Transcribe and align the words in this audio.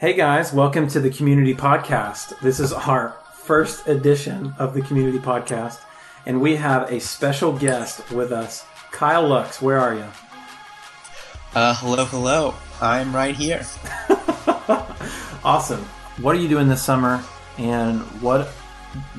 Hey 0.00 0.12
guys, 0.12 0.52
welcome 0.52 0.86
to 0.90 1.00
the 1.00 1.10
Community 1.10 1.56
Podcast. 1.56 2.38
This 2.38 2.60
is 2.60 2.72
our 2.72 3.16
first 3.32 3.88
edition 3.88 4.54
of 4.56 4.72
the 4.72 4.80
Community 4.80 5.18
Podcast, 5.18 5.80
and 6.24 6.40
we 6.40 6.54
have 6.54 6.88
a 6.92 7.00
special 7.00 7.50
guest 7.50 8.08
with 8.12 8.30
us. 8.30 8.64
Kyle 8.92 9.26
Lux, 9.26 9.60
where 9.60 9.76
are 9.76 9.96
you? 9.96 10.04
Uh, 11.52 11.74
hello, 11.74 12.04
hello. 12.04 12.54
I'm 12.80 13.12
right 13.12 13.34
here. 13.34 13.66
awesome. 15.44 15.80
What 16.22 16.36
are 16.36 16.38
you 16.38 16.48
doing 16.48 16.68
this 16.68 16.80
summer? 16.80 17.20
And 17.58 18.00
what 18.22 18.46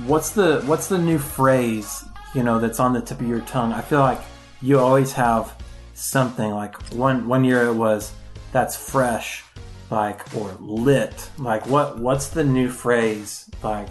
what's 0.05 0.29
the 0.29 0.61
what's 0.61 0.87
the 0.87 0.97
new 0.97 1.19
phrase 1.19 2.05
you 2.33 2.41
know 2.41 2.57
that's 2.57 2.79
on 2.79 2.93
the 2.93 3.01
tip 3.01 3.19
of 3.19 3.27
your 3.27 3.41
tongue? 3.41 3.73
I 3.73 3.81
feel 3.81 3.99
like 3.99 4.21
you 4.61 4.79
always 4.79 5.11
have 5.11 5.53
something 5.93 6.51
like 6.51 6.81
one 6.93 7.27
one 7.27 7.43
year 7.43 7.65
it 7.65 7.73
was 7.73 8.13
that's 8.53 8.77
fresh 8.77 9.43
like 9.89 10.35
or 10.35 10.55
lit. 10.59 11.29
Like 11.37 11.67
what 11.67 11.97
what's 11.97 12.29
the 12.29 12.43
new 12.43 12.69
phrase 12.69 13.49
like 13.63 13.89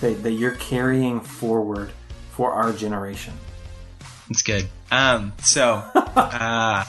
that, 0.00 0.22
that 0.22 0.32
you're 0.32 0.52
carrying 0.52 1.20
forward 1.20 1.90
for 2.30 2.52
our 2.52 2.72
generation? 2.72 3.34
It's 4.30 4.42
good. 4.42 4.68
Um 4.90 5.32
so 5.42 5.74
uh 5.94 6.84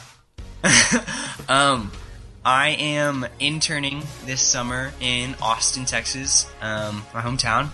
um 1.48 1.92
i 2.44 2.70
am 2.70 3.26
interning 3.40 4.02
this 4.26 4.42
summer 4.42 4.92
in 5.00 5.36
austin 5.42 5.86
texas 5.86 6.48
um 6.62 7.06
my 7.14 7.22
hometown. 7.22 7.70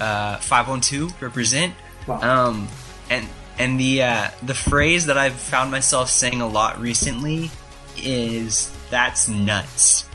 Uh 0.00 0.36
512 0.38 1.20
represent. 1.20 1.74
Wow. 2.06 2.46
um 2.46 2.68
and 3.10 3.26
and 3.58 3.78
the 3.80 4.02
uh 4.02 4.28
the 4.44 4.54
phrase 4.54 5.06
that 5.06 5.18
i've 5.18 5.34
found 5.34 5.70
myself 5.70 6.08
saying 6.08 6.40
a 6.40 6.46
lot 6.46 6.80
recently 6.80 7.50
is 7.96 8.72
that's 8.90 9.28
nuts 9.28 10.07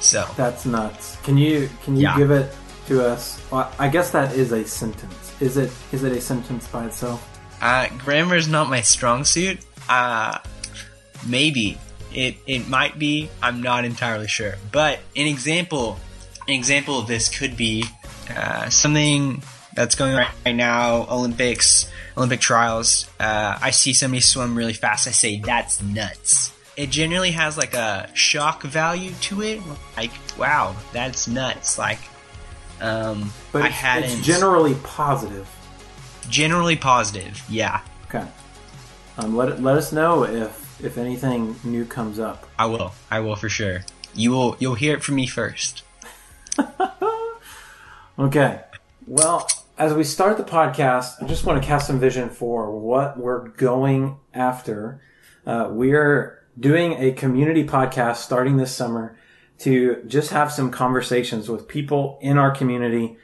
so 0.00 0.26
that's 0.36 0.66
nuts. 0.66 1.16
Can 1.22 1.36
you 1.36 1.68
can 1.84 1.96
you 1.96 2.02
yeah. 2.02 2.16
give 2.16 2.30
it 2.30 2.52
to 2.86 3.06
us? 3.06 3.40
Well, 3.50 3.70
I 3.78 3.88
guess 3.88 4.10
that 4.10 4.34
is 4.34 4.52
a 4.52 4.64
sentence. 4.64 5.40
Is 5.40 5.56
it 5.56 5.70
is 5.92 6.02
it 6.02 6.12
a 6.12 6.20
sentence 6.20 6.66
by 6.68 6.86
itself? 6.86 7.26
Uh, 7.60 7.88
grammar 7.98 8.36
is 8.36 8.48
not 8.48 8.68
my 8.70 8.80
strong 8.80 9.24
suit. 9.24 9.60
Uh, 9.88 10.38
maybe 11.26 11.78
it 12.12 12.36
it 12.46 12.68
might 12.68 12.98
be. 12.98 13.30
I'm 13.42 13.62
not 13.62 13.84
entirely 13.84 14.28
sure. 14.28 14.54
But 14.72 15.00
an 15.14 15.26
example 15.26 15.98
an 16.48 16.54
example 16.54 16.98
of 16.98 17.06
this 17.06 17.28
could 17.28 17.56
be 17.56 17.84
uh, 18.34 18.70
something 18.70 19.42
that's 19.74 19.94
going 19.94 20.14
on 20.14 20.26
right 20.44 20.52
now. 20.52 21.06
Olympics, 21.10 21.90
Olympic 22.16 22.40
trials. 22.40 23.08
Uh, 23.20 23.58
I 23.60 23.70
see 23.70 23.92
somebody 23.92 24.20
swim 24.20 24.56
really 24.56 24.72
fast. 24.72 25.06
I 25.06 25.12
say 25.12 25.40
that's 25.40 25.82
nuts 25.82 26.52
it 26.76 26.90
generally 26.90 27.32
has 27.32 27.56
like 27.56 27.74
a 27.74 28.08
shock 28.14 28.62
value 28.62 29.12
to 29.22 29.42
it. 29.42 29.60
Like, 29.96 30.12
wow, 30.38 30.76
that's 30.92 31.28
nuts. 31.28 31.78
Like, 31.78 32.00
um, 32.80 33.32
but 33.52 33.62
I 33.62 33.68
hadn't. 33.68 34.10
it's 34.10 34.26
generally 34.26 34.74
positive. 34.82 35.48
Generally 36.28 36.76
positive, 36.76 37.42
yeah. 37.48 37.80
Okay. 38.06 38.26
Um, 39.18 39.36
let 39.36 39.60
let 39.62 39.76
us 39.76 39.92
know 39.92 40.24
if 40.24 40.82
if 40.82 40.96
anything 40.96 41.56
new 41.64 41.84
comes 41.84 42.18
up. 42.18 42.46
I 42.58 42.66
will. 42.66 42.92
I 43.10 43.20
will 43.20 43.36
for 43.36 43.48
sure. 43.48 43.80
You 44.14 44.30
will. 44.30 44.56
You'll 44.58 44.74
hear 44.74 44.94
it 44.94 45.02
from 45.02 45.16
me 45.16 45.26
first. 45.26 45.82
okay. 48.18 48.62
Well, 49.06 49.48
as 49.76 49.94
we 49.94 50.04
start 50.04 50.36
the 50.36 50.44
podcast, 50.44 51.22
I 51.22 51.26
just 51.26 51.44
want 51.44 51.60
to 51.60 51.66
cast 51.66 51.86
some 51.86 51.98
vision 51.98 52.30
for 52.30 52.78
what 52.78 53.18
we're 53.18 53.48
going 53.48 54.18
after. 54.32 55.00
Uh, 55.46 55.68
we're 55.70 56.39
doing 56.58 56.94
a 56.94 57.12
community 57.12 57.64
podcast 57.64 58.16
starting 58.16 58.56
this 58.56 58.74
summer 58.74 59.16
to 59.58 60.02
just 60.06 60.30
have 60.30 60.50
some 60.50 60.70
conversations 60.70 61.48
with 61.48 61.68
people 61.68 62.18
in 62.22 62.38
our 62.38 62.50
community, 62.50 63.16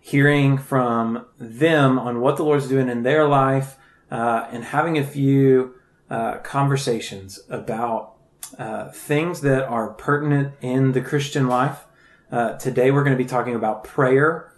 hearing 0.00 0.58
from 0.58 1.24
them 1.38 1.98
on 1.98 2.20
what 2.20 2.36
the 2.36 2.42
Lord's 2.42 2.68
doing 2.68 2.88
in 2.88 3.04
their 3.04 3.26
life, 3.26 3.76
uh, 4.10 4.48
and 4.50 4.64
having 4.64 4.98
a 4.98 5.04
few 5.04 5.74
uh, 6.10 6.38
conversations 6.38 7.40
about 7.48 8.14
uh, 8.58 8.90
things 8.90 9.40
that 9.40 9.64
are 9.64 9.94
pertinent 9.94 10.54
in 10.60 10.92
the 10.92 11.00
Christian 11.00 11.48
life. 11.48 11.86
Uh, 12.30 12.56
today 12.58 12.90
we're 12.90 13.04
going 13.04 13.16
to 13.16 13.22
be 13.22 13.28
talking 13.28 13.54
about 13.54 13.84
prayer. 13.84 14.52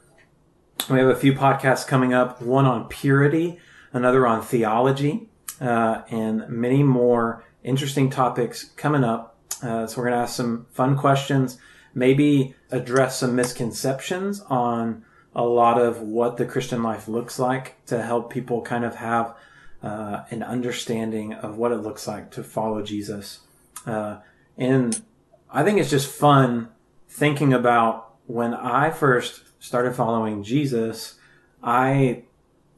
We 0.90 0.98
have 0.98 1.08
a 1.08 1.16
few 1.16 1.32
podcasts 1.32 1.86
coming 1.86 2.12
up, 2.12 2.42
one 2.42 2.64
on 2.64 2.88
purity, 2.88 3.58
another 3.92 4.26
on 4.26 4.42
theology, 4.42 5.28
uh, 5.60 6.02
and 6.10 6.48
many 6.48 6.82
more 6.82 7.45
interesting 7.66 8.08
topics 8.08 8.64
coming 8.76 9.04
up. 9.04 9.36
Uh, 9.62 9.86
so 9.86 9.98
we're 9.98 10.08
going 10.08 10.16
to 10.16 10.22
ask 10.22 10.36
some 10.36 10.66
fun 10.70 10.96
questions, 10.96 11.58
maybe 11.94 12.54
address 12.70 13.18
some 13.18 13.34
misconceptions 13.34 14.40
on 14.48 15.04
a 15.34 15.44
lot 15.44 15.78
of 15.78 16.00
what 16.00 16.36
the 16.36 16.46
Christian 16.46 16.82
life 16.82 17.08
looks 17.08 17.38
like 17.38 17.84
to 17.86 18.02
help 18.02 18.32
people 18.32 18.62
kind 18.62 18.84
of 18.84 18.94
have 18.94 19.34
uh, 19.82 20.22
an 20.30 20.42
understanding 20.42 21.34
of 21.34 21.58
what 21.58 21.72
it 21.72 21.78
looks 21.78 22.06
like 22.06 22.30
to 22.30 22.42
follow 22.42 22.82
Jesus. 22.82 23.40
Uh, 23.84 24.18
and 24.56 25.02
I 25.50 25.64
think 25.64 25.78
it's 25.78 25.90
just 25.90 26.08
fun 26.08 26.68
thinking 27.08 27.52
about 27.52 28.14
when 28.26 28.54
I 28.54 28.90
first 28.90 29.42
started 29.58 29.94
following 29.94 30.42
Jesus, 30.42 31.16
I 31.62 32.22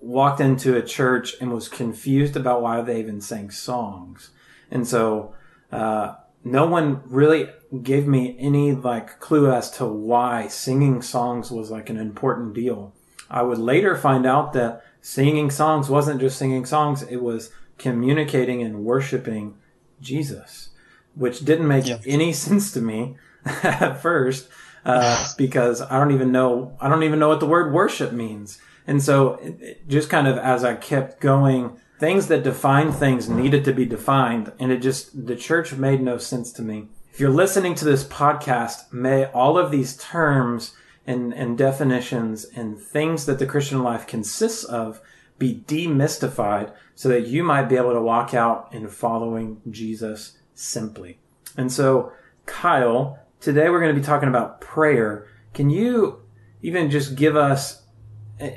walked 0.00 0.40
into 0.40 0.76
a 0.76 0.82
church 0.82 1.34
and 1.40 1.52
was 1.52 1.68
confused 1.68 2.36
about 2.36 2.62
why 2.62 2.80
they 2.80 3.00
even 3.00 3.20
sang 3.20 3.50
songs. 3.50 4.30
And 4.70 4.86
so, 4.86 5.34
uh, 5.72 6.14
no 6.44 6.66
one 6.66 7.02
really 7.06 7.48
gave 7.82 8.06
me 8.06 8.36
any 8.38 8.72
like 8.72 9.20
clue 9.20 9.52
as 9.52 9.70
to 9.72 9.84
why 9.84 10.48
singing 10.48 11.02
songs 11.02 11.50
was 11.50 11.70
like 11.70 11.90
an 11.90 11.98
important 11.98 12.54
deal. 12.54 12.92
I 13.30 13.42
would 13.42 13.58
later 13.58 13.96
find 13.96 14.26
out 14.26 14.52
that 14.54 14.82
singing 15.02 15.50
songs 15.50 15.90
wasn't 15.90 16.20
just 16.20 16.38
singing 16.38 16.64
songs, 16.64 17.02
it 17.02 17.22
was 17.22 17.50
communicating 17.76 18.62
and 18.62 18.84
worshiping 18.84 19.56
Jesus, 20.00 20.70
which 21.14 21.44
didn't 21.44 21.68
make 21.68 21.86
yeah. 21.86 21.98
any 22.06 22.32
sense 22.44 22.72
to 22.72 22.80
me 22.80 23.16
at 23.44 24.00
first. 24.00 24.48
Uh, 24.84 25.28
because 25.36 25.82
I 25.82 25.98
don't 25.98 26.12
even 26.12 26.32
know, 26.32 26.76
I 26.80 26.88
don't 26.88 27.02
even 27.02 27.18
know 27.18 27.28
what 27.28 27.40
the 27.40 27.46
word 27.46 27.74
worship 27.74 28.12
means. 28.12 28.58
And 28.86 29.02
so 29.02 29.34
it, 29.34 29.60
it 29.60 29.88
just 29.88 30.08
kind 30.08 30.26
of 30.26 30.38
as 30.38 30.64
I 30.64 30.76
kept 30.76 31.20
going 31.20 31.78
things 31.98 32.28
that 32.28 32.44
define 32.44 32.92
things 32.92 33.28
needed 33.28 33.64
to 33.64 33.72
be 33.72 33.84
defined 33.84 34.52
and 34.58 34.70
it 34.70 34.78
just 34.78 35.26
the 35.26 35.36
church 35.36 35.72
made 35.72 36.00
no 36.00 36.16
sense 36.16 36.52
to 36.52 36.62
me. 36.62 36.88
If 37.12 37.20
you're 37.20 37.30
listening 37.30 37.74
to 37.76 37.84
this 37.84 38.04
podcast 38.04 38.92
may 38.92 39.24
all 39.26 39.58
of 39.58 39.70
these 39.70 39.96
terms 39.96 40.74
and, 41.06 41.34
and 41.34 41.58
definitions 41.58 42.44
and 42.44 42.78
things 42.78 43.26
that 43.26 43.38
the 43.38 43.46
christian 43.46 43.82
life 43.82 44.06
consists 44.06 44.62
of 44.64 45.00
be 45.38 45.64
demystified 45.66 46.72
so 46.94 47.08
that 47.08 47.26
you 47.26 47.42
might 47.42 47.68
be 47.68 47.76
able 47.76 47.92
to 47.92 48.00
walk 48.00 48.34
out 48.34 48.68
in 48.72 48.88
following 48.88 49.60
jesus 49.68 50.38
simply. 50.54 51.18
And 51.56 51.72
so 51.72 52.12
kyle 52.46 53.18
today 53.40 53.68
we're 53.70 53.80
going 53.80 53.94
to 53.94 54.00
be 54.00 54.06
talking 54.06 54.28
about 54.28 54.60
prayer. 54.60 55.26
Can 55.52 55.70
you 55.70 56.20
even 56.62 56.90
just 56.90 57.16
give 57.16 57.34
us 57.34 57.82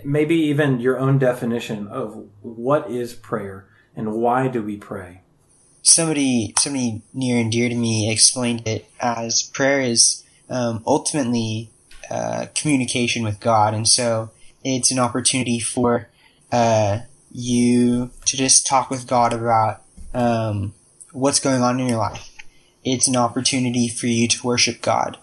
maybe 0.04 0.36
even 0.36 0.80
your 0.80 1.00
own 1.00 1.18
definition 1.18 1.88
of 1.88 2.28
what 2.42 2.90
is 2.90 3.14
prayer 3.14 3.68
and 3.96 4.14
why 4.14 4.48
do 4.48 4.62
we 4.62 4.78
pray? 4.78 5.22
Somebody, 5.84 6.54
somebody 6.60 7.02
near 7.14 7.40
and 7.40 7.52
dear 7.52 7.68
to 7.70 7.76
me 7.76 8.12
explained 8.12 8.68
it 8.68 8.86
as 9.00 9.44
prayer 9.44 9.82
is 9.82 10.24
um, 10.50 10.84
ultimately 10.86 11.72
uh, 12.10 12.48
communication 12.54 13.24
with 13.24 13.40
God, 13.40 13.74
and 13.74 13.88
so 13.88 14.32
it's 14.64 14.92
an 14.92 15.00
opportunity 15.00 15.60
for 15.60 16.10
uh, 16.52 17.00
you 17.32 18.12
to 18.26 18.38
just 18.38 18.68
talk 18.68 18.90
with 18.90 19.08
God 19.08 19.34
about 19.34 19.82
um, 20.14 20.74
what's 21.14 21.40
going 21.40 21.62
on 21.62 21.80
in 21.80 21.88
your 21.88 21.98
life. 21.98 22.30
It's 22.84 23.08
an 23.08 23.16
opportunity 23.16 23.88
for 23.88 24.08
you 24.08 24.28
to 24.28 24.48
worship 24.48 24.82
God. 24.82 25.18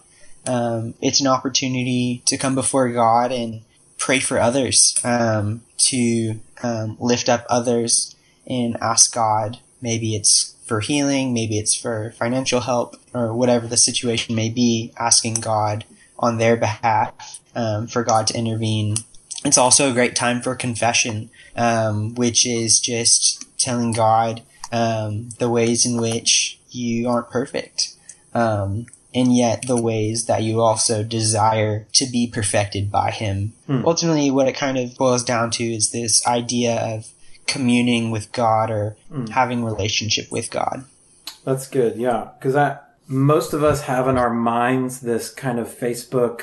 Um, 0.45 0.95
it's 1.01 1.21
an 1.21 1.27
opportunity 1.27 2.21
to 2.25 2.37
come 2.37 2.55
before 2.55 2.89
God 2.89 3.31
and 3.31 3.61
pray 3.99 4.19
for 4.19 4.39
others, 4.39 4.97
um, 5.03 5.61
to 5.77 6.39
um, 6.63 6.97
lift 6.99 7.29
up 7.29 7.45
others 7.49 8.15
and 8.47 8.75
ask 8.81 9.13
God. 9.13 9.59
Maybe 9.81 10.15
it's 10.15 10.55
for 10.65 10.79
healing, 10.79 11.33
maybe 11.33 11.59
it's 11.59 11.75
for 11.75 12.11
financial 12.17 12.61
help, 12.61 12.95
or 13.13 13.33
whatever 13.33 13.67
the 13.67 13.77
situation 13.77 14.35
may 14.35 14.49
be, 14.49 14.93
asking 14.97 15.35
God 15.35 15.85
on 16.17 16.37
their 16.37 16.57
behalf 16.57 17.39
um, 17.55 17.87
for 17.87 18.03
God 18.03 18.27
to 18.27 18.37
intervene. 18.37 18.95
It's 19.45 19.57
also 19.57 19.89
a 19.89 19.93
great 19.93 20.15
time 20.15 20.41
for 20.41 20.55
confession, 20.55 21.29
um, 21.55 22.15
which 22.15 22.45
is 22.45 22.79
just 22.79 23.45
telling 23.57 23.93
God 23.93 24.41
um, 24.71 25.29
the 25.39 25.49
ways 25.49 25.85
in 25.85 25.99
which 25.99 26.59
you 26.69 27.07
aren't 27.09 27.29
perfect. 27.29 27.95
Um, 28.33 28.87
and 29.13 29.35
yet 29.35 29.65
the 29.67 29.81
ways 29.81 30.25
that 30.25 30.43
you 30.43 30.61
also 30.61 31.03
desire 31.03 31.87
to 31.93 32.05
be 32.05 32.27
perfected 32.27 32.91
by 32.91 33.11
him. 33.11 33.53
Hmm. 33.65 33.83
Ultimately, 33.85 34.29
what 34.29 34.47
it 34.47 34.55
kind 34.55 34.77
of 34.77 34.95
boils 34.95 35.23
down 35.23 35.51
to 35.51 35.63
is 35.63 35.91
this 35.91 36.25
idea 36.27 36.75
of 36.75 37.11
communing 37.47 38.11
with 38.11 38.31
God 38.31 38.69
or 38.69 38.95
hmm. 39.11 39.25
having 39.27 39.63
relationship 39.65 40.31
with 40.31 40.51
God. 40.51 40.85
That's 41.43 41.67
good, 41.67 41.97
yeah. 41.97 42.29
Because 42.37 42.55
I 42.55 42.79
most 43.07 43.53
of 43.53 43.63
us 43.63 43.81
have 43.83 44.07
in 44.07 44.17
our 44.17 44.29
minds 44.29 44.99
this 44.99 45.31
kind 45.31 45.57
of 45.59 45.67
Facebook. 45.67 46.41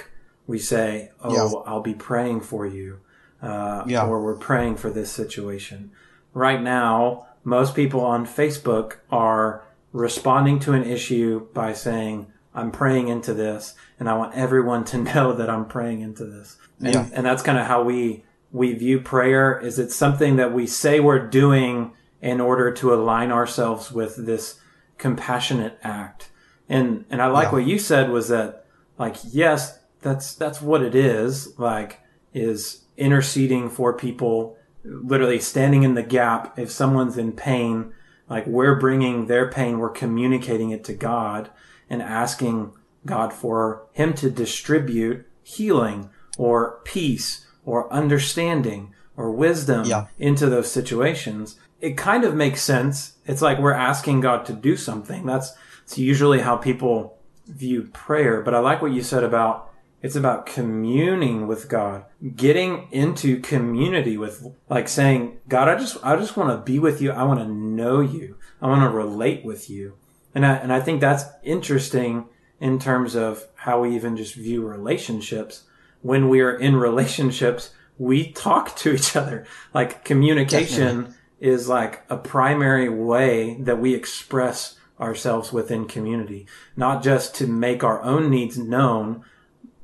We 0.48 0.58
say, 0.58 1.10
"Oh, 1.22 1.32
Yeah. 1.32 1.70
I'll 1.70 1.82
be 1.82 1.94
praying 1.94 2.40
for 2.40 2.66
you," 2.66 2.98
uh, 3.40 3.84
Yeah. 3.86 4.06
or 4.06 4.22
"We're 4.22 4.34
praying 4.34 4.76
for 4.76 4.90
this 4.90 5.10
situation." 5.10 5.90
Right 6.34 6.60
now, 6.60 7.26
most 7.44 7.74
people 7.76 8.00
on 8.00 8.26
Facebook 8.26 8.94
are 9.10 9.62
responding 9.92 10.58
to 10.60 10.72
an 10.72 10.84
issue 10.84 11.46
by 11.54 11.72
saying, 11.72 12.26
"I'm 12.56 12.70
praying 12.72 13.08
into 13.08 13.34
this, 13.34 13.74
and 14.00 14.08
I 14.08 14.16
want 14.16 14.34
everyone 14.34 14.84
to 14.86 14.98
know 15.14 15.32
that 15.34 15.48
I'm 15.50 15.66
praying 15.66 16.00
into 16.00 16.24
this." 16.24 16.56
And, 16.80 16.94
Yeah. 16.94 17.06
and 17.12 17.24
that's 17.26 17.42
kind 17.42 17.58
of 17.58 17.66
how 17.66 17.82
we 17.84 18.24
we 18.52 18.72
view 18.72 19.00
prayer. 19.00 19.58
Is 19.58 19.78
it's 19.78 19.94
something 19.94 20.36
that 20.36 20.52
we 20.52 20.66
say 20.66 20.98
we're 21.00 21.26
doing 21.26 21.92
in 22.22 22.40
order 22.40 22.72
to 22.72 22.94
align 22.94 23.30
ourselves 23.30 23.92
with 23.92 24.24
this 24.26 24.58
compassionate 24.98 25.78
act. 25.82 26.30
And 26.68 27.04
and 27.10 27.20
I 27.22 27.26
like 27.26 27.46
Yeah. 27.48 27.52
what 27.52 27.66
you 27.66 27.78
said 27.78 28.10
was 28.10 28.28
that 28.28 28.64
like 28.98 29.16
yes, 29.30 29.78
that's 30.02 30.34
that's 30.34 30.60
what 30.62 30.82
it 30.82 30.94
is. 30.94 31.58
Like 31.58 32.00
is 32.34 32.82
interceding 32.96 33.68
for 33.68 33.92
people, 33.92 34.56
literally 34.84 35.38
standing 35.38 35.82
in 35.82 35.94
the 35.94 36.02
gap 36.02 36.58
if 36.58 36.70
someone's 36.70 37.18
in 37.18 37.32
pain. 37.32 37.92
Like 38.28 38.46
we're 38.46 38.78
bringing 38.80 39.26
their 39.26 39.48
pain, 39.50 39.78
we're 39.78 39.90
communicating 39.90 40.70
it 40.70 40.82
to 40.84 40.94
God 40.94 41.50
and 41.88 42.02
asking 42.02 42.72
God 43.04 43.32
for 43.32 43.82
Him 43.92 44.14
to 44.14 44.30
distribute 44.30 45.26
healing 45.42 46.10
or 46.38 46.80
peace 46.84 47.46
or 47.64 47.92
understanding 47.92 48.92
or 49.16 49.30
wisdom 49.30 49.84
Yeah. 49.86 50.06
into 50.18 50.46
those 50.46 50.70
situations. 50.70 51.56
It 51.80 51.96
kind 51.96 52.24
of 52.24 52.34
makes 52.34 52.62
sense. 52.62 53.12
It's 53.26 53.42
like 53.42 53.58
we're 53.58 53.72
asking 53.72 54.20
God 54.20 54.44
to 54.46 54.52
do 54.52 54.76
something. 54.76 55.24
That's 55.26 55.52
it's 55.84 55.98
usually 55.98 56.40
how 56.40 56.56
people 56.56 57.16
view 57.46 57.84
prayer. 57.92 58.42
But 58.42 58.54
I 58.54 58.58
like 58.58 58.82
what 58.82 58.92
you 58.92 59.02
said 59.02 59.22
about 59.22 59.70
it's 60.02 60.14
about 60.14 60.46
communing 60.46 61.46
with 61.48 61.68
God, 61.68 62.04
getting 62.36 62.86
into 62.92 63.40
community 63.40 64.16
with, 64.18 64.46
like 64.68 64.88
saying, 64.88 65.38
God, 65.48 65.68
I 65.68 65.76
just, 65.76 65.96
I 66.04 66.14
just 66.16 66.36
want 66.36 66.50
to 66.50 66.58
be 66.70 66.78
with 66.78 67.00
you. 67.00 67.10
I 67.10 67.24
want 67.24 67.40
to 67.40 67.46
know 67.48 68.00
you. 68.00 68.36
I 68.60 68.68
want 68.68 68.82
to 68.82 68.94
relate 68.94 69.44
with 69.44 69.68
you. 69.70 69.94
And 70.36 70.44
I, 70.44 70.56
and 70.56 70.70
I 70.70 70.80
think 70.80 71.00
that's 71.00 71.24
interesting 71.42 72.26
in 72.60 72.78
terms 72.78 73.14
of 73.14 73.46
how 73.54 73.80
we 73.80 73.96
even 73.96 74.18
just 74.18 74.34
view 74.34 74.66
relationships. 74.68 75.62
When 76.02 76.28
we 76.28 76.42
are 76.42 76.54
in 76.54 76.76
relationships, 76.76 77.70
we 77.96 78.32
talk 78.32 78.76
to 78.76 78.92
each 78.92 79.16
other. 79.16 79.46
Like 79.72 80.04
communication 80.04 81.14
is 81.40 81.68
like 81.68 82.02
a 82.10 82.18
primary 82.18 82.90
way 82.90 83.56
that 83.60 83.80
we 83.80 83.94
express 83.94 84.78
ourselves 85.00 85.54
within 85.54 85.86
community, 85.86 86.46
not 86.76 87.02
just 87.02 87.34
to 87.36 87.46
make 87.46 87.82
our 87.82 88.02
own 88.02 88.28
needs 88.28 88.58
known, 88.58 89.24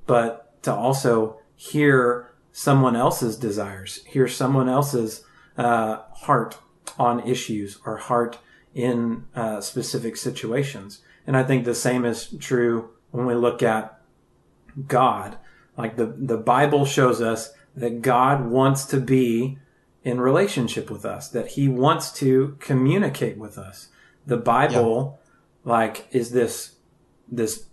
but 0.06 0.62
to 0.64 0.75
also 0.75 1.40
hear 1.56 2.31
someone 2.52 2.94
else's 2.94 3.38
desires, 3.38 4.05
hear 4.05 4.28
someone 4.28 4.69
else's 4.69 5.25
uh, 5.56 6.02
heart 6.12 6.58
on 6.98 7.26
issues 7.26 7.78
or 7.87 7.96
heart 7.96 8.37
in 8.74 9.24
uh, 9.34 9.60
specific 9.60 10.16
situations. 10.16 11.00
And 11.26 11.36
I 11.36 11.44
think 11.44 11.64
the 11.64 11.74
same 11.74 12.04
is 12.04 12.34
true 12.38 12.90
when 13.10 13.26
we 13.26 13.34
look 13.34 13.62
at 13.62 14.00
God. 14.86 15.38
Like 15.76 15.96
the, 15.96 16.06
the 16.06 16.36
Bible 16.36 16.84
shows 16.84 17.20
us 17.20 17.52
that 17.76 18.02
God 18.02 18.46
wants 18.46 18.84
to 18.86 19.00
be 19.00 19.58
in 20.04 20.20
relationship 20.20 20.90
with 20.90 21.04
us, 21.04 21.28
that 21.28 21.48
he 21.48 21.69
wants 21.69 22.12
to 22.12 22.56
communicate 22.58 23.38
with 23.38 23.56
us. 23.56 23.88
The 24.26 24.36
Bible, 24.36 25.20
like, 25.64 26.08
is 26.10 26.32
this, 26.32 26.76
this 27.30 27.66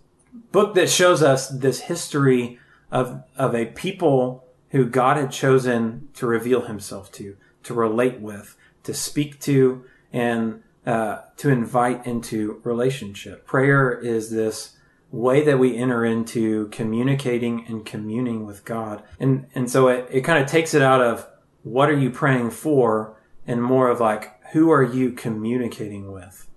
book 0.52 0.74
that 0.74 0.88
shows 0.88 1.22
us 1.22 1.48
this 1.48 1.80
history 1.82 2.58
of, 2.90 3.24
of 3.36 3.54
a 3.54 3.66
people 3.66 4.44
who 4.70 4.86
God 4.86 5.16
had 5.16 5.32
chosen 5.32 6.08
to 6.14 6.26
reveal 6.26 6.62
himself 6.62 7.10
to, 7.12 7.36
to 7.64 7.74
relate 7.74 8.20
with, 8.20 8.56
to 8.84 8.94
speak 8.94 9.40
to, 9.40 9.84
and 10.12 10.62
uh, 10.86 11.18
to 11.36 11.50
invite 11.50 12.06
into 12.06 12.60
relationship. 12.64 13.46
Prayer 13.46 13.92
is 13.92 14.30
this 14.30 14.76
way 15.10 15.44
that 15.44 15.58
we 15.58 15.76
enter 15.76 16.04
into 16.04 16.68
communicating 16.68 17.64
and 17.66 17.84
communing 17.84 18.46
with 18.46 18.64
God. 18.64 19.02
And, 19.18 19.46
and 19.54 19.70
so 19.70 19.88
it, 19.88 20.08
it 20.10 20.20
kind 20.22 20.42
of 20.42 20.48
takes 20.48 20.72
it 20.72 20.82
out 20.82 21.00
of 21.00 21.26
what 21.62 21.90
are 21.90 21.98
you 21.98 22.10
praying 22.10 22.50
for 22.50 23.16
and 23.46 23.62
more 23.62 23.88
of 23.88 24.00
like, 24.00 24.40
who 24.52 24.70
are 24.70 24.82
you 24.82 25.12
communicating 25.12 26.10
with? 26.12 26.48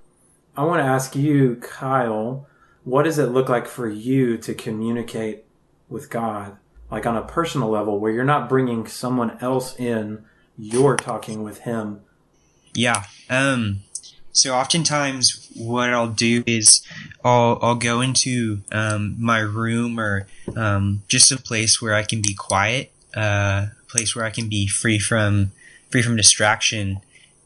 I 0.55 0.63
want 0.63 0.79
to 0.79 0.85
ask 0.85 1.15
you, 1.15 1.55
Kyle, 1.57 2.47
what 2.83 3.03
does 3.03 3.17
it 3.17 3.27
look 3.27 3.49
like 3.49 3.67
for 3.67 3.89
you 3.89 4.37
to 4.37 4.53
communicate 4.53 5.45
with 5.89 6.09
God? 6.09 6.57
Like 6.91 7.07
on 7.07 7.17
a 7.17 7.23
personal 7.23 7.69
level 7.69 7.99
where 7.99 8.11
you're 8.11 8.23
not 8.23 8.49
bringing 8.49 8.85
someone 8.85 9.37
else 9.41 9.75
in, 9.79 10.25
you're 10.57 10.95
talking 10.95 11.41
with 11.41 11.61
him. 11.61 12.01
Yeah. 12.75 13.03
Um, 13.29 13.81
so 14.33 14.53
oftentimes 14.55 15.47
what 15.55 15.91
I'll 15.91 16.09
do 16.09 16.43
is 16.47 16.81
I'll, 17.23 17.59
I'll 17.61 17.75
go 17.75 18.01
into, 18.01 18.61
um, 18.71 19.15
my 19.19 19.39
room 19.39 19.99
or, 19.99 20.27
um, 20.55 21.03
just 21.07 21.31
a 21.31 21.37
place 21.37 21.81
where 21.81 21.93
I 21.93 22.01
can 22.03 22.21
be 22.21 22.33
quiet, 22.33 22.91
uh, 23.15 23.67
a 23.79 23.85
place 23.87 24.15
where 24.15 24.25
I 24.25 24.31
can 24.31 24.49
be 24.49 24.67
free 24.67 24.97
from, 24.97 25.51
free 25.91 26.01
from 26.01 26.17
distraction 26.17 26.99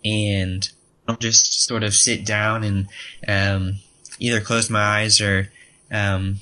and 0.05 0.69
I'll 1.07 1.17
just 1.17 1.61
sort 1.67 1.83
of 1.83 1.93
sit 1.93 2.25
down 2.25 2.63
and, 2.63 2.87
um, 3.27 3.79
either 4.19 4.39
close 4.39 4.69
my 4.69 4.81
eyes 4.81 5.19
or, 5.19 5.51
um, 5.91 6.39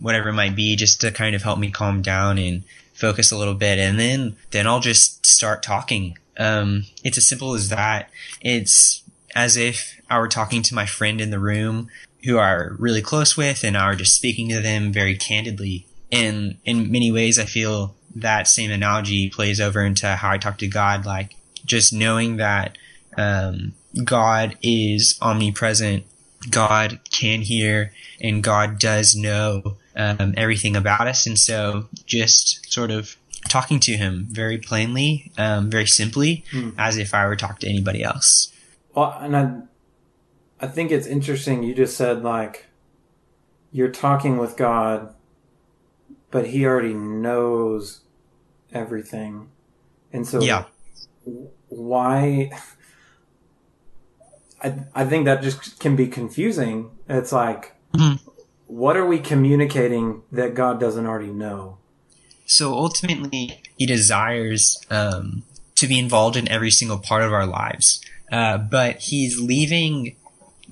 whatever 0.00 0.30
it 0.30 0.34
might 0.34 0.56
be 0.56 0.74
just 0.74 1.00
to 1.02 1.12
kind 1.12 1.36
of 1.36 1.42
help 1.42 1.60
me 1.60 1.70
calm 1.70 2.02
down 2.02 2.36
and 2.36 2.64
focus 2.94 3.30
a 3.30 3.38
little 3.38 3.54
bit. 3.54 3.78
And 3.78 3.98
then, 3.98 4.36
then 4.50 4.66
I'll 4.66 4.80
just 4.80 5.24
start 5.24 5.62
talking. 5.62 6.18
Um, 6.36 6.86
it's 7.04 7.16
as 7.16 7.28
simple 7.28 7.54
as 7.54 7.68
that. 7.68 8.10
It's 8.40 9.03
as 9.34 9.56
if 9.56 10.00
I 10.08 10.18
were 10.18 10.28
talking 10.28 10.62
to 10.62 10.74
my 10.74 10.86
friend 10.86 11.20
in 11.20 11.30
the 11.30 11.38
room 11.38 11.88
who 12.24 12.38
are 12.38 12.76
really 12.78 13.02
close 13.02 13.36
with 13.36 13.64
and 13.64 13.76
I 13.76 13.88
were 13.88 13.96
just 13.96 14.14
speaking 14.14 14.48
to 14.50 14.60
them 14.60 14.92
very 14.92 15.16
candidly. 15.16 15.86
And 16.10 16.58
in 16.64 16.90
many 16.90 17.10
ways, 17.10 17.38
I 17.38 17.44
feel 17.44 17.94
that 18.14 18.46
same 18.46 18.70
analogy 18.70 19.28
plays 19.28 19.60
over 19.60 19.82
into 19.84 20.06
how 20.06 20.30
I 20.30 20.38
talk 20.38 20.58
to 20.58 20.68
God, 20.68 21.04
like 21.04 21.34
just 21.66 21.92
knowing 21.92 22.36
that, 22.36 22.78
um, 23.16 23.74
God 24.04 24.56
is 24.62 25.18
omnipresent. 25.20 26.04
God 26.50 27.00
can 27.10 27.40
hear 27.42 27.92
and 28.20 28.42
God 28.42 28.78
does 28.78 29.14
know, 29.16 29.76
um, 29.96 30.34
everything 30.36 30.76
about 30.76 31.06
us. 31.06 31.26
And 31.26 31.38
so 31.38 31.88
just 32.06 32.72
sort 32.72 32.90
of 32.90 33.16
talking 33.48 33.80
to 33.80 33.96
him 33.96 34.26
very 34.30 34.58
plainly, 34.58 35.30
um, 35.38 35.70
very 35.70 35.86
simply, 35.86 36.44
as 36.78 36.96
if 36.96 37.14
I 37.14 37.26
were 37.26 37.36
talking 37.36 37.60
to 37.60 37.68
anybody 37.68 38.02
else. 38.02 38.52
Well, 38.94 39.16
and 39.20 39.36
I, 39.36 39.60
I 40.60 40.66
think 40.68 40.90
it's 40.90 41.06
interesting. 41.06 41.62
You 41.62 41.74
just 41.74 41.96
said 41.96 42.22
like, 42.22 42.66
you're 43.72 43.90
talking 43.90 44.38
with 44.38 44.56
God, 44.56 45.14
but 46.30 46.46
He 46.48 46.64
already 46.64 46.94
knows 46.94 48.02
everything, 48.72 49.48
and 50.12 50.26
so 50.26 50.40
Yeah. 50.42 50.64
why? 51.68 52.50
I 54.62 54.74
I 54.94 55.04
think 55.04 55.24
that 55.24 55.42
just 55.42 55.78
can 55.80 55.96
be 55.96 56.06
confusing. 56.06 56.90
It's 57.08 57.32
like, 57.32 57.74
Mhm. 57.92 58.20
what 58.66 58.96
are 58.96 59.06
we 59.06 59.18
communicating 59.18 60.22
that 60.32 60.54
God 60.54 60.78
doesn't 60.80 61.06
already 61.06 61.32
know? 61.32 61.78
So 62.46 62.74
ultimately, 62.74 63.60
he 63.76 63.86
desires 63.86 64.78
um, 64.90 65.42
to 65.76 65.86
be 65.86 65.98
involved 65.98 66.36
in 66.36 66.48
every 66.48 66.70
single 66.70 66.98
part 66.98 67.22
of 67.22 67.32
our 67.32 67.46
lives, 67.46 68.00
uh, 68.34 68.58
but 68.58 68.96
he's 68.96 69.38
leaving 69.38 70.16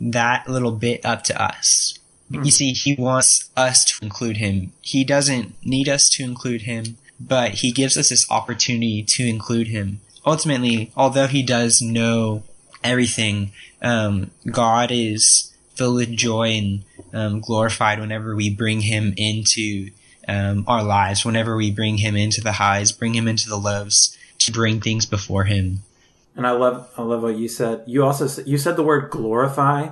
that 0.01 0.49
little 0.49 0.73
bit 0.73 1.05
up 1.07 1.23
to 1.23 1.41
us. 1.41 1.97
You 2.29 2.51
see, 2.51 2.73
he 2.73 2.97
wants 2.97 3.51
us 3.57 3.85
to 3.85 4.05
include 4.05 4.39
him. 4.39 4.73
He 4.81 5.05
doesn't 5.05 5.55
need 5.65 5.89
us 5.89 6.09
to 6.11 6.25
include 6.25 6.63
him, 6.63 6.97
but 7.21 7.53
he 7.53 7.71
gives 7.71 7.97
us 7.97 8.09
this 8.09 8.29
opportunity 8.29 9.05
to 9.05 9.29
include 9.29 9.69
him. 9.69 10.01
Ultimately, 10.27 10.91
although 10.97 11.29
he 11.29 11.45
does 11.45 11.81
know 11.81 12.43
everything, 12.83 13.53
um, 13.81 14.33
God 14.51 14.91
is 14.91 15.55
filled 15.77 15.97
with 15.97 16.17
joy 16.17 16.49
and 16.49 16.85
um, 17.13 17.41
glorified 17.41 18.01
whenever 18.01 18.35
we 18.35 18.53
bring 18.53 18.81
him 18.81 19.15
into 19.17 19.91
um, 20.27 20.65
our 20.67 20.83
lives, 20.83 21.25
whenever 21.25 21.55
we 21.57 21.71
bring 21.71 21.99
him 21.99 22.17
into 22.17 22.41
the 22.41 22.53
highs, 22.53 22.91
bring 22.91 23.15
him 23.15 23.29
into 23.29 23.49
the 23.49 23.57
lows, 23.57 24.17
to 24.39 24.51
bring 24.51 24.81
things 24.81 25.07
before 25.07 25.45
him. 25.45 25.85
And 26.35 26.47
I 26.47 26.53
love 26.53 26.91
I 26.97 27.03
love 27.03 27.23
what 27.23 27.37
you 27.37 27.49
said. 27.49 27.85
You 27.87 28.05
also 28.05 28.43
you 28.45 28.57
said 28.59 28.77
the 28.77 28.83
word 28.83 29.11
glorify, 29.11 29.91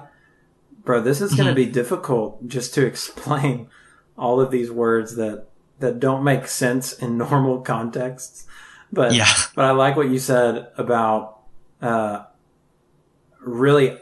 bro. 0.84 1.00
This 1.00 1.20
is 1.20 1.34
going 1.34 1.48
to 1.48 1.54
be 1.54 1.66
difficult 1.66 2.46
just 2.48 2.72
to 2.74 2.86
explain 2.92 3.68
all 4.16 4.40
of 4.40 4.50
these 4.50 4.70
words 4.70 5.16
that 5.16 5.46
that 5.80 6.00
don't 6.00 6.24
make 6.24 6.46
sense 6.46 6.92
in 6.92 7.18
normal 7.30 7.60
contexts. 7.60 8.46
But 8.92 9.14
Yeah. 9.14 9.26
but 9.54 9.64
I 9.66 9.70
like 9.72 9.96
what 9.96 10.08
you 10.08 10.18
said 10.18 10.68
about 10.76 11.40
uh, 11.82 12.24
really 13.40 13.98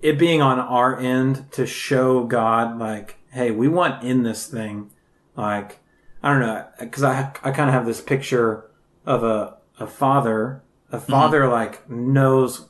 it 0.00 0.18
being 0.18 0.42
on 0.42 0.58
our 0.58 0.98
end 0.98 1.50
to 1.52 1.64
show 1.66 2.24
God, 2.24 2.78
like, 2.78 3.18
hey, 3.30 3.50
we 3.52 3.68
want 3.68 4.02
in 4.02 4.24
this 4.24 4.46
thing, 4.48 4.90
like, 5.36 5.78
I 6.22 6.30
don't 6.30 6.40
know, 6.40 6.66
because 6.80 7.04
I 7.04 7.32
I 7.42 7.50
kind 7.52 7.68
of 7.68 7.74
have 7.74 7.86
this 7.86 8.00
picture 8.00 8.70
of 9.06 9.24
a 9.24 9.56
a 9.78 9.86
father. 9.86 10.62
A 10.92 10.98
mm-hmm. 10.98 11.10
father 11.10 11.48
like 11.48 11.88
knows 11.90 12.68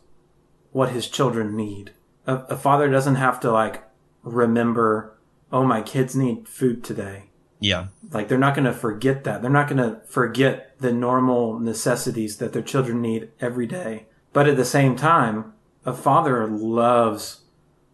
what 0.71 0.91
his 0.91 1.09
children 1.09 1.55
need. 1.57 1.93
A, 2.27 2.37
a 2.37 2.57
father 2.57 2.89
doesn't 2.91 3.17
have 3.17 3.41
to 3.41 3.53
like 3.53 3.83
remember, 4.23 5.19
oh, 5.53 5.65
my 5.65 5.83
kids 5.83 6.17
need 6.17 6.49
food 6.49 6.83
today. 6.83 7.25
Yeah. 7.61 7.89
Like 8.11 8.29
they're 8.29 8.39
not 8.39 8.55
going 8.55 8.65
to 8.65 8.73
forget 8.73 9.25
that. 9.25 9.43
They're 9.43 9.51
not 9.51 9.69
going 9.69 9.79
to 9.79 10.01
forget 10.07 10.79
the 10.79 10.93
normal 10.93 11.59
necessities 11.59 12.39
that 12.39 12.53
their 12.53 12.63
children 12.63 13.01
need 13.03 13.31
every 13.41 13.67
day. 13.67 14.07
But 14.33 14.49
at 14.49 14.57
the 14.57 14.65
same 14.65 14.97
time, 14.97 15.53
a 15.85 15.93
father 15.93 16.47
loves 16.47 17.43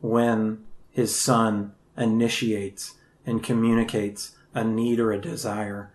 when 0.01 0.65
his 0.91 1.19
son 1.19 1.73
initiates 1.97 2.95
and 3.27 3.43
communicates 3.43 4.37
a 4.55 4.65
need 4.65 5.01
or 5.01 5.13
a 5.13 5.21
desire. 5.21 5.93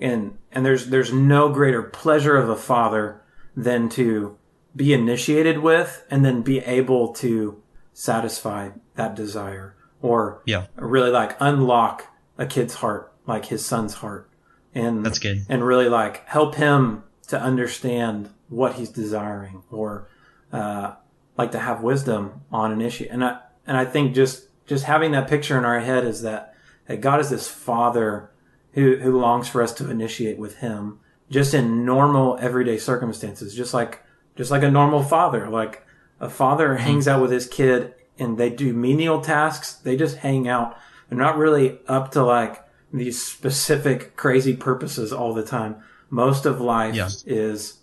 And 0.00 0.38
and 0.52 0.64
there's 0.64 0.86
there's 0.86 1.12
no 1.12 1.50
greater 1.50 1.82
pleasure 1.82 2.36
of 2.36 2.48
a 2.48 2.56
father 2.56 3.20
than 3.56 3.88
to 3.90 4.36
be 4.74 4.92
initiated 4.92 5.58
with 5.58 6.04
and 6.10 6.24
then 6.24 6.42
be 6.42 6.58
able 6.60 7.12
to 7.14 7.60
satisfy 7.92 8.70
that 8.94 9.14
desire 9.14 9.74
or 10.00 10.42
Yeah. 10.46 10.66
really 10.76 11.10
like 11.10 11.36
unlock 11.40 12.06
a 12.38 12.46
kid's 12.46 12.74
heart 12.74 13.12
like 13.26 13.46
his 13.46 13.64
son's 13.64 13.94
heart 13.94 14.28
and 14.74 15.04
That's 15.04 15.18
good. 15.18 15.44
and 15.48 15.64
really 15.64 15.88
like 15.88 16.26
help 16.28 16.54
him 16.54 17.02
to 17.28 17.40
understand 17.40 18.30
what 18.48 18.74
he's 18.74 18.88
desiring 18.88 19.62
or 19.70 20.08
uh, 20.52 20.92
like 21.36 21.52
to 21.52 21.58
have 21.58 21.82
wisdom 21.82 22.40
on 22.52 22.72
an 22.72 22.80
issue 22.80 23.06
and 23.10 23.24
I 23.24 23.38
and 23.66 23.76
I 23.76 23.84
think 23.84 24.14
just 24.14 24.46
just 24.66 24.84
having 24.84 25.10
that 25.12 25.28
picture 25.28 25.58
in 25.58 25.64
our 25.64 25.80
head 25.80 26.04
is 26.04 26.22
that 26.22 26.54
that 26.86 27.00
God 27.00 27.20
is 27.20 27.30
this 27.30 27.48
father 27.48 28.30
who 28.72 28.96
who 28.96 29.20
longs 29.20 29.48
for 29.48 29.62
us 29.62 29.72
to 29.74 29.90
initiate 29.90 30.38
with 30.38 30.56
him 30.58 31.00
just 31.30 31.54
in 31.54 31.84
normal 31.84 32.36
everyday 32.40 32.76
circumstances 32.76 33.54
just 33.54 33.72
like 33.72 34.02
just 34.36 34.50
like 34.50 34.62
a 34.62 34.70
normal 34.70 35.02
father. 35.02 35.48
Like 35.48 35.86
a 36.18 36.30
father 36.30 36.76
hmm. 36.76 36.82
hangs 36.82 37.08
out 37.08 37.20
with 37.22 37.30
his 37.30 37.46
kid 37.46 37.94
and 38.18 38.38
they 38.38 38.50
do 38.50 38.72
menial 38.72 39.20
tasks. 39.20 39.74
They 39.74 39.96
just 39.96 40.18
hang 40.18 40.48
out. 40.48 40.76
They're 41.08 41.18
not 41.18 41.38
really 41.38 41.78
up 41.86 42.12
to 42.12 42.24
like 42.24 42.64
these 42.92 43.22
specific 43.22 44.16
crazy 44.16 44.56
purposes 44.56 45.12
all 45.12 45.34
the 45.34 45.44
time. 45.44 45.76
Most 46.08 46.46
of 46.46 46.60
life 46.60 46.94
Yeah. 46.94 47.08
is 47.26 47.80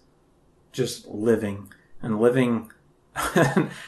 just 0.71 1.07
living 1.07 1.71
and 2.01 2.19
living 2.19 2.71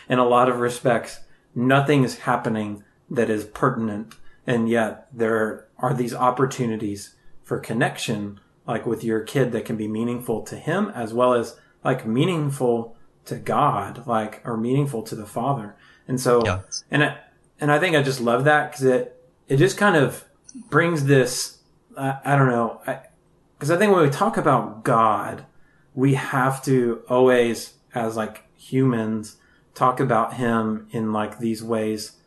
in 0.09 0.19
a 0.19 0.25
lot 0.25 0.49
of 0.49 0.59
respects. 0.59 1.19
Nothing 1.53 2.03
is 2.03 2.19
happening 2.19 2.83
that 3.09 3.29
is 3.29 3.45
pertinent. 3.45 4.15
And 4.47 4.69
yet 4.69 5.07
there 5.11 5.67
are 5.77 5.93
these 5.93 6.13
opportunities 6.13 7.15
for 7.43 7.59
connection 7.59 8.39
like 8.69 8.85
with 8.85 9.03
your 9.03 9.21
kid 9.21 9.51
that 9.51 9.65
can 9.65 9.75
be 9.75 9.87
meaningful 9.87 10.43
to 10.43 10.55
him 10.55 10.91
as 10.93 11.11
well 11.11 11.33
as 11.33 11.57
like 11.83 12.05
meaningful 12.05 12.95
to 13.25 13.35
God 13.35 14.05
like 14.05 14.41
or 14.45 14.55
meaningful 14.57 15.01
to 15.03 15.15
the 15.15 15.25
father 15.25 15.75
and 16.07 16.21
so 16.21 16.45
Yeah. 16.45 16.59
and 16.91 17.03
I, 17.03 17.17
and 17.59 17.71
I 17.71 17.79
think 17.79 17.95
I 17.95 18.03
just 18.03 18.21
love 18.21 18.43
that 18.43 18.71
because 18.71 18.85
it 18.85 19.21
it 19.47 19.57
just 19.57 19.75
kind 19.75 19.95
of 19.95 20.23
brings 20.69 21.05
this 21.05 21.57
I, 21.97 22.19
I 22.23 22.35
don't 22.35 22.47
know 22.47 22.79
because 23.57 23.71
I, 23.71 23.77
think 23.77 23.91
when 23.91 24.03
we 24.03 24.11
talk 24.11 24.37
about 24.37 24.83
God 24.83 25.45
we 25.95 26.13
have 26.13 26.63
to 26.65 27.01
always 27.09 27.73
as 27.95 28.15
like 28.15 28.43
humans 28.55 29.37
talk 29.73 29.99
about 29.99 30.35
him 30.35 30.87
in 30.91 31.11
like 31.11 31.39
these 31.39 31.63
ways 31.63 32.17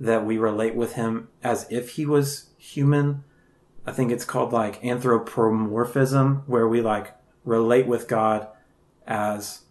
that 0.00 0.24
we 0.24 0.38
relate 0.38 0.74
with 0.74 0.94
him 0.94 1.28
as 1.42 1.66
if 1.70 1.90
he 1.90 2.06
was 2.06 2.48
human 2.56 3.24
I 3.86 3.92
think 3.92 4.12
it's 4.12 4.24
called 4.24 4.52
like 4.52 4.84
anthropomorphism 4.84 6.44
where 6.46 6.68
we 6.68 6.80
like 6.80 7.14
relate 7.44 7.86
with 7.86 8.08
God 8.08 8.48
as 9.06 9.62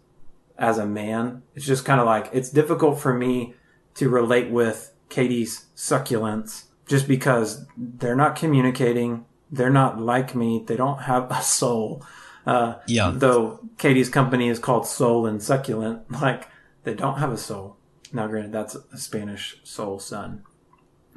as 0.58 0.76
a 0.76 0.84
man 0.84 1.42
it's 1.54 1.64
just 1.64 1.84
kind 1.86 1.98
of 1.98 2.06
like 2.06 2.28
it's 2.32 2.50
difficult 2.50 3.00
for 3.00 3.14
me 3.14 3.54
to 3.94 4.08
relate 4.08 4.50
with 4.50 4.92
Katie's 5.08 5.66
succulents 5.76 6.64
just 6.86 7.06
because 7.06 7.66
they're 7.76 8.16
not 8.16 8.36
communicating. 8.36 9.24
They're 9.50 9.70
not 9.70 10.00
like 10.00 10.34
me. 10.34 10.64
They 10.66 10.76
don't 10.76 11.02
have 11.02 11.30
a 11.30 11.42
soul. 11.42 12.04
Uh, 12.46 12.76
Yeah. 12.86 13.12
Though 13.14 13.60
Katie's 13.78 14.08
company 14.08 14.48
is 14.48 14.58
called 14.58 14.86
Soul 14.86 15.26
and 15.26 15.42
Succulent, 15.42 16.10
like 16.22 16.48
they 16.84 16.94
don't 16.94 17.18
have 17.18 17.32
a 17.32 17.38
soul. 17.38 17.76
Now, 18.12 18.26
granted, 18.26 18.52
that's 18.52 18.74
a 18.74 18.98
Spanish 18.98 19.58
soul 19.64 19.98
son, 19.98 20.42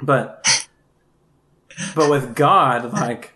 but 0.02 0.46
but 1.96 2.10
with 2.10 2.36
God, 2.36 2.92
like 2.94 3.34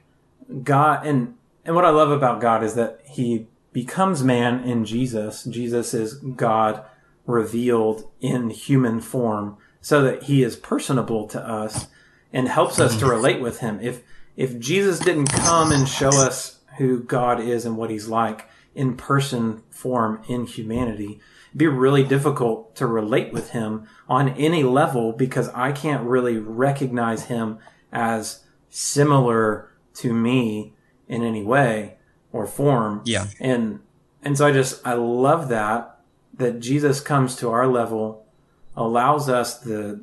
God, 0.63 1.05
and 1.05 1.35
and 1.65 1.75
what 1.75 1.85
I 1.85 1.89
love 1.89 2.11
about 2.11 2.41
God 2.41 2.63
is 2.63 2.75
that 2.75 3.01
He 3.05 3.47
becomes 3.73 4.23
man 4.23 4.63
in 4.63 4.85
Jesus. 4.85 5.43
Jesus 5.43 5.93
is 5.93 6.15
God 6.15 6.83
revealed 7.25 8.09
in 8.19 8.49
human 8.49 8.99
form 8.99 9.57
so 9.81 10.01
that 10.01 10.23
he 10.23 10.43
is 10.43 10.55
personable 10.55 11.27
to 11.27 11.39
us 11.39 11.87
and 12.33 12.47
helps 12.47 12.79
us 12.79 12.97
to 12.97 13.05
relate 13.05 13.41
with 13.41 13.59
him. 13.59 13.79
If 13.81 14.03
if 14.35 14.57
Jesus 14.59 14.99
didn't 14.99 15.31
come 15.31 15.71
and 15.71 15.87
show 15.87 16.09
us 16.09 16.59
who 16.77 17.01
God 17.03 17.39
is 17.41 17.65
and 17.65 17.77
what 17.77 17.89
he's 17.89 18.07
like 18.07 18.49
in 18.73 18.95
person 18.95 19.63
form 19.69 20.21
in 20.29 20.45
humanity, 20.45 21.19
it'd 21.49 21.57
be 21.57 21.67
really 21.67 22.03
difficult 22.03 22.75
to 22.77 22.87
relate 22.87 23.33
with 23.33 23.51
him 23.51 23.87
on 24.07 24.29
any 24.29 24.63
level 24.63 25.11
because 25.11 25.49
I 25.49 25.71
can't 25.71 26.07
really 26.07 26.37
recognize 26.37 27.25
him 27.25 27.59
as 27.91 28.43
similar 28.69 29.71
to 29.95 30.13
me 30.13 30.73
in 31.07 31.23
any 31.23 31.43
way 31.43 31.97
or 32.31 32.45
form. 32.45 33.01
Yeah. 33.05 33.27
And 33.39 33.79
and 34.23 34.37
so 34.37 34.47
I 34.47 34.51
just 34.51 34.85
I 34.85 34.93
love 34.93 35.49
that 35.49 35.99
that 36.35 36.59
Jesus 36.59 37.01
comes 37.01 37.35
to 37.37 37.49
our 37.49 37.67
level, 37.67 38.25
allows 38.75 39.29
us 39.29 39.59
the 39.59 40.01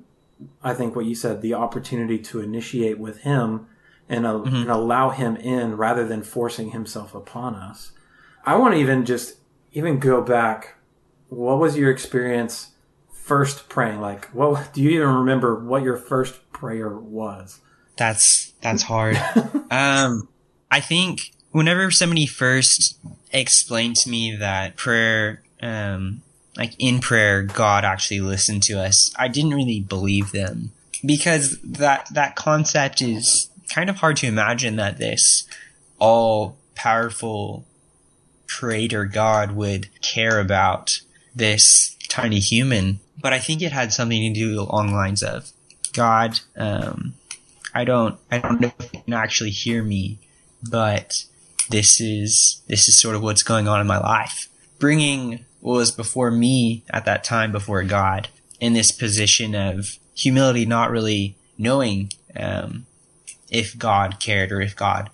I 0.62 0.74
think 0.74 0.94
what 0.94 1.06
you 1.06 1.14
said, 1.14 1.40
the 1.40 1.54
opportunity 1.54 2.18
to 2.18 2.40
initiate 2.40 2.98
with 2.98 3.20
him 3.22 3.68
and, 4.08 4.26
uh, 4.26 4.42
and 4.42 4.70
allow 4.70 5.10
him 5.10 5.36
in 5.36 5.76
rather 5.76 6.06
than 6.06 6.22
forcing 6.22 6.70
himself 6.70 7.14
upon 7.14 7.54
us. 7.54 7.92
I 8.44 8.56
want 8.56 8.74
to 8.74 8.80
even 8.80 9.04
just 9.04 9.36
even 9.72 9.98
go 9.98 10.22
back. 10.22 10.76
What 11.28 11.58
was 11.58 11.76
your 11.76 11.90
experience 11.90 12.72
first 13.10 13.68
praying? 13.68 14.00
Like, 14.00 14.26
what 14.26 14.72
do 14.72 14.82
you 14.82 14.90
even 14.90 15.08
remember 15.08 15.58
what 15.58 15.82
your 15.82 15.96
first 15.96 16.52
prayer 16.52 16.96
was? 16.96 17.60
That's 17.96 18.52
that's 18.60 18.82
hard. 18.82 19.16
um, 19.70 20.28
I 20.70 20.80
think 20.80 21.32
whenever 21.50 21.90
somebody 21.90 22.26
first 22.26 22.98
explained 23.32 23.96
to 23.96 24.10
me 24.10 24.36
that 24.36 24.76
prayer, 24.76 25.42
um, 25.62 26.22
like 26.56 26.74
in 26.78 27.00
prayer, 27.00 27.42
God 27.42 27.84
actually 27.84 28.20
listened 28.20 28.62
to 28.64 28.80
us, 28.80 29.12
I 29.18 29.28
didn't 29.28 29.54
really 29.54 29.80
believe 29.80 30.32
them 30.32 30.72
because 31.04 31.58
that 31.62 32.08
that 32.12 32.36
concept 32.36 33.00
is 33.00 33.48
kind 33.68 33.90
of 33.90 33.96
hard 33.96 34.16
to 34.18 34.26
imagine 34.26 34.76
that 34.76 34.98
this 34.98 35.46
all 35.98 36.56
powerful 36.74 37.64
creator 38.48 39.04
God 39.04 39.52
would 39.52 39.88
care 40.00 40.40
about 40.40 41.00
this 41.34 41.96
tiny 42.08 42.38
human. 42.38 43.00
But 43.20 43.32
I 43.32 43.38
think 43.38 43.62
it 43.62 43.72
had 43.72 43.92
something 43.92 44.32
to 44.32 44.38
do 44.38 44.60
along 44.60 44.88
the 44.88 44.94
lines 44.94 45.22
of 45.22 45.50
God. 45.92 46.40
Um, 46.56 47.14
I 47.76 47.84
don't, 47.84 48.18
I 48.30 48.38
don't 48.38 48.58
know 48.58 48.72
if 48.78 48.94
you 48.94 49.00
can 49.02 49.12
actually 49.12 49.50
hear 49.50 49.82
me, 49.82 50.18
but 50.66 51.26
this 51.68 52.00
is, 52.00 52.62
this 52.68 52.88
is 52.88 52.96
sort 52.96 53.14
of 53.14 53.22
what's 53.22 53.42
going 53.42 53.68
on 53.68 53.82
in 53.82 53.86
my 53.86 53.98
life. 53.98 54.48
Bringing 54.78 55.44
what 55.60 55.74
was 55.74 55.90
before 55.90 56.30
me 56.30 56.84
at 56.88 57.04
that 57.04 57.22
time 57.22 57.52
before 57.52 57.82
God 57.84 58.28
in 58.60 58.72
this 58.72 58.92
position 58.92 59.54
of 59.54 59.98
humility, 60.14 60.64
not 60.64 60.90
really 60.90 61.36
knowing, 61.58 62.12
um, 62.34 62.86
if 63.50 63.76
God 63.76 64.20
cared 64.20 64.52
or 64.52 64.62
if 64.62 64.74
God, 64.74 65.10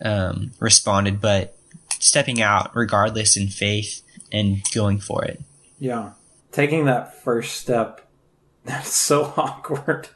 um, 0.00 0.52
responded, 0.58 1.20
but 1.20 1.54
stepping 1.98 2.40
out 2.40 2.74
regardless 2.74 3.36
in 3.36 3.48
faith 3.48 4.02
and 4.32 4.62
going 4.72 5.00
for 5.00 5.22
it. 5.22 5.42
Yeah. 5.78 6.12
Taking 6.50 6.86
that 6.86 7.22
first 7.22 7.56
step, 7.56 8.08
that's 8.64 8.94
so 8.94 9.24
awkward. 9.36 10.08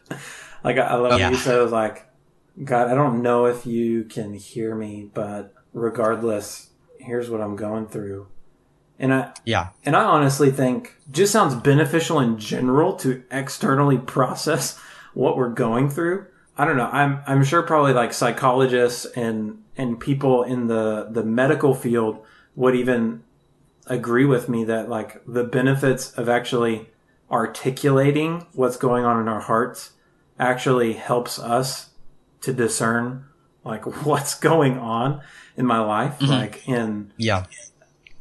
Like, 0.65 0.77
I, 0.77 0.83
I 0.83 0.95
love 0.95 1.19
Yeah. 1.19 1.31
you 1.31 1.37
So 1.37 1.61
It 1.61 1.63
was 1.63 1.73
like, 1.73 2.07
God, 2.65 2.89
I 2.89 2.95
don't 2.95 3.23
know 3.23 3.47
if 3.47 3.67
you 3.67 4.05
can 4.05 4.35
hear 4.35 4.75
me, 4.75 5.11
but 5.13 5.55
regardless, 5.73 6.71
here's 6.99 7.31
what 7.31 7.41
I'm 7.41 7.57
going 7.57 7.87
through. 7.87 8.29
And 8.99 9.15
I, 9.15 9.33
Yeah. 9.45 9.69
and 9.85 9.97
I 9.97 10.05
honestly 10.05 10.51
think 10.51 10.97
just 11.11 11.33
sounds 11.33 11.55
beneficial 11.55 12.21
in 12.21 12.39
general 12.39 12.95
to 12.97 13.23
externally 13.31 13.97
process 13.99 14.79
what 15.15 15.37
we're 15.37 15.49
going 15.49 15.89
through. 15.89 16.27
I 16.59 16.67
don't 16.67 16.77
know. 16.77 16.91
I'm 16.93 17.23
I'm 17.27 17.43
sure 17.43 17.63
probably 17.63 17.95
like 17.95 18.13
psychologists 18.13 19.07
and 19.17 19.63
and 19.77 19.99
people 19.99 20.43
in 20.43 20.67
the 20.67 21.09
the 21.11 21.25
medical 21.25 21.73
field 21.75 22.19
would 22.55 22.75
even 22.77 23.23
agree 23.87 24.27
with 24.27 24.51
me 24.51 24.65
that 24.65 24.91
like 24.91 25.23
the 25.27 25.45
benefits 25.45 26.11
of 26.13 26.29
actually 26.29 26.91
articulating 27.31 28.47
what's 28.53 28.77
going 28.77 29.05
on 29.05 29.19
in 29.19 29.29
our 29.29 29.41
hearts 29.41 29.93
actually 30.41 30.95
helps 30.95 31.39
us 31.39 31.91
to 32.41 32.53
discern 32.53 33.27
like 33.65 33.85
what's 34.07 34.35
going 34.35 34.79
on 34.79 35.23
in 35.57 35.67
my 35.67 35.81
life, 35.81 36.19
mm-hmm. 36.19 36.33
like 36.33 36.69
in 36.69 37.13
yeah. 37.17 37.45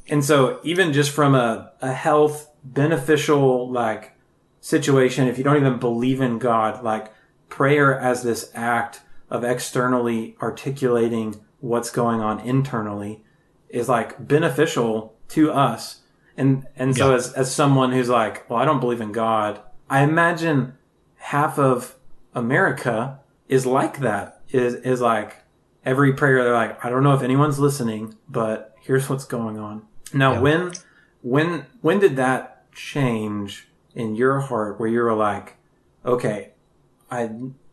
And 0.07 0.25
so 0.25 0.59
even 0.63 0.91
just 0.91 1.11
from 1.11 1.35
a, 1.35 1.71
a 1.81 1.93
health 1.93 2.51
beneficial 2.63 3.71
like 3.71 4.13
situation, 4.59 5.27
if 5.27 5.37
you 5.37 5.43
don't 5.43 5.57
even 5.57 5.79
believe 5.79 6.19
in 6.19 6.39
God, 6.39 6.83
like 6.83 7.11
prayer 7.47 7.97
as 7.97 8.23
this 8.23 8.51
act 8.53 9.01
of 9.29 9.43
externally 9.43 10.35
articulating 10.41 11.39
what's 11.59 11.91
going 11.91 12.21
on 12.21 12.39
internally 12.39 13.23
is 13.69 13.87
like 13.87 14.27
beneficial 14.27 15.15
to 15.29 15.51
us. 15.51 16.01
And 16.35 16.65
and 16.75 16.95
so 16.95 17.09
yeah. 17.09 17.17
as 17.17 17.33
as 17.33 17.53
someone 17.53 17.91
who's 17.91 18.09
like, 18.09 18.49
well, 18.49 18.59
I 18.59 18.65
don't 18.65 18.79
believe 18.79 19.01
in 19.01 19.11
God, 19.11 19.61
I 19.89 20.03
imagine 20.03 20.73
half 21.17 21.59
of 21.59 21.95
America 22.33 23.19
is 23.47 23.65
like 23.65 23.99
that. 23.99 24.41
Is 24.49 24.75
is 24.75 25.01
like 25.01 25.37
every 25.85 26.13
prayer 26.13 26.43
they're 26.43 26.53
like, 26.53 26.83
I 26.83 26.89
don't 26.89 27.03
know 27.03 27.13
if 27.13 27.21
anyone's 27.21 27.59
listening, 27.59 28.15
but 28.27 28.75
here's 28.81 29.09
what's 29.09 29.25
going 29.25 29.57
on. 29.57 29.83
Now 30.13 30.33
yeah. 30.33 30.39
when 30.39 30.73
when 31.21 31.65
when 31.81 31.99
did 31.99 32.15
that 32.15 32.71
change 32.71 33.67
in 33.93 34.15
your 34.15 34.39
heart 34.39 34.79
where 34.79 34.89
you 34.89 35.01
were 35.01 35.13
like, 35.13 35.57
okay, 36.05 36.51
I 37.11 37.29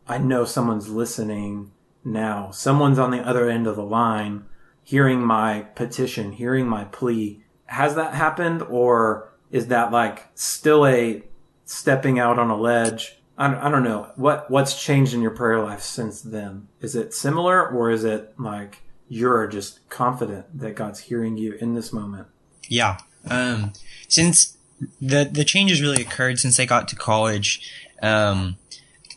I 0.07 0.17
know 0.17 0.45
someone's 0.45 0.89
listening 0.89 1.71
now. 2.03 2.51
Someone's 2.51 2.99
on 2.99 3.11
the 3.11 3.19
other 3.19 3.49
end 3.49 3.67
of 3.67 3.75
the 3.75 3.83
line 3.83 4.45
hearing 4.83 5.19
my 5.19 5.61
petition, 5.75 6.31
hearing 6.31 6.65
my 6.65 6.85
plea. 6.85 7.43
Has 7.65 7.95
that 7.95 8.13
happened 8.13 8.61
or 8.63 9.33
is 9.51 9.67
that 9.67 9.91
like 9.91 10.27
still 10.33 10.85
a 10.85 11.23
stepping 11.65 12.19
out 12.19 12.39
on 12.39 12.49
a 12.49 12.55
ledge? 12.55 13.16
I 13.37 13.49
don't, 13.49 13.59
I 13.59 13.69
don't 13.69 13.83
know. 13.83 14.11
What 14.15 14.49
what's 14.49 14.81
changed 14.81 15.13
in 15.13 15.21
your 15.21 15.31
prayer 15.31 15.61
life 15.61 15.81
since 15.81 16.21
then? 16.21 16.67
Is 16.81 16.95
it 16.95 17.13
similar 17.13 17.67
or 17.67 17.91
is 17.91 18.03
it 18.03 18.33
like 18.39 18.79
you're 19.07 19.47
just 19.47 19.87
confident 19.89 20.59
that 20.59 20.75
God's 20.75 20.99
hearing 21.01 21.37
you 21.37 21.53
in 21.53 21.75
this 21.75 21.93
moment? 21.93 22.27
Yeah. 22.67 22.97
Um, 23.29 23.73
since 24.07 24.57
the 25.01 25.29
the 25.31 25.43
changes 25.43 25.81
really 25.81 26.01
occurred 26.01 26.39
since 26.39 26.59
I 26.59 26.65
got 26.65 26.87
to 26.89 26.95
college. 26.95 27.71
Um, 28.01 28.57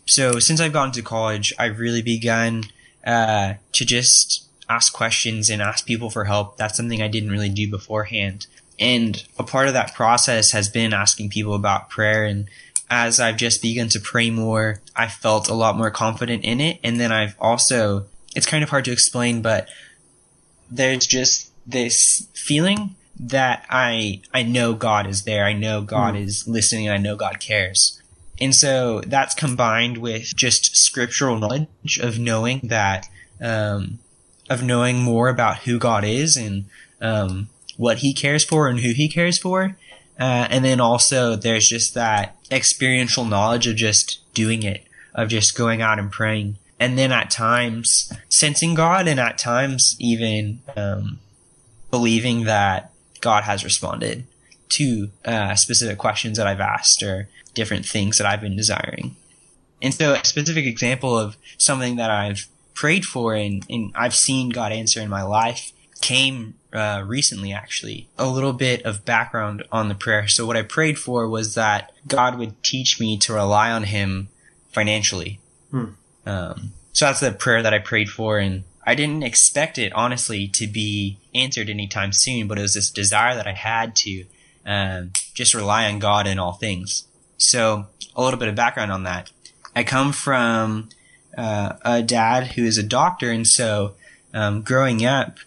so 0.06 0.38
since 0.38 0.60
I've 0.60 0.72
gotten 0.72 0.92
to 0.92 1.02
college, 1.02 1.54
I've 1.58 1.78
really 1.78 2.02
begun 2.02 2.64
uh, 3.06 3.54
to 3.72 3.84
just 3.84 4.48
ask 4.68 4.92
questions 4.92 5.50
and 5.50 5.62
ask 5.62 5.86
people 5.86 6.10
for 6.10 6.24
help. 6.24 6.56
That's 6.56 6.76
something 6.76 7.02
I 7.02 7.08
didn't 7.08 7.30
really 7.30 7.48
do 7.48 7.70
beforehand. 7.70 8.46
And 8.78 9.22
a 9.38 9.42
part 9.42 9.68
of 9.68 9.74
that 9.74 9.94
process 9.94 10.52
has 10.52 10.68
been 10.68 10.94
asking 10.94 11.30
people 11.30 11.54
about 11.54 11.90
prayer. 11.90 12.24
And 12.24 12.48
as 12.90 13.20
I've 13.20 13.36
just 13.36 13.62
begun 13.62 13.88
to 13.90 14.00
pray 14.00 14.30
more, 14.30 14.80
I 14.96 15.06
felt 15.06 15.48
a 15.48 15.54
lot 15.54 15.76
more 15.76 15.90
confident 15.90 16.44
in 16.44 16.60
it. 16.60 16.80
And 16.82 17.00
then 17.00 17.12
I've 17.12 17.36
also, 17.40 18.06
it's 18.34 18.46
kind 18.46 18.64
of 18.64 18.70
hard 18.70 18.84
to 18.86 18.92
explain, 18.92 19.40
but 19.42 19.68
there's 20.68 21.06
just 21.06 21.52
this 21.66 22.28
feeling 22.34 22.96
that 23.18 23.64
I, 23.70 24.22
I 24.34 24.42
know 24.42 24.74
God 24.74 25.06
is 25.06 25.22
there. 25.22 25.44
I 25.44 25.52
know 25.52 25.82
God 25.82 26.14
mm. 26.14 26.24
is 26.24 26.48
listening. 26.48 26.88
I 26.88 26.96
know 26.96 27.14
God 27.14 27.38
cares. 27.38 28.02
And 28.40 28.54
so 28.54 29.02
that's 29.02 29.34
combined 29.34 29.98
with 29.98 30.34
just 30.34 30.74
scriptural 30.74 31.38
knowledge 31.38 31.98
of 32.02 32.18
knowing 32.18 32.60
that, 32.64 33.06
um, 33.40 33.98
of 34.48 34.62
knowing 34.62 35.00
more 35.00 35.28
about 35.28 35.58
who 35.58 35.78
God 35.78 36.04
is 36.04 36.36
and, 36.36 36.64
um, 37.00 37.50
what 37.76 37.98
he 37.98 38.12
cares 38.12 38.44
for 38.44 38.68
and 38.68 38.80
who 38.80 38.92
he 38.92 39.08
cares 39.08 39.38
for. 39.38 39.76
Uh, 40.20 40.46
and 40.50 40.64
then 40.64 40.80
also 40.80 41.34
there's 41.34 41.68
just 41.68 41.94
that 41.94 42.36
experiential 42.50 43.24
knowledge 43.24 43.66
of 43.66 43.76
just 43.76 44.20
doing 44.34 44.62
it, 44.62 44.84
of 45.14 45.28
just 45.28 45.56
going 45.56 45.80
out 45.80 45.98
and 45.98 46.12
praying. 46.12 46.58
And 46.78 46.98
then 46.98 47.10
at 47.10 47.30
times 47.30 48.12
sensing 48.28 48.74
God 48.74 49.08
and 49.08 49.18
at 49.18 49.38
times 49.38 49.96
even, 49.98 50.60
um, 50.76 51.18
believing 51.90 52.44
that 52.44 52.92
God 53.20 53.44
has 53.44 53.64
responded 53.64 54.24
to, 54.70 55.10
uh, 55.24 55.54
specific 55.54 55.98
questions 55.98 56.36
that 56.38 56.46
I've 56.46 56.60
asked 56.60 57.02
or, 57.02 57.28
different 57.54 57.86
things 57.86 58.18
that 58.18 58.26
I've 58.26 58.40
been 58.40 58.56
desiring. 58.56 59.16
And 59.82 59.94
so 59.94 60.14
a 60.14 60.24
specific 60.24 60.66
example 60.66 61.18
of 61.18 61.36
something 61.58 61.96
that 61.96 62.10
I've 62.10 62.48
prayed 62.74 63.04
for 63.04 63.34
and, 63.34 63.64
and 63.68 63.92
I've 63.94 64.14
seen 64.14 64.50
God 64.50 64.72
answer 64.72 65.00
in 65.00 65.08
my 65.08 65.22
life 65.22 65.72
came 66.00 66.54
uh, 66.72 67.02
recently 67.06 67.52
actually 67.52 68.08
a 68.18 68.28
little 68.28 68.52
bit 68.52 68.82
of 68.82 69.04
background 69.04 69.62
on 69.72 69.88
the 69.88 69.94
prayer 69.94 70.28
so 70.28 70.46
what 70.46 70.56
i 70.56 70.62
prayed 70.62 70.98
for 70.98 71.28
was 71.28 71.54
that 71.54 71.92
god 72.06 72.38
would 72.38 72.62
teach 72.62 73.00
me 73.00 73.16
to 73.18 73.32
rely 73.32 73.70
on 73.70 73.84
him 73.84 74.28
financially 74.70 75.40
hmm. 75.70 75.86
um, 76.26 76.72
so 76.92 77.06
that's 77.06 77.20
the 77.20 77.32
prayer 77.32 77.62
that 77.62 77.74
i 77.74 77.78
prayed 77.78 78.08
for 78.08 78.38
and 78.38 78.62
i 78.86 78.94
didn't 78.94 79.22
expect 79.22 79.78
it 79.78 79.92
honestly 79.94 80.46
to 80.46 80.66
be 80.66 81.18
answered 81.34 81.68
anytime 81.68 82.12
soon 82.12 82.46
but 82.46 82.58
it 82.58 82.62
was 82.62 82.74
this 82.74 82.90
desire 82.90 83.34
that 83.34 83.46
i 83.46 83.52
had 83.52 83.96
to 83.96 84.24
um, 84.64 85.10
just 85.34 85.54
rely 85.54 85.90
on 85.90 85.98
god 85.98 86.26
in 86.26 86.38
all 86.38 86.52
things 86.52 87.08
so 87.36 87.86
a 88.14 88.22
little 88.22 88.38
bit 88.38 88.48
of 88.48 88.54
background 88.54 88.92
on 88.92 89.04
that. 89.04 89.30
I 89.74 89.84
come 89.84 90.12
from 90.12 90.88
uh, 91.36 91.74
a 91.82 92.02
dad 92.02 92.48
who 92.48 92.64
is 92.64 92.78
a 92.78 92.82
doctor, 92.82 93.30
and 93.30 93.46
so 93.46 93.94
um, 94.34 94.62
growing 94.62 95.04
up, 95.04 95.38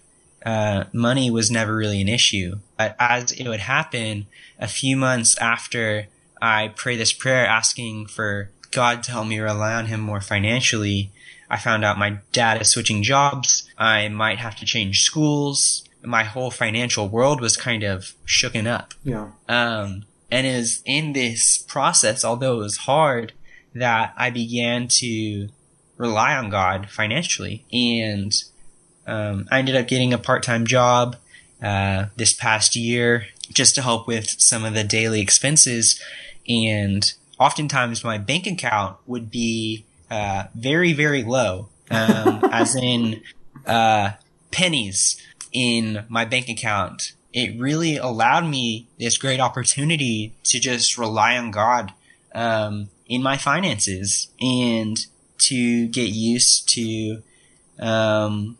uh, 0.45 0.85
money 0.91 1.31
was 1.31 1.49
never 1.49 1.75
really 1.75 2.01
an 2.01 2.09
issue. 2.09 2.59
But 2.77 2.95
as 2.99 3.31
it 3.31 3.47
would 3.47 3.61
happen, 3.61 4.27
a 4.59 4.67
few 4.67 4.97
months 4.97 5.37
after 5.37 6.07
I 6.41 6.73
pray 6.75 6.97
this 6.97 7.13
prayer 7.13 7.45
asking 7.45 8.07
for 8.07 8.49
God 8.71 9.03
to 9.03 9.11
help 9.11 9.27
me 9.27 9.39
rely 9.39 9.73
on 9.73 9.85
Him 9.85 9.99
more 10.01 10.21
financially, 10.21 11.11
I 11.49 11.57
found 11.57 11.85
out 11.85 11.97
my 11.97 12.17
dad 12.31 12.61
is 12.61 12.71
switching 12.71 13.03
jobs. 13.03 13.69
I 13.77 14.07
might 14.09 14.39
have 14.39 14.55
to 14.57 14.65
change 14.65 15.03
schools. 15.03 15.83
My 16.01 16.23
whole 16.23 16.51
financial 16.51 17.07
world 17.07 17.39
was 17.39 17.55
kind 17.55 17.83
of 17.83 18.13
shooken 18.25 18.67
up. 18.67 18.93
Yeah. 19.03 19.29
Um, 19.47 20.05
and 20.31 20.47
it 20.47 20.57
was 20.57 20.81
in 20.85 21.13
this 21.13 21.59
process, 21.59 22.25
although 22.25 22.55
it 22.55 22.63
was 22.63 22.77
hard, 22.77 23.33
that 23.75 24.13
I 24.17 24.31
began 24.31 24.87
to 24.99 25.49
rely 25.97 26.35
on 26.35 26.49
God 26.49 26.89
financially. 26.89 27.65
And 27.71 28.33
um, 29.07 29.47
I 29.51 29.59
ended 29.59 29.75
up 29.75 29.87
getting 29.87 30.13
a 30.13 30.17
part 30.17 30.43
time 30.43 30.65
job 30.65 31.15
uh, 31.61 32.05
this 32.15 32.33
past 32.33 32.75
year 32.75 33.27
just 33.51 33.75
to 33.75 33.81
help 33.81 34.07
with 34.07 34.29
some 34.41 34.63
of 34.63 34.73
the 34.73 34.83
daily 34.83 35.21
expenses. 35.21 36.01
And 36.47 37.13
oftentimes 37.39 38.03
my 38.03 38.17
bank 38.17 38.47
account 38.47 38.97
would 39.05 39.29
be 39.31 39.85
uh, 40.09 40.45
very, 40.55 40.93
very 40.93 41.23
low, 41.23 41.69
um, 41.89 42.41
as 42.51 42.75
in 42.75 43.21
uh, 43.65 44.11
pennies 44.51 45.21
in 45.51 46.05
my 46.09 46.25
bank 46.25 46.49
account 46.49 47.13
it 47.33 47.59
really 47.59 47.97
allowed 47.97 48.47
me 48.47 48.87
this 48.99 49.17
great 49.17 49.39
opportunity 49.39 50.33
to 50.43 50.59
just 50.59 50.97
rely 50.97 51.35
on 51.35 51.49
God 51.49 51.93
um, 52.33 52.89
in 53.07 53.23
my 53.23 53.37
finances 53.37 54.29
and 54.39 55.05
to 55.39 55.87
get 55.87 56.09
used 56.09 56.69
to 56.69 57.23
um, 57.79 58.57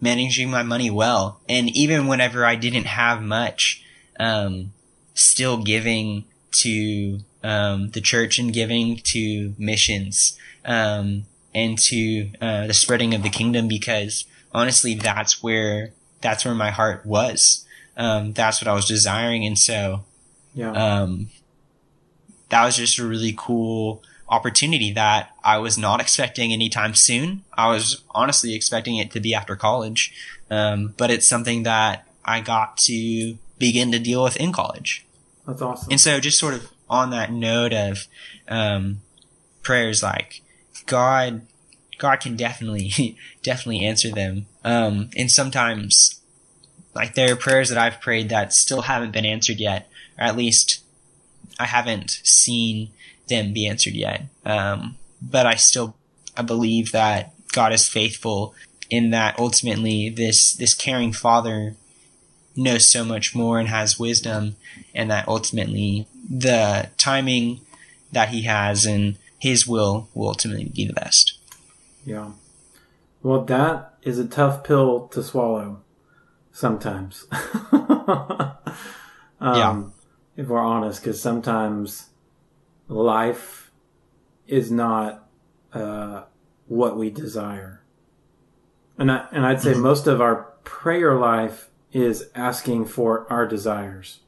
managing 0.00 0.50
my 0.50 0.62
money 0.62 0.90
well. 0.90 1.40
And 1.48 1.68
even 1.70 2.06
whenever 2.06 2.44
I 2.44 2.54
didn't 2.54 2.86
have 2.86 3.22
much, 3.22 3.84
um, 4.18 4.72
still 5.14 5.62
giving 5.62 6.24
to 6.50 7.20
um, 7.42 7.90
the 7.90 8.00
church 8.00 8.38
and 8.38 8.52
giving 8.52 8.96
to 9.04 9.54
missions 9.58 10.38
um, 10.64 11.24
and 11.54 11.78
to 11.78 12.30
uh, 12.40 12.66
the 12.66 12.74
spreading 12.74 13.14
of 13.14 13.22
the 13.22 13.30
kingdom 13.30 13.68
because 13.68 14.24
honestly, 14.52 14.94
that's 14.94 15.42
where 15.42 15.92
that's 16.20 16.44
where 16.44 16.54
my 16.54 16.70
heart 16.70 17.06
was. 17.06 17.64
Um, 17.96 18.32
that's 18.32 18.60
what 18.60 18.68
I 18.68 18.74
was 18.74 18.86
desiring. 18.86 19.44
And 19.44 19.58
so, 19.58 20.04
yeah. 20.54 20.72
um, 20.72 21.30
that 22.48 22.64
was 22.64 22.76
just 22.76 22.98
a 22.98 23.06
really 23.06 23.34
cool 23.36 24.02
opportunity 24.28 24.92
that 24.92 25.30
I 25.42 25.58
was 25.58 25.78
not 25.78 26.00
expecting 26.00 26.52
anytime 26.52 26.94
soon. 26.94 27.44
I 27.54 27.68
was 27.68 28.02
honestly 28.10 28.54
expecting 28.54 28.96
it 28.96 29.10
to 29.12 29.20
be 29.20 29.34
after 29.34 29.56
college. 29.56 30.12
Um, 30.50 30.94
but 30.96 31.10
it's 31.10 31.26
something 31.26 31.62
that 31.64 32.06
I 32.24 32.40
got 32.40 32.76
to 32.78 33.36
begin 33.58 33.92
to 33.92 33.98
deal 33.98 34.22
with 34.22 34.36
in 34.36 34.52
college. 34.52 35.06
That's 35.46 35.62
awesome. 35.62 35.88
And 35.90 36.00
so 36.00 36.20
just 36.20 36.38
sort 36.38 36.54
of 36.54 36.70
on 36.88 37.10
that 37.10 37.32
note 37.32 37.72
of, 37.72 38.06
um, 38.48 39.00
prayers 39.62 40.02
like 40.02 40.40
God 40.86 41.42
God 41.98 42.20
can 42.20 42.36
definitely, 42.36 43.16
definitely 43.42 43.84
answer 43.84 44.10
them. 44.10 44.46
Um, 44.64 45.10
and 45.16 45.30
sometimes, 45.30 46.20
like 46.94 47.14
there 47.14 47.32
are 47.32 47.36
prayers 47.36 47.68
that 47.68 47.78
I've 47.78 48.00
prayed 48.00 48.28
that 48.30 48.52
still 48.52 48.82
haven't 48.82 49.12
been 49.12 49.26
answered 49.26 49.58
yet, 49.58 49.90
or 50.16 50.24
at 50.24 50.36
least 50.36 50.82
I 51.58 51.66
haven't 51.66 52.20
seen 52.22 52.90
them 53.28 53.52
be 53.52 53.66
answered 53.66 53.94
yet. 53.94 54.24
Um, 54.44 54.96
but 55.20 55.46
I 55.46 55.54
still, 55.56 55.96
I 56.36 56.42
believe 56.42 56.92
that 56.92 57.34
God 57.52 57.72
is 57.72 57.88
faithful 57.88 58.54
in 58.90 59.10
that 59.10 59.38
ultimately 59.38 60.08
this, 60.08 60.54
this 60.54 60.74
caring 60.74 61.12
father 61.12 61.76
knows 62.56 62.88
so 62.88 63.04
much 63.04 63.34
more 63.34 63.58
and 63.58 63.68
has 63.68 63.98
wisdom 63.98 64.56
and 64.94 65.10
that 65.10 65.28
ultimately 65.28 66.06
the 66.28 66.88
timing 66.96 67.60
that 68.12 68.30
he 68.30 68.42
has 68.42 68.84
and 68.84 69.16
his 69.38 69.66
will 69.66 70.08
will 70.14 70.28
ultimately 70.28 70.64
be 70.64 70.86
the 70.86 70.92
best. 70.92 71.38
Yeah. 72.04 72.32
Well, 73.22 73.44
that 73.44 73.94
is 74.02 74.18
a 74.18 74.26
tough 74.26 74.64
pill 74.64 75.08
to 75.08 75.22
swallow 75.22 75.80
sometimes. 76.52 77.26
um, 77.72 78.56
Yeah. 79.40 79.84
If 80.36 80.46
we're 80.46 80.60
honest, 80.60 81.02
because 81.02 81.20
sometimes 81.20 82.10
life 82.88 83.70
is 84.46 84.70
not 84.70 85.28
uh, 85.72 86.24
what 86.66 86.96
we 86.96 87.10
desire. 87.10 87.82
And, 88.96 89.12
I, 89.12 89.26
and 89.30 89.46
I'd 89.46 89.60
say 89.60 89.74
most 89.74 90.06
of 90.06 90.20
our 90.20 90.52
prayer 90.64 91.14
life 91.14 91.70
is 91.92 92.30
asking 92.34 92.86
for 92.86 93.30
our 93.32 93.46
desires. 93.46 94.20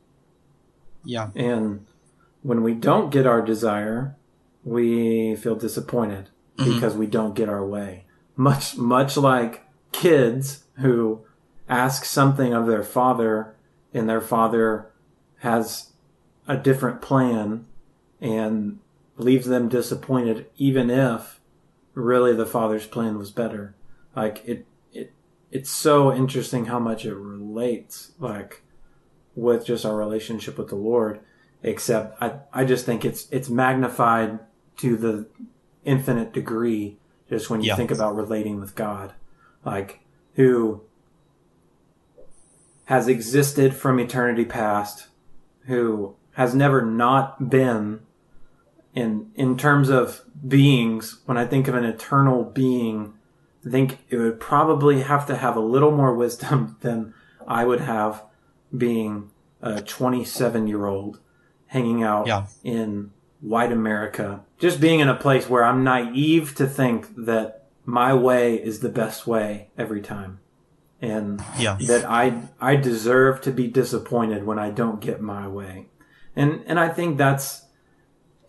Yeah. 1.05 1.31
And 1.35 1.87
when 2.42 2.62
we 2.62 2.75
don't 2.75 3.11
get 3.11 3.27
our 3.27 3.42
desire, 3.42 4.16
we 4.64 5.35
feel 5.37 5.57
disappointed 5.57 6.29
because 6.57 6.94
we 6.94 7.07
don't 7.07 7.35
get 7.35 7.49
our 7.49 7.64
way. 7.64 8.05
Much, 8.37 8.77
much 8.77 9.16
like 9.16 9.64
kids 9.92 10.64
who 10.75 11.23
ask 11.68 12.05
something 12.05 12.53
of 12.53 12.66
their 12.66 12.83
father 12.83 13.55
and 13.92 14.09
their 14.09 14.20
father 14.20 14.90
has 15.38 15.92
a 16.46 16.57
different 16.57 17.01
plan 17.01 17.66
and 18.20 18.78
leaves 19.16 19.46
them 19.46 19.68
disappointed, 19.68 20.46
even 20.56 20.90
if 20.90 21.40
really 21.94 22.35
the 22.35 22.46
father's 22.46 22.87
plan 22.87 23.18
was 23.18 23.30
better. 23.30 23.74
Like 24.16 24.42
it, 24.46 24.66
it, 24.92 25.12
it's 25.50 25.70
so 25.70 26.12
interesting 26.14 26.66
how 26.66 26.78
much 26.78 27.04
it 27.04 27.14
relates, 27.14 28.12
like 28.18 28.62
with 29.35 29.64
just 29.64 29.85
our 29.85 29.96
relationship 29.96 30.59
with 30.59 30.68
the 30.68 30.76
Lord. 30.76 31.20
Except 31.62 32.20
I, 32.22 32.40
I 32.52 32.64
just 32.64 32.87
think 32.87 33.04
it's, 33.04 33.28
it's 33.30 33.50
magnified 33.50 34.38
to 34.78 34.96
the 34.96 35.26
infinite 35.85 36.33
degree 36.33 36.96
just 37.28 37.50
when 37.50 37.61
you 37.61 37.68
Yeah. 37.68 37.76
think 37.76 37.90
about 37.90 38.16
relating 38.16 38.59
with 38.61 38.74
God. 38.74 39.12
Like 39.64 40.00
who 40.35 40.83
has 42.87 43.09
existed 43.09 43.74
from 43.74 44.00
eternity 44.00 44.44
past, 44.44 45.09
who 45.66 46.16
has 46.33 46.54
never 46.54 46.83
not 46.85 47.50
been 47.50 48.00
in 48.94 49.31
in 49.35 49.57
terms 49.57 49.88
of 49.88 50.22
beings, 50.46 51.20
when 51.26 51.37
I 51.37 51.46
think 51.46 51.68
of 51.68 51.74
an 51.74 51.85
eternal 51.85 52.44
being, 52.44 53.14
I 53.66 53.70
think 53.70 53.98
it 54.09 54.16
would 54.16 54.40
probably 54.40 55.03
have 55.03 55.26
to 55.26 55.37
have 55.37 55.57
a 55.57 55.61
little 55.61 55.90
more 55.92 56.14
wisdom 56.14 56.76
than 56.81 57.14
I 57.46 57.64
would 57.64 57.81
have 57.81 58.22
being 58.76 59.31
a 59.62 59.83
27 59.83 60.66
year 60.66 60.87
old 60.87 61.18
hanging 61.66 62.03
out 62.03 62.26
Yeah. 62.26 62.46
in 62.64 63.11
white 63.40 63.72
America, 63.72 64.40
just 64.59 64.81
being 64.81 65.00
in 65.00 65.09
a 65.09 65.14
place 65.14 65.48
where 65.48 65.64
I'm 65.64 65.85
naive 65.85 66.55
to 66.57 66.66
think 66.66 67.09
that 67.26 67.64
my 67.85 68.12
way 68.14 68.55
is 68.57 68.81
the 68.81 68.88
best 68.88 69.26
way 69.26 69.68
every 69.79 70.00
time. 70.00 70.38
And 71.03 71.42
Yeah. 71.59 71.76
that 71.87 72.05
I 72.05 72.48
I 72.61 72.76
deserve 72.76 73.40
to 73.42 73.50
be 73.53 73.66
disappointed 73.68 74.44
when 74.46 74.59
I 74.59 74.70
don't 74.70 75.00
get 75.00 75.20
my 75.20 75.46
way. 75.48 75.87
And 76.37 76.62
and 76.66 76.79
I 76.81 76.88
think 76.88 77.18
that's 77.18 77.62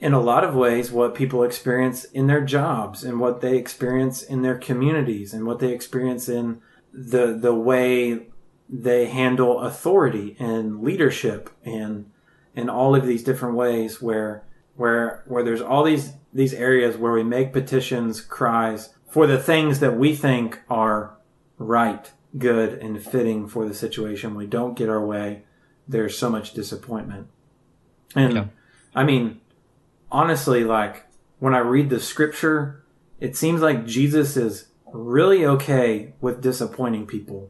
in 0.02 0.14
a 0.14 0.20
lot 0.20 0.44
of 0.44 0.56
ways 0.56 0.92
what 0.92 1.16
people 1.16 1.44
experience 1.44 2.04
in 2.06 2.28
their 2.28 2.42
jobs 2.42 3.04
and 3.04 3.20
what 3.20 3.40
they 3.40 3.56
experience 3.56 4.24
in 4.24 4.42
their 4.42 4.58
communities 4.58 5.34
and 5.34 5.46
what 5.46 5.60
they 5.60 5.72
experience 5.72 6.28
in 6.28 6.62
the 6.92 7.38
the 7.40 7.56
way 7.56 8.28
they 8.68 9.06
handle 9.06 9.60
authority 9.62 10.36
and 10.40 10.82
leadership 10.82 11.50
and 11.64 12.10
in 12.56 12.70
all 12.70 12.96
of 12.96 13.06
these 13.06 13.24
different 13.24 13.56
ways 13.56 14.02
where 14.02 14.44
where 14.76 15.24
where 15.28 15.44
there's 15.44 15.62
all 15.62 15.84
these 15.84 16.14
these 16.34 16.54
areas 16.54 16.98
where 16.98 17.12
we 17.12 17.24
make 17.24 17.54
petitions 17.54 18.20
cries 18.22 18.94
for 19.10 19.28
the 19.28 19.38
things 19.38 19.80
that 19.82 19.98
we 19.98 20.16
think 20.16 20.60
are 20.70 21.16
right 21.58 22.12
good 22.38 22.74
and 22.80 23.04
fitting 23.04 23.46
for 23.46 23.68
the 23.68 23.74
situation. 23.74 24.36
We 24.36 24.48
don't 24.48 24.78
get 24.78 24.88
our 24.88 25.06
way. 25.06 25.44
There's 25.86 26.18
so 26.18 26.30
much 26.30 26.54
disappointment. 26.54 27.28
And 28.16 28.34
Yeah. 28.34 28.46
i 28.96 29.04
mean 29.04 29.41
honestly 30.12 30.64
like 30.64 31.06
when 31.40 31.54
i 31.54 31.60
read 31.60 31.90
the 31.90 32.00
scripture 32.00 32.84
it 33.20 33.36
seems 33.36 33.62
like 33.62 33.86
jesus 33.86 34.36
is 34.36 34.68
really 34.94 35.46
okay 35.46 36.14
with 36.20 36.42
disappointing 36.42 37.08
people. 37.08 37.50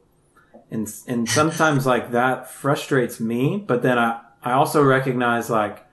And 0.70 0.88
and 1.08 1.28
sometimes 1.28 1.86
like 1.86 2.12
that 2.12 2.50
frustrates 2.50 3.20
me 3.20 3.58
but 3.58 3.82
then 3.82 3.98
i 3.98 4.22
i 4.44 4.52
also 4.52 4.84
recognize 4.84 5.50
like 5.50 5.86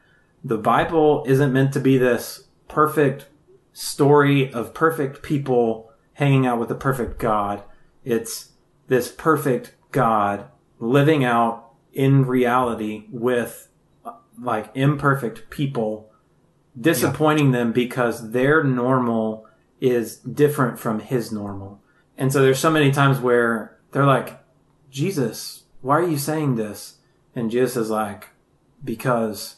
the 0.45 0.59
bible 0.59 1.25
isn't 1.27 1.53
meant 1.53 1.73
to 1.73 1.81
be 1.81 1.99
this 1.99 2.45
perfect 2.69 3.27
story 3.73 4.53
of 4.53 4.75
perfect 4.75 5.23
people 5.23 5.91
hanging 6.15 6.47
out 6.47 6.59
with 6.59 6.69
a 6.71 6.75
perfect 6.75 7.19
god. 7.19 7.63
It's 8.05 8.51
this 8.89 9.11
perfect 9.11 9.75
god 9.93 10.47
living 10.81 11.25
out 11.25 11.71
in 11.93 12.27
reality 12.27 13.07
with 13.11 13.69
like 14.41 14.71
imperfect 14.75 15.49
people 15.49 16.08
disappointing 16.81 17.53
them 17.53 17.73
because 17.73 18.31
their 18.31 18.63
normal 18.63 19.47
is 19.81 20.17
different 20.17 20.79
from 20.79 21.01
his 21.01 21.33
normal 21.33 21.81
and 22.19 22.33
so 22.33 22.43
there's 22.43 22.59
so 22.59 22.71
many 22.71 22.91
times 22.91 23.21
where 23.21 23.79
they're 23.93 24.05
like 24.05 24.41
Jesus, 24.91 25.65
why 25.81 25.99
are 25.99 26.09
you 26.09 26.19
saying 26.19 26.57
this? 26.57 26.97
And 27.35 27.51
Jesus 27.51 27.77
is 27.77 27.91
like, 27.91 28.31
because 28.85 29.57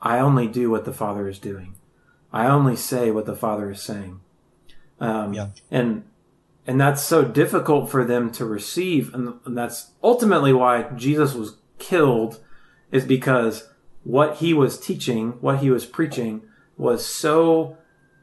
I 0.00 0.18
only 0.18 0.48
do 0.48 0.70
what 0.70 0.86
the 0.86 0.92
Father 0.92 1.28
is 1.28 1.38
doing. 1.38 1.74
I 2.32 2.46
only 2.46 2.76
say 2.76 3.10
what 3.10 3.26
the 3.26 3.36
Father 3.36 3.70
is 3.70 3.82
saying. 3.82 4.20
Um, 4.98 5.34
Yeah. 5.34 5.48
And 5.70 6.04
and 6.64 6.80
that's 6.80 7.02
so 7.02 7.24
difficult 7.24 7.90
for 7.90 8.04
them 8.04 8.30
to 8.32 8.44
receive, 8.44 9.12
and 9.12 9.34
and 9.44 9.58
that's 9.58 9.90
ultimately 10.02 10.52
why 10.52 10.84
Jesus 10.94 11.34
was 11.34 11.56
killed, 11.78 12.40
is 12.92 13.04
because 13.04 13.68
what 14.04 14.36
he 14.36 14.52
was 14.52 14.78
teaching, 14.78 15.32
what 15.40 15.58
he 15.58 15.70
was 15.70 15.86
preaching, 15.86 16.42
was 16.76 17.04
so 17.04 17.76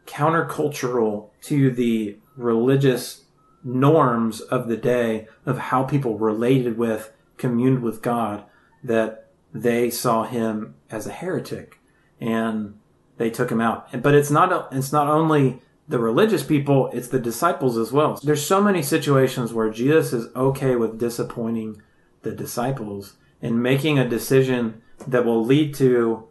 countercultural 0.06 1.30
to 1.42 1.72
the 1.72 2.18
religious 2.36 3.26
norms 3.64 4.42
of 4.42 4.68
the 4.68 4.78
day 4.78 5.28
of 5.46 5.58
how 5.58 5.84
people 5.84 6.18
related 6.18 6.78
with, 6.78 7.12
communed 7.38 7.82
with 7.82 8.02
God, 8.02 8.44
that 8.84 9.28
they 9.54 9.90
saw 9.90 10.24
him 10.24 10.76
as 10.90 11.08
a 11.08 11.12
heretic, 11.12 11.80
and 12.20 12.78
they 13.18 13.30
took 13.30 13.52
him 13.52 13.62
out. 13.62 14.02
But 14.02 14.16
it's 14.16 14.32
not 14.32 14.74
it's 14.74 14.92
not 14.92 15.08
only 15.08 15.62
the 15.88 16.00
religious 16.00 16.44
people; 16.44 16.90
it's 16.94 17.08
the 17.08 17.20
disciples 17.20 17.78
as 17.78 17.92
well. 17.92 18.20
There's 18.24 18.46
so 18.46 18.62
many 18.62 18.82
situations 18.82 19.54
where 19.54 19.70
Jesus 19.70 20.14
is 20.14 20.34
okay 20.36 20.76
with 20.76 21.00
disappointing 21.00 21.82
the 22.22 22.32
disciples 22.32 23.16
and 23.42 23.64
making 23.64 23.98
a 23.98 24.08
decision 24.08 24.82
that 25.08 25.26
will 25.26 25.44
lead 25.44 25.74
to 25.76 26.28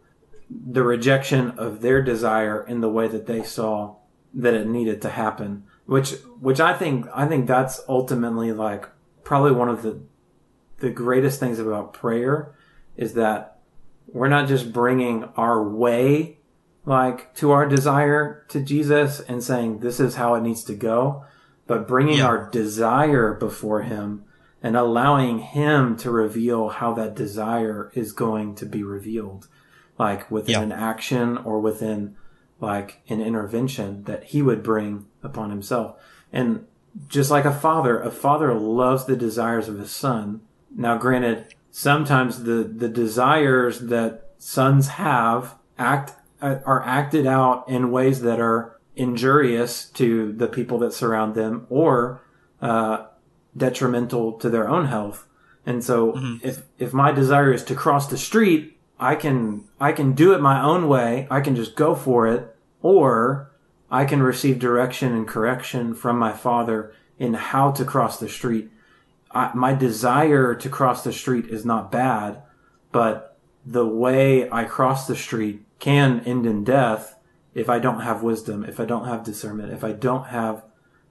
the 0.49 0.83
rejection 0.83 1.51
of 1.51 1.81
their 1.81 2.01
desire 2.01 2.65
in 2.67 2.81
the 2.81 2.89
way 2.89 3.07
that 3.07 3.27
they 3.27 3.43
saw 3.43 3.95
that 4.33 4.53
it 4.53 4.67
needed 4.67 5.01
to 5.01 5.09
happen 5.09 5.63
which 5.85 6.11
which 6.39 6.59
I 6.59 6.73
think 6.73 7.07
I 7.13 7.25
think 7.27 7.47
that's 7.47 7.81
ultimately 7.89 8.51
like 8.51 8.87
probably 9.23 9.51
one 9.51 9.69
of 9.69 9.81
the 9.81 10.01
the 10.77 10.89
greatest 10.89 11.39
things 11.39 11.59
about 11.59 11.93
prayer 11.93 12.53
is 12.95 13.13
that 13.15 13.57
we're 14.11 14.27
not 14.27 14.47
just 14.47 14.71
bringing 14.71 15.23
our 15.35 15.61
way 15.67 16.37
like 16.85 17.33
to 17.35 17.51
our 17.51 17.67
desire 17.67 18.45
to 18.49 18.61
Jesus 18.61 19.19
and 19.21 19.43
saying 19.43 19.79
this 19.79 19.99
is 19.99 20.15
how 20.15 20.35
it 20.35 20.41
needs 20.41 20.63
to 20.65 20.73
go 20.75 21.25
but 21.67 21.87
bringing 21.87 22.17
Yeah. 22.19 22.25
our 22.27 22.49
desire 22.49 23.33
before 23.33 23.81
him 23.81 24.23
and 24.61 24.75
allowing 24.75 25.39
him 25.39 25.95
to 25.97 26.11
reveal 26.11 26.69
how 26.69 26.93
that 26.93 27.15
desire 27.15 27.91
is 27.93 28.11
going 28.11 28.55
to 28.55 28.65
be 28.65 28.83
revealed 28.83 29.47
like 29.97 30.29
within 30.31 30.53
Yeah. 30.53 30.61
an 30.61 30.71
action 30.71 31.37
or 31.37 31.59
within 31.59 32.15
like 32.61 33.01
an 33.09 33.21
intervention 33.21 34.03
that 34.03 34.25
he 34.25 34.41
would 34.41 34.61
bring 34.63 35.05
upon 35.23 35.49
himself. 35.49 35.95
And 36.33 36.65
just 37.07 37.31
like 37.31 37.45
a 37.45 37.53
father, 37.53 38.01
a 38.01 38.11
father 38.11 38.53
loves 38.53 39.05
the 39.05 39.15
desires 39.15 39.69
of 39.69 39.79
his 39.79 39.91
son. 39.91 40.41
Now, 40.75 40.97
granted, 40.97 41.53
sometimes 41.71 42.43
the, 42.43 42.63
the 42.63 42.89
desires 42.89 43.79
that 43.81 44.31
sons 44.37 44.87
have 44.89 45.55
act, 45.77 46.13
uh, 46.41 46.57
are 46.65 46.83
acted 46.85 47.25
out 47.25 47.67
in 47.69 47.91
ways 47.91 48.21
that 48.21 48.39
are 48.39 48.77
injurious 48.95 49.85
to 49.85 50.33
the 50.33 50.47
people 50.47 50.77
that 50.79 50.93
surround 50.93 51.35
them 51.35 51.65
or, 51.69 52.21
uh, 52.61 53.05
detrimental 53.59 54.33
to 54.33 54.49
their 54.49 54.67
own 54.67 54.85
health. 54.85 55.27
And 55.65 55.83
so 55.83 56.13
mm-hmm. 56.13 56.47
if, 56.47 56.63
if 56.79 56.93
my 56.93 57.11
desire 57.11 57.53
is 57.53 57.63
to 57.65 57.75
cross 57.75 58.07
the 58.07 58.17
street, 58.17 58.79
I 58.99 59.15
can, 59.15 59.65
I 59.79 59.91
can 59.91 60.13
do 60.13 60.33
it 60.33 60.41
my 60.41 60.61
own 60.61 60.87
way. 60.87 61.27
I 61.29 61.41
can 61.41 61.55
just 61.55 61.75
go 61.75 61.93
for 61.93 62.27
it 62.27 62.55
or 62.81 63.51
I 63.91 64.05
can 64.05 64.23
receive 64.23 64.59
direction 64.59 65.13
and 65.13 65.27
correction 65.27 65.93
from 65.93 66.17
my 66.17 66.33
father 66.33 66.93
in 67.17 67.33
how 67.33 67.71
to 67.71 67.85
cross 67.85 68.19
the 68.19 68.29
street. 68.29 68.71
I, 69.31 69.51
my 69.53 69.73
desire 69.73 70.55
to 70.55 70.69
cross 70.69 71.03
the 71.03 71.13
street 71.13 71.45
is 71.45 71.65
not 71.65 71.91
bad, 71.91 72.41
but 72.91 73.37
the 73.65 73.85
way 73.85 74.49
I 74.49 74.63
cross 74.63 75.05
the 75.05 75.15
street 75.15 75.63
can 75.79 76.21
end 76.21 76.45
in 76.45 76.63
death 76.63 77.15
if 77.53 77.69
I 77.69 77.79
don't 77.79 78.01
have 78.01 78.23
wisdom, 78.23 78.63
if 78.63 78.79
I 78.79 78.85
don't 78.85 79.05
have 79.05 79.23
discernment, 79.23 79.73
if 79.73 79.83
I 79.83 79.91
don't 79.91 80.27
have 80.27 80.63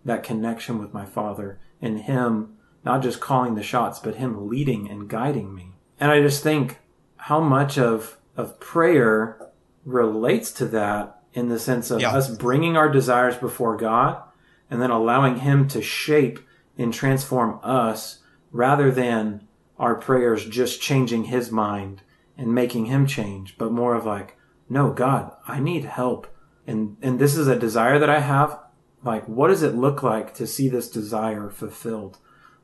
that 0.04 0.22
connection 0.22 0.78
with 0.78 0.94
my 0.94 1.04
Father 1.04 1.58
and 1.80 2.00
Him 2.00 2.56
not 2.84 3.02
just 3.02 3.20
calling 3.20 3.54
the 3.54 3.62
shots, 3.62 3.98
but 3.98 4.16
Him 4.16 4.48
leading 4.48 4.88
and 4.88 5.08
guiding 5.08 5.54
me. 5.54 5.72
And 6.00 6.10
I 6.10 6.20
just 6.20 6.42
think 6.42 6.78
how 7.16 7.40
much 7.40 7.78
of, 7.78 8.18
of 8.36 8.60
prayer 8.60 9.50
relates 9.84 10.52
to 10.52 10.66
that 10.66 11.20
in 11.32 11.48
the 11.48 11.58
sense 11.58 11.90
of 11.90 12.00
yeah. 12.00 12.14
us 12.14 12.34
bringing 12.34 12.76
our 12.76 12.88
desires 12.88 13.36
before 13.36 13.76
God 13.76 14.22
and 14.70 14.80
then 14.80 14.90
allowing 14.90 15.40
Him 15.40 15.68
to 15.68 15.82
shape 15.82 16.40
and 16.76 16.92
transform 16.94 17.58
us 17.62 18.18
rather 18.52 18.90
than 18.90 19.46
our 19.78 19.94
prayers 19.94 20.46
just 20.46 20.80
changing 20.80 21.24
His 21.24 21.50
mind 21.50 22.02
and 22.36 22.54
making 22.54 22.86
Him 22.86 23.06
change, 23.06 23.56
but 23.58 23.72
more 23.72 23.94
of 23.94 24.06
like, 24.06 24.36
no, 24.68 24.92
God, 24.92 25.32
I 25.46 25.60
need 25.60 25.84
help. 25.84 26.26
And, 26.66 26.96
and 27.02 27.18
this 27.18 27.36
is 27.36 27.48
a 27.48 27.58
desire 27.58 27.98
that 27.98 28.10
I 28.10 28.20
have. 28.20 28.58
Like, 29.04 29.26
what 29.28 29.48
does 29.48 29.62
it 29.62 29.74
look 29.74 30.02
like 30.02 30.34
to 30.34 30.46
see 30.46 30.68
this 30.68 30.90
desire 30.90 31.50
fulfilled? 31.50 32.18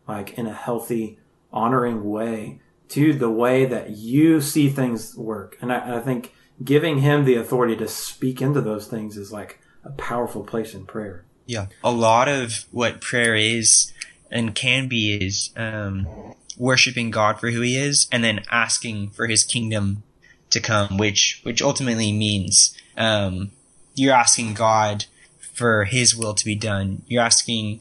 Like 0.06 0.36
in 0.38 0.46
a 0.46 0.52
healthy, 0.52 1.18
honoring 1.52 2.04
way 2.04 2.60
to 2.90 3.12
the 3.12 3.30
way 3.30 3.64
that 3.66 3.90
you 3.90 4.40
see 4.40 4.68
things 4.68 5.16
work. 5.16 5.56
And 5.60 5.72
I, 5.72 5.96
I 5.96 6.00
think 6.00 6.34
giving 6.62 6.98
him 6.98 7.24
the 7.24 7.36
authority 7.36 7.76
to 7.76 7.88
speak 7.88 8.42
into 8.42 8.60
those 8.60 8.86
things 8.86 9.16
is 9.16 9.32
like 9.32 9.60
a 9.84 9.90
powerful 9.90 10.44
place 10.44 10.74
in 10.74 10.86
prayer. 10.86 11.24
Yeah. 11.46 11.66
A 11.82 11.90
lot 11.90 12.28
of 12.28 12.66
what 12.70 13.00
prayer 13.00 13.34
is 13.34 13.92
and 14.30 14.54
can 14.54 14.88
be 14.88 15.14
is 15.14 15.50
um, 15.56 16.34
worshiping 16.56 17.10
God 17.10 17.38
for 17.38 17.50
who 17.50 17.60
he 17.60 17.76
is 17.76 18.08
and 18.10 18.22
then 18.22 18.44
asking 18.50 19.10
for 19.10 19.26
his 19.26 19.44
kingdom 19.44 20.02
to 20.50 20.60
come, 20.60 20.98
which, 20.98 21.40
which 21.42 21.62
ultimately 21.62 22.12
means 22.12 22.76
um, 22.96 23.50
you're 23.94 24.14
asking 24.14 24.54
God 24.54 25.06
for 25.54 25.84
his 25.84 26.14
will 26.16 26.34
to 26.34 26.44
be 26.44 26.54
done. 26.54 27.02
You're 27.06 27.22
asking 27.22 27.80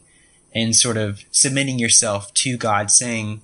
and 0.54 0.76
sort 0.76 0.98
of 0.98 1.24
submitting 1.32 1.80
yourself 1.80 2.34
to 2.36 2.58
God, 2.58 2.92
saying, 2.92 3.42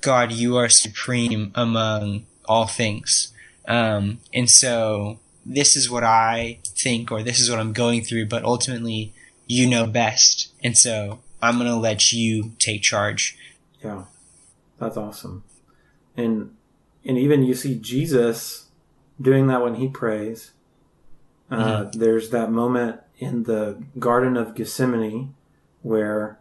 God, 0.00 0.32
you 0.32 0.56
are 0.56 0.68
supreme 0.68 1.50
among 1.54 2.26
all 2.46 2.66
things. 2.66 3.32
Um, 3.66 4.20
and 4.32 4.48
so 4.48 5.18
this 5.44 5.76
is 5.76 5.90
what 5.90 6.04
I 6.04 6.58
think, 6.64 7.10
or 7.10 7.22
this 7.22 7.40
is 7.40 7.50
what 7.50 7.58
I'm 7.58 7.72
going 7.72 8.02
through, 8.02 8.26
but 8.26 8.44
ultimately 8.44 9.12
you 9.46 9.66
know 9.68 9.86
best. 9.86 10.52
And 10.62 10.76
so 10.76 11.20
I'm 11.42 11.58
going 11.58 11.70
to 11.70 11.76
let 11.76 12.12
you 12.12 12.52
take 12.58 12.82
charge. 12.82 13.36
Yeah. 13.82 14.04
That's 14.78 14.96
awesome. 14.96 15.44
And, 16.16 16.54
and 17.04 17.18
even 17.18 17.42
you 17.42 17.54
see 17.54 17.74
Jesus 17.74 18.66
doing 19.20 19.48
that 19.48 19.62
when 19.62 19.76
he 19.76 19.88
prays. 19.88 20.52
Uh, 21.50 21.56
mm-hmm. 21.56 21.98
There's 21.98 22.30
that 22.30 22.50
moment 22.50 23.00
in 23.24 23.44
the 23.44 23.82
Garden 23.98 24.36
of 24.36 24.54
Gethsemane 24.54 25.34
where 25.82 26.38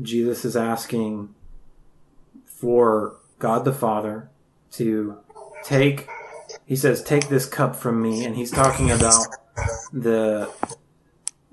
Jesus 0.00 0.44
is 0.44 0.56
asking 0.56 1.34
for 2.44 3.16
God 3.38 3.64
the 3.64 3.72
Father 3.72 4.30
to 4.72 5.18
take 5.64 6.08
he 6.64 6.76
says 6.76 7.02
take 7.02 7.28
this 7.28 7.46
cup 7.46 7.74
from 7.74 8.00
me 8.00 8.24
and 8.24 8.36
he's 8.36 8.50
talking 8.50 8.90
about 8.90 9.26
the 9.92 10.50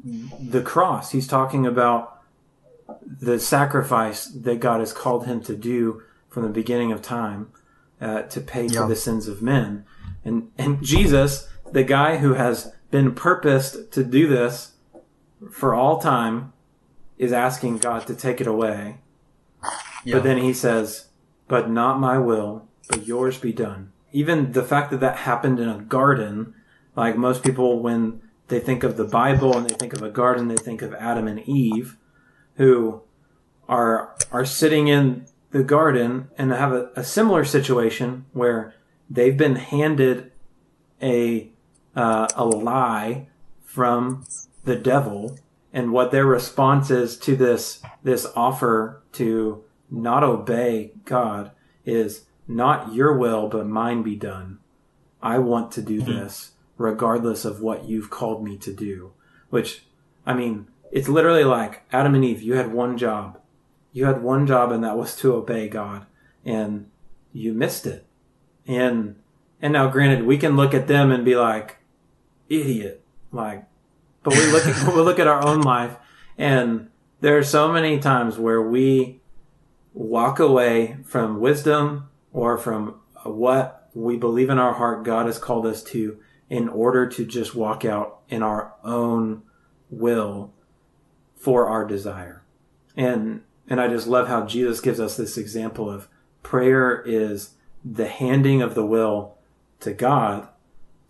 the 0.04 0.62
cross 0.62 1.12
he's 1.12 1.28
talking 1.28 1.65
about 1.65 2.21
the 3.06 3.39
sacrifice 3.39 4.26
that 4.26 4.60
God 4.60 4.80
has 4.80 4.93
called 4.93 5.26
him 5.26 5.41
to 5.43 5.56
do 5.56 6.04
from 6.30 6.43
the 6.43 6.49
beginning 6.49 6.91
of 6.91 7.02
time 7.02 7.52
uh, 8.02 8.23
to 8.23 8.41
pay 8.41 8.65
yeah. 8.65 8.82
for 8.82 8.88
the 8.88 8.95
sins 8.95 9.28
of 9.28 9.41
men 9.41 9.86
and 10.23 10.52
and 10.58 10.84
Jesus 10.84 11.47
the 11.71 11.84
guy 11.84 12.17
who 12.17 12.34
has 12.34 12.73
been 12.93 13.13
purposed 13.13 13.91
to 13.91 14.03
do 14.03 14.27
this 14.27 14.73
for 15.51 15.73
all 15.73 15.97
time 15.99 16.53
is 17.17 17.34
asking 17.34 17.79
God 17.79 18.08
to 18.08 18.15
take 18.15 18.39
it 18.39 18.47
away 18.47 18.99
yeah. 20.06 20.15
but 20.15 20.23
then 20.23 20.38
he 20.38 20.53
says 20.53 21.08
but 21.47 21.69
not 21.69 21.99
my 21.99 22.17
will 22.17 22.67
but 22.88 23.06
yours 23.06 23.38
be 23.38 23.51
done 23.51 23.91
even 24.13 24.51
the 24.51 24.63
fact 24.63 24.91
that 24.91 24.99
that 25.01 25.17
happened 25.17 25.60
in 25.60 25.67
a 25.67 25.79
garden, 25.79 26.53
like 26.95 27.17
most 27.17 27.43
people, 27.43 27.79
when 27.79 28.21
they 28.47 28.60
think 28.60 28.84
of 28.84 28.95
the 28.95 29.03
Bible 29.03 29.58
and 29.58 29.67
they 29.67 29.73
think 29.73 29.91
of 29.91 30.03
a 30.03 30.10
garden, 30.10 30.47
they 30.47 30.56
think 30.56 30.84
of 30.84 30.93
Adam 30.93 31.27
and 31.27 31.39
Eve, 31.49 31.97
who 32.56 33.01
are 33.67 34.15
are 34.32 34.45
sitting 34.45 34.88
in 34.88 35.25
the 35.51 35.63
garden 35.63 36.29
and 36.38 36.51
have 36.51 36.71
a, 36.71 36.91
a 36.95 37.03
similar 37.03 37.43
situation 37.43 38.25
where 38.34 38.75
they've 39.10 39.38
been 39.38 39.56
handed 39.56 40.32
a 41.01 41.51
uh, 41.95 42.27
a 42.36 42.45
lie 42.45 43.27
from 43.63 44.25
the 44.63 44.75
devil, 44.75 45.39
and 45.71 45.91
what 45.91 46.12
their 46.12 46.25
response 46.25 46.91
is 46.91 47.17
to 47.19 47.36
this 47.36 47.82
this 48.03 48.27
offer 48.36 49.01
to 49.13 49.63
not 49.89 50.23
obey 50.23 50.91
God 51.06 51.51
is 51.86 52.25
not 52.47 52.93
your 52.93 53.17
will, 53.17 53.47
but 53.47 53.67
mine 53.67 54.03
be 54.03 54.15
done. 54.15 54.60
I 55.21 55.39
want 55.39 55.71
to 55.73 55.82
do 55.82 56.01
mm-hmm. 56.01 56.12
this 56.12 56.51
regardless 56.77 57.45
of 57.45 57.62
what 57.62 57.86
you've 57.86 58.10
called 58.10 58.43
me 58.43 58.58
to 58.58 58.73
do. 58.73 59.13
Which, 59.49 59.86
I 60.25 60.34
mean, 60.34 60.67
it's 60.91 61.08
literally 61.08 61.43
like 61.43 61.84
Adam 61.91 62.15
and 62.15 62.25
Eve, 62.25 62.41
you 62.41 62.56
had 62.56 62.73
one 62.73 62.97
job. 62.97 63.39
You 63.91 64.06
had 64.06 64.23
one 64.23 64.47
job 64.47 64.71
and 64.71 64.84
that 64.84 64.97
was 64.97 65.15
to 65.17 65.36
obey 65.36 65.69
God. 65.69 66.06
And 66.43 66.89
you 67.32 67.53
missed 67.53 67.86
it. 67.86 68.06
And, 68.67 69.15
and 69.62 69.73
now 69.73 69.88
granted, 69.89 70.25
we 70.25 70.38
can 70.38 70.56
look 70.56 70.73
at 70.73 70.88
them 70.88 71.12
and 71.12 71.23
be 71.23 71.36
like, 71.36 71.77
idiot. 72.49 73.03
Like, 73.32 73.65
but 74.23 74.34
we 74.34 74.45
look 74.51 74.65
at, 74.65 74.88
we 74.95 75.01
look 75.01 75.19
at 75.19 75.27
our 75.27 75.43
own 75.43 75.62
life 75.62 75.97
and 76.38 76.89
there 77.21 77.38
are 77.38 77.43
so 77.43 77.71
many 77.71 77.99
times 77.99 78.38
where 78.38 78.62
we 78.62 79.21
walk 79.93 80.39
away 80.39 80.97
from 81.06 81.39
wisdom 81.39 82.10
or 82.32 82.58
from 82.58 82.99
what 83.23 83.89
we 83.93 84.17
believe 84.17 84.49
in 84.49 84.58
our 84.58 84.73
heart 84.73 85.03
God 85.03 85.27
has 85.27 85.38
called 85.38 85.65
us 85.65 85.84
to 85.84 86.17
in 86.49 86.67
order 86.67 87.08
to 87.08 87.25
just 87.25 87.56
walk 87.56 87.86
out 87.86 88.19
in 88.29 88.43
our 88.43 88.73
own 88.84 89.43
will 89.89 90.51
for 91.36 91.67
our 91.67 91.86
desire. 91.86 92.43
And 92.95 93.43
and 93.67 93.79
I 93.79 93.88
just 93.88 94.08
love 94.08 94.27
how 94.27 94.45
Jesus 94.45 94.82
gives 94.82 94.99
us 94.99 95.15
this 95.15 95.38
example 95.38 95.89
of 95.89 96.10
prayer 96.41 97.01
is 97.06 97.51
the 97.86 98.08
handing 98.08 98.62
of 98.62 98.75
the 98.75 98.86
will 98.86 99.36
to 99.79 99.93
God 99.93 100.47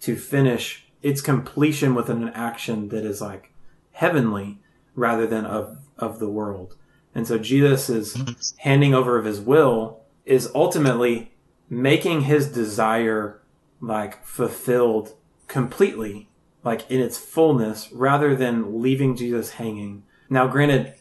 to 0.02 0.16
finish 0.16 0.83
its 1.04 1.22
completion 1.22 1.94
with 1.94 2.10
an 2.10 2.30
action 2.30 2.90
that 2.90 3.06
is 3.06 3.22
like 3.22 3.52
heavenly 3.92 4.60
rather 4.96 5.28
than 5.28 5.46
of 5.46 5.78
of 5.98 6.20
the 6.20 6.30
world. 6.30 6.76
And 7.14 7.28
so 7.28 7.38
Jesus 7.38 7.90
is 7.90 8.56
handing 8.58 8.94
over 8.94 9.20
of 9.20 9.26
his 9.26 9.40
will 9.40 10.00
is 10.26 10.50
ultimately 10.56 11.32
making 11.70 12.22
his 12.22 12.52
desire 12.52 13.42
like 13.82 14.26
fulfilled 14.26 15.14
completely, 15.48 16.30
like 16.64 16.90
in 16.90 17.00
its 17.00 17.18
fullness, 17.18 17.92
rather 17.92 18.36
than 18.36 18.82
leaving 18.82 19.16
Jesus 19.16 19.52
hanging. 19.52 20.04
Now, 20.30 20.48
granted, 20.48 20.94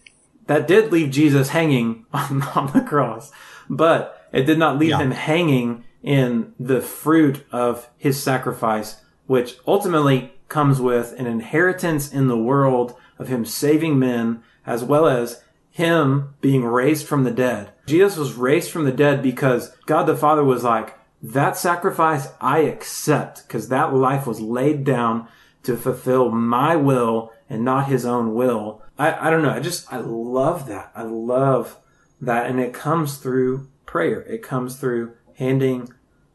that 0.47 0.67
did 0.67 0.93
leave 0.93 1.11
Jesus 1.11 1.51
hanging 1.51 2.07
on, 2.13 2.43
on 2.43 2.73
the 2.73 2.81
cross, 2.81 3.31
but 3.71 4.29
it 4.33 4.43
did 4.43 4.59
not 4.59 4.79
leave 4.79 4.91
yeah. 4.91 4.99
him 4.99 5.13
hanging 5.13 5.85
in 6.03 6.53
the 6.59 6.81
fruit 6.81 7.47
of 7.53 7.89
his 7.97 8.21
sacrifice, 8.21 9.01
which 9.27 9.57
ultimately 9.67 10.33
comes 10.49 10.81
with 10.81 11.19
an 11.19 11.27
inheritance 11.27 12.13
in 12.13 12.29
the 12.29 12.39
world 12.39 12.95
of 13.19 13.29
him 13.29 13.45
saving 13.45 13.99
men 13.99 14.43
as 14.67 14.85
well 14.85 15.07
as 15.07 15.43
him 15.71 16.35
being 16.41 16.65
raised 16.65 17.07
from 17.07 17.25
the 17.25 17.31
dead. 17.31 17.73
Jesus 17.87 18.19
was 18.19 18.35
raised 18.35 18.71
from 18.71 18.85
the 18.85 18.93
dead 18.93 19.23
because 19.23 19.75
God 19.87 20.05
the 20.05 20.17
Father 20.17 20.45
was 20.45 20.63
like, 20.63 20.99
that 21.23 21.57
sacrifice 21.57 22.29
I 22.41 22.61
accept 22.61 23.47
because 23.47 23.69
that 23.69 23.95
life 23.95 24.27
was 24.27 24.41
laid 24.41 24.85
down 24.85 25.29
to 25.63 25.77
fulfill 25.77 26.31
my 26.31 26.77
will 26.77 27.33
and 27.49 27.65
not 27.65 27.87
his 27.87 28.05
own 28.05 28.35
will. 28.35 28.83
I, 28.99 29.29
I 29.29 29.31
don't 29.31 29.43
know. 29.43 29.51
I 29.51 29.61
just, 29.61 29.91
I 29.93 29.99
love 29.99 30.67
that. 30.67 30.93
I 30.95 31.03
love 31.03 31.79
that. 32.21 32.51
And 32.51 32.61
it 32.61 32.75
comes 32.75 33.17
through 33.17 33.69
prayer. 33.87 34.23
It 34.23 34.43
comes 34.43 34.77
through 34.77 35.15
handing 35.37 35.93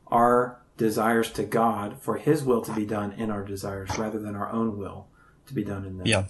our 0.08 0.60
desires 0.78 1.32
to 1.32 1.44
God 1.44 2.00
for 2.00 2.18
his 2.18 2.44
will 2.44 2.62
to 2.62 2.72
be 2.72 2.86
done 2.86 3.12
in 3.14 3.30
our 3.30 3.44
desires 3.44 3.98
rather 3.98 4.20
than 4.20 4.36
our 4.36 4.52
own 4.52 4.78
will 4.78 5.08
to 5.48 5.54
be 5.54 5.64
done 5.64 5.86
in 5.86 5.98
them. 5.98 6.08
Yeah. 6.08 6.26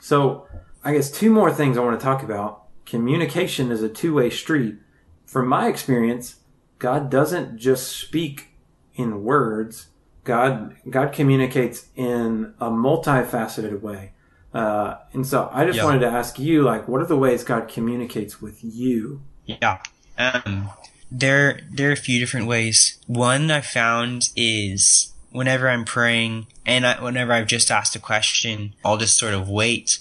So 0.00 0.46
I 0.84 0.92
guess 0.92 1.10
two 1.10 1.30
more 1.30 1.52
things 1.52 1.76
I 1.76 1.80
want 1.80 1.98
to 1.98 2.04
talk 2.04 2.22
about. 2.22 2.64
Communication 2.84 3.70
is 3.70 3.82
a 3.82 3.88
two 3.88 4.14
way 4.14 4.30
street. 4.30 4.76
From 5.24 5.48
my 5.48 5.68
experience, 5.68 6.36
God 6.78 7.10
doesn't 7.10 7.58
just 7.58 7.96
speak 7.96 8.50
in 8.94 9.24
words. 9.24 9.88
God, 10.22 10.76
God 10.88 11.12
communicates 11.12 11.86
in 11.96 12.54
a 12.60 12.70
multifaceted 12.70 13.80
way. 13.80 14.12
Uh, 14.54 14.98
and 15.12 15.26
so 15.26 15.50
I 15.52 15.66
just 15.66 15.78
yeah. 15.78 15.84
wanted 15.84 16.00
to 16.00 16.06
ask 16.06 16.38
you, 16.38 16.62
like, 16.62 16.88
what 16.88 17.02
are 17.02 17.06
the 17.06 17.16
ways 17.16 17.44
God 17.44 17.68
communicates 17.68 18.40
with 18.40 18.60
you? 18.62 19.22
Yeah. 19.44 19.78
Um, 20.18 20.70
there 21.10 21.60
there 21.70 21.90
are 21.90 21.92
a 21.92 21.96
few 21.96 22.18
different 22.18 22.46
ways. 22.46 22.98
One 23.06 23.50
I 23.50 23.60
found 23.60 24.30
is 24.36 25.12
whenever 25.30 25.68
I'm 25.68 25.84
praying 25.84 26.46
and 26.64 26.86
I, 26.86 27.02
whenever 27.02 27.32
I've 27.32 27.46
just 27.46 27.70
asked 27.70 27.94
a 27.94 28.00
question, 28.00 28.74
I'll 28.84 28.96
just 28.96 29.18
sort 29.18 29.34
of 29.34 29.48
wait 29.48 29.98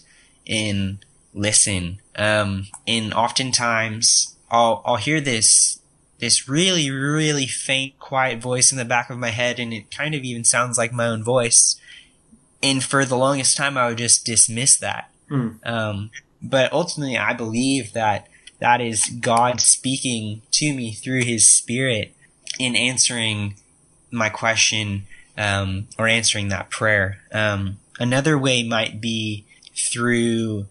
and 0.47 0.99
listen. 1.33 1.99
Um, 2.15 2.67
and 2.87 3.13
oftentimes 3.13 4.35
I'll 4.49 4.81
I'll 4.85 4.95
hear 4.95 5.21
this 5.21 5.79
this 6.19 6.47
really 6.47 6.89
really 6.89 7.45
faint 7.45 7.99
quiet 7.99 8.39
voice 8.39 8.71
in 8.71 8.77
the 8.77 8.85
back 8.85 9.09
of 9.09 9.17
my 9.17 9.29
head, 9.29 9.59
and 9.59 9.73
it 9.73 9.91
kind 9.91 10.15
of 10.15 10.23
even 10.23 10.43
sounds 10.43 10.77
like 10.77 10.93
my 10.93 11.07
own 11.07 11.23
voice. 11.23 11.79
And 12.63 12.83
for 12.83 13.05
the 13.05 13.17
longest 13.17 13.57
time, 13.57 13.77
I 13.77 13.89
would 13.89 13.97
just 13.97 14.25
dismiss 14.25 14.77
that. 14.77 15.11
Mm. 15.29 15.65
Um, 15.67 16.11
but 16.41 16.71
ultimately, 16.73 17.17
I 17.17 17.33
believe 17.33 17.93
that 17.93 18.27
that 18.59 18.81
is 18.81 19.05
God 19.19 19.61
speaking 19.61 20.41
to 20.51 20.73
me 20.73 20.93
through 20.93 21.23
His 21.23 21.47
Spirit 21.47 22.13
in 22.59 22.75
answering 22.75 23.55
my 24.11 24.29
question 24.29 25.03
um, 25.37 25.87
or 25.97 26.07
answering 26.07 26.49
that 26.49 26.69
prayer. 26.69 27.19
Um, 27.31 27.77
another 27.99 28.37
way 28.37 28.63
might 28.63 29.01
be 29.01 29.45
through 29.75 30.67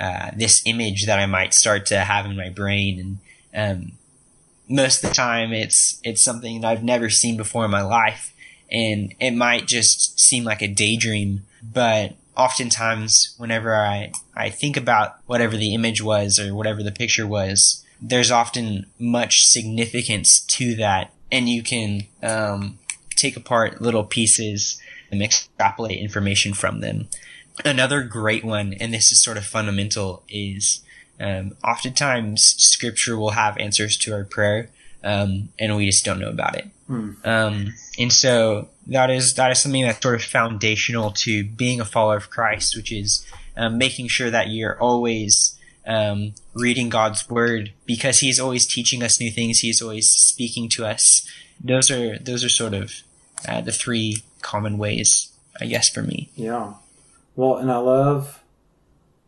uh, 0.00 0.30
this 0.36 0.62
image 0.64 1.06
that 1.06 1.18
I 1.18 1.26
might 1.26 1.54
start 1.54 1.86
to 1.86 2.00
have 2.00 2.26
in 2.26 2.36
my 2.36 2.50
brain, 2.50 3.18
and 3.54 3.78
um, 3.80 3.92
most 4.68 5.02
of 5.02 5.10
the 5.10 5.14
time, 5.14 5.52
it's 5.52 6.00
it's 6.04 6.22
something 6.22 6.60
that 6.60 6.68
I've 6.68 6.84
never 6.84 7.10
seen 7.10 7.36
before 7.36 7.64
in 7.64 7.70
my 7.70 7.82
life, 7.82 8.32
and 8.70 9.14
it 9.18 9.32
might 9.32 9.66
just 9.66 10.20
seem 10.20 10.44
like 10.44 10.62
a 10.62 10.68
daydream, 10.68 11.46
but 11.62 12.14
oftentimes 12.36 13.34
whenever 13.38 13.74
I, 13.74 14.12
I 14.38 14.50
think 14.50 14.76
about 14.76 15.16
whatever 15.26 15.56
the 15.56 15.74
image 15.74 16.00
was 16.00 16.38
or 16.38 16.54
whatever 16.54 16.82
the 16.82 16.92
picture 16.92 17.26
was, 17.26 17.84
there's 18.00 18.30
often 18.30 18.86
much 18.98 19.44
significance 19.44 20.40
to 20.40 20.76
that. 20.76 21.12
And 21.30 21.48
you 21.48 21.62
can 21.62 22.04
um, 22.22 22.78
take 23.16 23.36
apart 23.36 23.82
little 23.82 24.04
pieces 24.04 24.80
and 25.10 25.22
extrapolate 25.22 25.98
information 25.98 26.54
from 26.54 26.80
them. 26.80 27.08
Another 27.64 28.02
great 28.02 28.44
one, 28.44 28.72
and 28.74 28.94
this 28.94 29.10
is 29.10 29.22
sort 29.22 29.36
of 29.36 29.44
fundamental, 29.44 30.22
is 30.28 30.82
um, 31.20 31.56
oftentimes 31.64 32.54
scripture 32.56 33.18
will 33.18 33.30
have 33.30 33.58
answers 33.58 33.96
to 33.98 34.14
our 34.14 34.24
prayer, 34.24 34.70
um, 35.02 35.48
and 35.58 35.76
we 35.76 35.86
just 35.86 36.04
don't 36.04 36.20
know 36.20 36.28
about 36.30 36.56
it. 36.56 36.68
Hmm. 36.86 37.10
Um, 37.24 37.74
and 37.98 38.12
so 38.12 38.68
that 38.86 39.10
is 39.10 39.34
that 39.34 39.50
is 39.50 39.60
something 39.60 39.82
that's 39.82 40.00
sort 40.00 40.14
of 40.14 40.22
foundational 40.22 41.10
to 41.10 41.44
being 41.44 41.80
a 41.80 41.84
follower 41.84 42.16
of 42.16 42.30
Christ, 42.30 42.76
which 42.76 42.92
is 42.92 43.26
um, 43.58 43.76
making 43.76 44.08
sure 44.08 44.30
that 44.30 44.48
you're 44.48 44.80
always 44.80 45.58
um, 45.86 46.34
reading 46.54 46.88
God's 46.88 47.28
word 47.28 47.72
because 47.84 48.20
He's 48.20 48.38
always 48.38 48.66
teaching 48.66 49.02
us 49.02 49.20
new 49.20 49.30
things. 49.30 49.60
He's 49.60 49.82
always 49.82 50.08
speaking 50.08 50.68
to 50.70 50.86
us. 50.86 51.28
Those 51.62 51.90
are 51.90 52.18
those 52.18 52.44
are 52.44 52.48
sort 52.48 52.74
of 52.74 53.02
uh, 53.46 53.60
the 53.60 53.72
three 53.72 54.22
common 54.40 54.78
ways, 54.78 55.32
I 55.60 55.66
guess, 55.66 55.88
for 55.88 56.02
me. 56.02 56.30
Yeah. 56.36 56.74
Well, 57.36 57.56
and 57.56 57.70
I 57.70 57.78
love, 57.78 58.42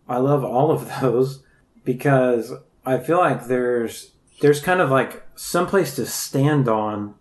I 0.08 0.18
love 0.18 0.44
all 0.44 0.70
of 0.70 0.88
those 1.00 1.42
because 1.84 2.52
I 2.84 2.98
feel 2.98 3.18
like 3.18 3.46
there's 3.46 4.12
there's 4.40 4.60
kind 4.60 4.80
of 4.80 4.90
like 4.90 5.26
some 5.34 5.66
place 5.66 5.94
to 5.96 6.06
stand 6.06 6.68
on 6.68 7.14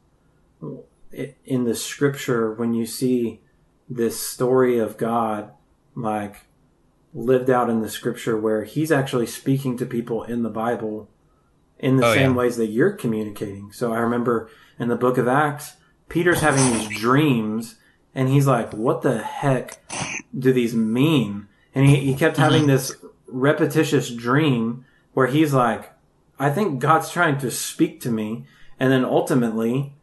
in 1.45 1.63
the 1.63 1.75
scripture 1.75 2.53
when 2.53 2.73
you 2.73 2.85
see 2.85 3.39
this 3.89 4.19
story 4.19 4.77
of 4.77 4.97
God 4.97 5.51
like 5.95 6.45
lived 7.13 7.49
out 7.49 7.69
in 7.69 7.81
the 7.81 7.89
scripture 7.89 8.37
where 8.37 8.63
he's 8.63 8.91
actually 8.91 9.25
speaking 9.25 9.77
to 9.77 9.85
people 9.85 10.23
in 10.23 10.43
the 10.43 10.49
Bible 10.49 11.09
in 11.79 11.97
the 11.97 12.05
Oh, 12.05 12.13
same 12.13 12.31
yeah. 12.31 12.37
ways 12.37 12.57
that 12.57 12.67
you're 12.67 12.91
communicating. 12.91 13.71
So 13.71 13.93
I 13.93 13.99
remember 13.99 14.49
in 14.77 14.89
the 14.89 14.95
book 14.95 15.17
of 15.17 15.27
Acts, 15.27 15.77
Peter's 16.07 16.41
having 16.41 16.73
these 16.73 16.99
dreams 16.99 17.75
and 18.13 18.29
he's 18.29 18.47
like, 18.47 18.73
what 18.73 19.01
the 19.01 19.21
heck 19.21 19.79
do 20.37 20.51
these 20.51 20.75
mean? 20.75 21.47
And 21.73 21.87
he, 21.87 21.97
he 21.97 22.15
kept 22.15 22.37
having 22.37 22.61
mm-hmm. 22.61 22.71
this 22.71 22.95
repetitious 23.27 24.09
dream 24.09 24.85
where 25.13 25.27
he's 25.27 25.53
like, 25.53 25.93
I 26.37 26.49
think 26.49 26.79
God's 26.79 27.11
trying 27.11 27.37
to 27.39 27.51
speak 27.51 28.01
to 28.01 28.11
me. 28.11 28.45
And 28.79 28.91
then 28.91 29.05
ultimately, 29.05 29.93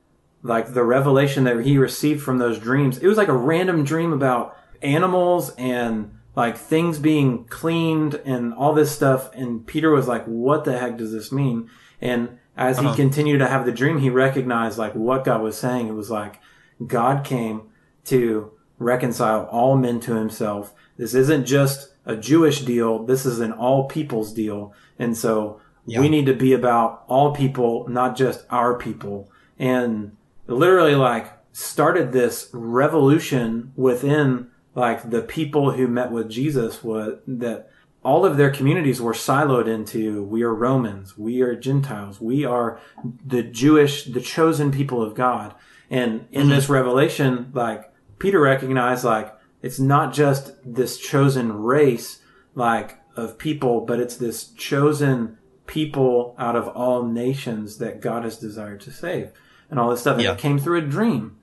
like 0.43 0.75
the 0.75 0.85
revelation 0.85 1.45
that 1.45 1.65
he 1.65 1.79
received 1.79 2.23
from 2.23 2.39
those 2.39 2.59
dreams, 2.59 2.99
it 2.99 3.07
was 3.07 3.17
like 3.17 3.29
a 3.29 3.37
random 3.37 3.85
dream 3.85 4.13
about 4.13 4.57
animals 4.83 5.51
and 5.57 6.16
like 6.37 6.57
things 6.57 6.99
being 6.99 7.45
cleaned 7.47 8.15
and 8.27 8.55
all 8.55 8.73
this 8.75 8.93
stuff. 8.95 9.35
And 9.35 9.67
Peter 9.67 9.91
was 9.91 10.07
like, 10.07 10.25
what 10.27 10.65
the 10.65 10.79
heck 10.79 10.97
does 10.99 11.11
this 11.13 11.33
mean? 11.33 11.69
And 12.01 12.39
as 12.57 12.79
he 12.79 12.87
Uh-huh. 12.87 12.95
continued 12.95 13.39
to 13.39 13.49
have 13.49 13.65
the 13.67 13.73
dream, 13.73 13.99
he 13.99 14.11
recognized 14.11 14.79
like 14.79 14.95
what 14.95 15.25
God 15.25 15.43
was 15.43 15.57
saying. 15.57 15.89
It 15.89 15.95
was 15.95 16.11
like 16.11 16.39
God 16.87 17.25
came 17.25 17.63
to 18.05 18.51
reconcile 18.79 19.49
all 19.51 19.77
men 19.77 19.99
to 20.01 20.15
himself. 20.15 20.75
This 20.99 21.15
isn't 21.15 21.47
just 21.47 21.93
a 22.05 22.15
Jewish 22.17 22.61
deal. 22.61 23.03
This 23.05 23.25
is 23.27 23.41
an 23.41 23.53
all 23.53 23.85
people's 23.89 24.33
deal. 24.33 24.73
And 24.99 25.17
so 25.17 25.61
Yeah. 25.87 26.01
we 26.01 26.09
need 26.09 26.27
to 26.27 26.35
be 26.35 26.53
about 26.53 27.03
all 27.09 27.33
people, 27.35 27.87
not 27.89 28.15
just 28.17 28.45
our 28.51 28.75
people. 28.77 29.29
And 29.59 30.13
literally 30.47 30.95
like 30.95 31.33
started 31.53 32.13
this 32.13 32.51
revolution 32.53 33.73
within 33.77 34.49
like 34.77 35.11
the 35.11 35.23
people 35.23 35.73
who 35.73 35.89
met 35.89 36.13
with 36.13 36.29
Jesus 36.31 36.85
was 36.85 37.19
that 37.27 37.71
all 38.05 38.25
of 38.25 38.37
their 38.37 38.51
communities 38.53 39.01
were 39.01 39.13
siloed 39.15 39.67
into 39.67 40.23
we 40.23 40.43
are 40.45 40.55
Romans, 40.55 41.19
we 41.19 41.41
are 41.41 41.57
Gentiles, 41.57 42.21
we 42.21 42.45
are 42.45 42.79
the 43.27 43.43
Jewish, 43.43 44.05
the 44.05 44.21
chosen 44.21 44.71
people 44.71 45.03
of 45.03 45.15
God. 45.15 45.55
And 45.91 46.29
in 46.31 46.49
this 46.49 46.69
revelation, 46.69 47.51
like 47.53 47.93
Peter 48.21 48.39
recognized 48.41 49.03
like 49.05 49.35
it's 49.63 49.81
not 49.81 50.13
just 50.13 50.53
this 50.65 50.99
chosen 50.99 51.53
race 51.63 52.21
like 52.55 53.01
of 53.17 53.39
people, 53.39 53.81
but 53.81 53.99
it's 53.99 54.17
this 54.17 54.45
chosen 54.53 55.39
people 55.67 56.37
out 56.39 56.55
of 56.55 56.69
all 56.69 57.03
nations 57.03 57.79
that 57.79 58.01
God 58.01 58.23
has 58.25 58.37
desired 58.39 58.81
to 58.83 58.93
save 58.93 59.33
and 59.71 59.81
all 59.81 59.91
this 59.91 60.01
stuff. 60.03 60.15
And 60.17 60.23
Yeah. 60.25 60.33
it 60.33 60.39
came 60.39 60.59
through 60.59 60.79
a 60.79 60.83
dream. 60.83 61.37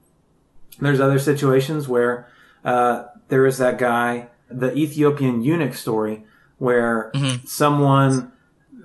There's 0.80 1.00
other 1.02 1.20
situations 1.20 1.88
where 1.90 2.28
uh, 2.64 3.04
there 3.34 3.48
is 3.48 3.58
that 3.58 3.80
guy, 3.80 4.28
the 4.48 4.72
Ethiopian 4.76 5.42
eunuch 5.42 5.74
story, 5.74 6.24
where 6.60 7.10
mm-hmm. 7.16 7.44
someone 7.48 8.32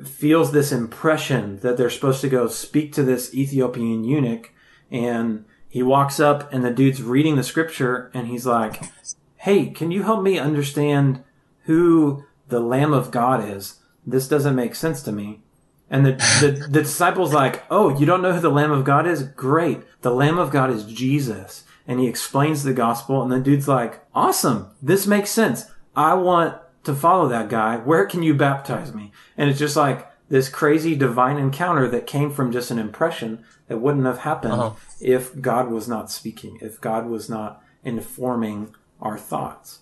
feels 0.07 0.53
this 0.53 0.73
impression 0.73 1.59
that 1.59 1.77
they're 1.77 1.91
supposed 1.91 2.23
to 2.23 2.31
go 2.31 2.49
speak 2.49 2.95
to 2.95 3.03
this 3.03 3.35
Ethiopian 3.35 4.05
eunuch, 4.05 4.51
and 4.91 5.45
he 5.69 5.83
walks 5.83 6.19
up, 6.19 6.51
and 6.51 6.65
the 6.65 6.71
dude's 6.71 7.03
reading 7.03 7.37
the 7.37 7.43
scripture, 7.43 8.11
and 8.15 8.29
he's 8.29 8.47
like, 8.47 8.91
"Hey, 9.37 9.67
can 9.67 9.91
you 9.91 10.05
help 10.05 10.23
me 10.23 10.39
understand 10.39 11.23
who 11.65 12.25
the 12.49 12.61
Lamb 12.61 12.95
of 12.95 13.11
God 13.11 13.47
is? 13.47 13.81
This 14.07 14.29
doesn't 14.29 14.57
make 14.57 14.75
sense 14.75 15.03
to 15.03 15.13
me." 15.13 15.43
And 15.91 16.07
the, 16.07 16.13
the, 16.41 16.69
the 16.71 16.83
disciple's 16.85 17.35
like, 17.35 17.65
Oh, 17.71 17.99
you 17.99 18.07
don't 18.07 18.21
know 18.21 18.33
who 18.33 18.41
the 18.41 18.51
Lamb 18.51 18.73
of 18.73 18.85
God 18.85 19.07
is? 19.07 19.23
Great. 19.23 19.81
The 20.03 20.11
Lamb 20.11 20.39
of 20.39 20.51
God 20.51 20.71
is 20.71 20.85
Jesus. 20.85 21.65
And 21.89 21.99
he 21.99 22.07
explains 22.07 22.63
the 22.63 22.73
gospel. 22.75 23.23
And 23.23 23.33
the 23.33 23.41
dude's 23.41 23.67
like, 23.67 24.05
Awesome. 24.15 24.69
This 24.83 25.07
makes 25.07 25.31
sense. 25.31 25.65
I 25.97 26.15
want 26.15 26.57
to 26.85 26.95
follow 26.95 27.27
that 27.29 27.49
guy. 27.49 27.79
Where 27.79 28.07
can 28.07 28.23
you 28.23 28.35
baptize 28.35 28.95
me? 28.95 29.11
And 29.37 29.51
it's 29.51 29.59
just 29.59 29.75
like 29.77 30.07
this 30.29 30.49
crazy 30.51 30.95
divine 30.95 31.39
encounter 31.39 31.89
that 31.89 32.07
came 32.07 32.31
from 32.31 32.53
just 32.53 32.71
an 32.71 32.79
impression 32.79 33.43
that 33.69 33.79
wouldn't 33.79 34.05
have 34.05 34.19
happened 34.19 34.53
Uh-huh. 34.53 34.71
if 35.01 35.41
God 35.41 35.71
was 35.71 35.89
not 35.89 36.11
speaking, 36.11 36.59
if 36.61 36.79
God 36.81 37.07
was 37.09 37.29
not 37.31 37.63
informing 37.83 38.75
our 39.01 39.17
thoughts. 39.19 39.79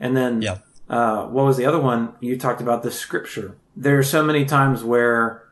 And 0.00 0.16
then 0.16 0.40
Yeah. 0.42 0.58
uh, 0.88 1.26
what 1.26 1.44
was 1.44 1.56
the 1.58 1.66
other 1.66 1.78
one? 1.78 2.14
You 2.20 2.38
talked 2.38 2.62
about 2.62 2.82
the 2.82 2.90
scripture. 2.90 3.56
There 3.76 3.98
are 3.98 4.02
so 4.02 4.22
many 4.24 4.44
times 4.46 4.82
where, 4.82 5.42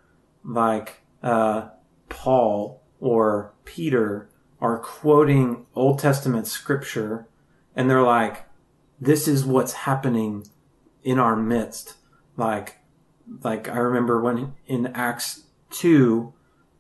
like, 0.45 1.03
uh, 1.23 1.69
Paul 2.09 2.81
or 3.01 3.53
Peter 3.65 4.29
are 4.61 4.79
quoting 4.79 5.67
Old 5.75 5.99
Testament 5.99 6.47
scripture, 6.47 7.27
and 7.77 7.89
they're 7.89 8.03
like, 8.03 8.47
"This 9.01 9.29
is 9.29 9.45
what's 9.45 9.73
happening 9.73 10.47
in 11.03 11.19
our 11.19 11.37
midst." 11.37 11.95
Like, 12.37 12.79
like 13.43 13.69
I 13.69 13.79
remember 13.79 14.21
when 14.21 14.55
in 14.67 14.89
Acts 14.89 15.45
two, 15.71 16.33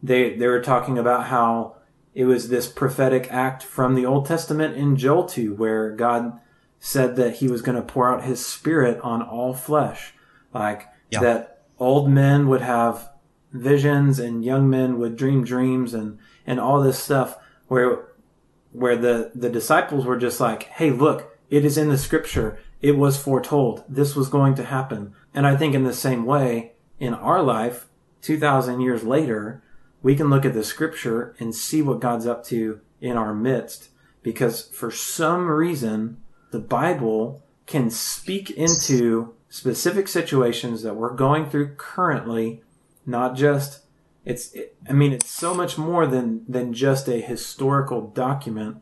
they 0.02 0.34
they 0.36 0.46
were 0.46 0.62
talking 0.62 0.98
about 0.98 1.26
how 1.26 1.76
it 2.14 2.24
was 2.24 2.48
this 2.48 2.68
prophetic 2.68 3.28
act 3.30 3.62
from 3.62 3.94
the 3.94 4.06
Old 4.06 4.26
Testament 4.26 4.76
in 4.76 4.96
Joel 4.96 5.24
two, 5.24 5.54
where 5.54 5.90
God 5.90 6.40
said 6.80 7.16
that 7.16 7.36
he 7.36 7.48
was 7.48 7.62
going 7.62 7.76
to 7.76 7.82
pour 7.82 8.12
out 8.12 8.24
his 8.24 8.44
spirit 8.44 9.00
on 9.02 9.22
all 9.22 9.54
flesh. 9.54 10.14
Like 10.54 10.86
Yeah. 11.10 11.20
that 11.20 11.62
old 11.78 12.08
men 12.10 12.48
would 12.48 12.60
have 12.60 13.10
visions 13.52 14.18
and 14.18 14.44
young 14.44 14.68
men 14.68 14.98
would 14.98 15.16
dream 15.16 15.44
dreams 15.44 15.94
and, 15.94 16.18
and 16.46 16.60
all 16.60 16.80
this 16.80 16.98
stuff 16.98 17.36
where, 17.68 18.08
where 18.72 18.96
the, 18.96 19.30
the 19.34 19.48
disciples 19.48 20.04
were 20.04 20.16
just 20.16 20.40
like, 20.40 20.64
Hey, 20.64 20.90
look, 20.90 21.36
it 21.48 21.64
is 21.64 21.78
in 21.78 21.88
the 21.88 21.98
scripture. 21.98 22.58
It 22.80 22.96
was 22.96 23.20
foretold. 23.20 23.84
This 23.88 24.14
was 24.14 24.28
going 24.28 24.54
to 24.56 24.64
happen. 24.64 25.14
And 25.34 25.46
I 25.46 25.56
think 25.56 25.74
in 25.74 25.84
the 25.84 25.92
same 25.92 26.26
way 26.26 26.72
in 26.98 27.14
our 27.14 27.42
life, 27.42 27.86
2000 28.22 28.80
years 28.80 29.04
later, 29.04 29.62
we 30.02 30.14
can 30.14 30.30
look 30.30 30.44
at 30.44 30.54
the 30.54 30.64
scripture 30.64 31.34
and 31.38 31.54
see 31.54 31.82
what 31.82 32.00
God's 32.00 32.26
up 32.26 32.44
to 32.46 32.80
in 33.00 33.16
our 33.16 33.34
midst 33.34 33.90
because 34.22 34.68
for 34.68 34.90
some 34.90 35.48
reason 35.48 36.20
the 36.50 36.58
Bible 36.58 37.42
can 37.66 37.90
speak 37.90 38.50
into 38.50 39.34
specific 39.48 40.08
situations 40.08 40.82
that 40.82 40.96
we're 40.96 41.14
going 41.14 41.48
through 41.48 41.74
currently, 41.76 42.62
not 43.06 43.36
just 43.36 43.80
it's 44.28 44.52
it, 44.52 44.76
I 44.88 44.92
mean 44.92 45.12
it's 45.12 45.30
so 45.30 45.54
much 45.54 45.78
more 45.78 46.06
than 46.06 46.44
than 46.48 46.72
just 46.72 47.08
a 47.08 47.20
historical 47.20 48.00
document. 48.08 48.76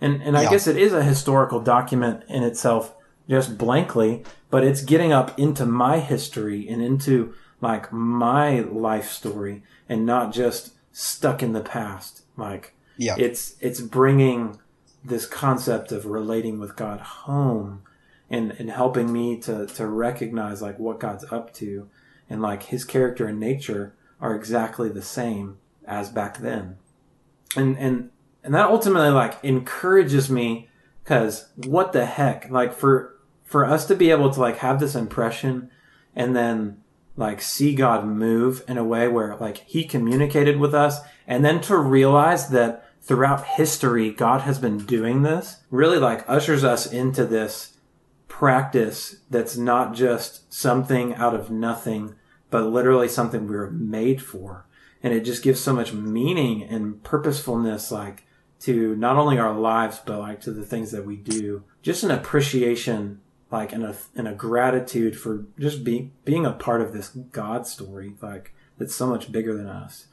And 0.00 0.22
and 0.22 0.36
I 0.36 0.42
Yeah. 0.42 0.50
guess 0.50 0.66
it 0.66 0.76
is 0.76 0.92
a 0.92 1.02
historical 1.02 1.60
document 1.60 2.24
in 2.28 2.42
itself 2.42 2.94
just 3.28 3.56
blankly, 3.58 4.22
but 4.50 4.64
it's 4.64 4.82
getting 4.82 5.12
up 5.12 5.38
into 5.38 5.64
my 5.66 5.98
history 6.00 6.68
and 6.68 6.82
into 6.82 7.34
like 7.60 7.92
my 7.92 8.60
life 8.60 9.08
story 9.10 9.62
and 9.88 10.04
not 10.04 10.32
just 10.32 10.72
stuck 10.92 11.42
in 11.42 11.52
the 11.52 11.60
past. 11.60 12.22
Like 12.36 12.74
Yeah. 12.96 13.14
it's 13.18 13.56
it's 13.60 13.80
bringing 13.80 14.58
this 15.04 15.26
concept 15.26 15.90
of 15.92 16.06
relating 16.06 16.58
with 16.60 16.76
God 16.76 17.00
home 17.00 17.82
and 18.30 18.52
and 18.58 18.70
helping 18.70 19.12
me 19.12 19.38
to 19.40 19.66
to 19.66 19.86
recognize 19.86 20.62
like 20.62 20.78
what 20.78 21.00
God's 21.00 21.24
up 21.32 21.52
to 21.54 21.88
and 22.30 22.40
like 22.40 22.64
his 22.64 22.84
character 22.84 23.26
and 23.26 23.38
nature 23.40 23.94
are 24.22 24.34
exactly 24.34 24.88
the 24.88 25.02
same 25.02 25.58
as 25.84 26.08
back 26.08 26.38
then. 26.38 26.78
And 27.56 27.76
and 27.76 28.10
and 28.42 28.54
that 28.54 28.70
ultimately 28.70 29.10
like 29.10 29.36
encourages 29.42 30.30
me 30.30 30.70
cuz 31.04 31.48
what 31.56 31.92
the 31.92 32.06
heck 32.06 32.48
like 32.50 32.72
for 32.72 33.16
for 33.44 33.66
us 33.66 33.84
to 33.86 33.94
be 33.94 34.10
able 34.10 34.30
to 34.30 34.40
like 34.40 34.58
have 34.58 34.80
this 34.80 34.94
impression 34.94 35.70
and 36.14 36.34
then 36.34 36.78
like 37.16 37.42
see 37.42 37.74
God 37.74 38.06
move 38.06 38.64
in 38.66 38.78
a 38.78 38.84
way 38.84 39.08
where 39.08 39.36
like 39.36 39.58
he 39.58 39.84
communicated 39.84 40.58
with 40.58 40.74
us 40.74 41.00
and 41.26 41.44
then 41.44 41.60
to 41.62 41.76
realize 41.76 42.48
that 42.48 42.88
throughout 43.02 43.44
history 43.44 44.10
God 44.10 44.42
has 44.42 44.58
been 44.58 44.78
doing 44.78 45.22
this 45.22 45.58
really 45.70 45.98
like 45.98 46.24
ushers 46.28 46.62
us 46.62 46.90
into 46.90 47.26
this 47.26 47.76
practice 48.28 49.16
that's 49.28 49.56
not 49.56 49.94
just 49.94 50.50
something 50.52 51.14
out 51.16 51.34
of 51.34 51.50
nothing 51.50 52.14
but 52.52 52.66
literally 52.66 53.08
something 53.08 53.48
we 53.48 53.56
were 53.56 53.72
made 53.72 54.22
for 54.22 54.64
and 55.02 55.12
it 55.12 55.24
just 55.24 55.42
gives 55.42 55.58
so 55.58 55.72
much 55.72 55.92
meaning 55.92 56.62
and 56.62 57.02
purposefulness 57.02 57.90
like 57.90 58.24
to 58.60 58.94
not 58.94 59.16
only 59.16 59.38
our 59.38 59.58
lives 59.58 60.00
but 60.06 60.20
like 60.20 60.40
to 60.40 60.52
the 60.52 60.64
things 60.64 60.92
that 60.92 61.04
we 61.04 61.16
do 61.16 61.64
just 61.82 62.04
an 62.04 62.12
appreciation 62.12 63.20
like 63.52 63.72
and 63.72 63.84
a 63.84 63.94
and 64.16 64.26
a 64.26 64.32
gratitude 64.32 65.18
for 65.18 65.44
just 65.58 65.84
being 65.84 66.12
being 66.24 66.46
a 66.46 66.52
part 66.52 66.80
of 66.80 66.92
this 66.92 67.08
God 67.08 67.66
story 67.66 68.14
like 68.22 68.54
that's 68.78 68.94
so 68.94 69.06
much 69.06 69.30
bigger 69.30 69.56
than 69.56 69.68
us. 69.68 70.06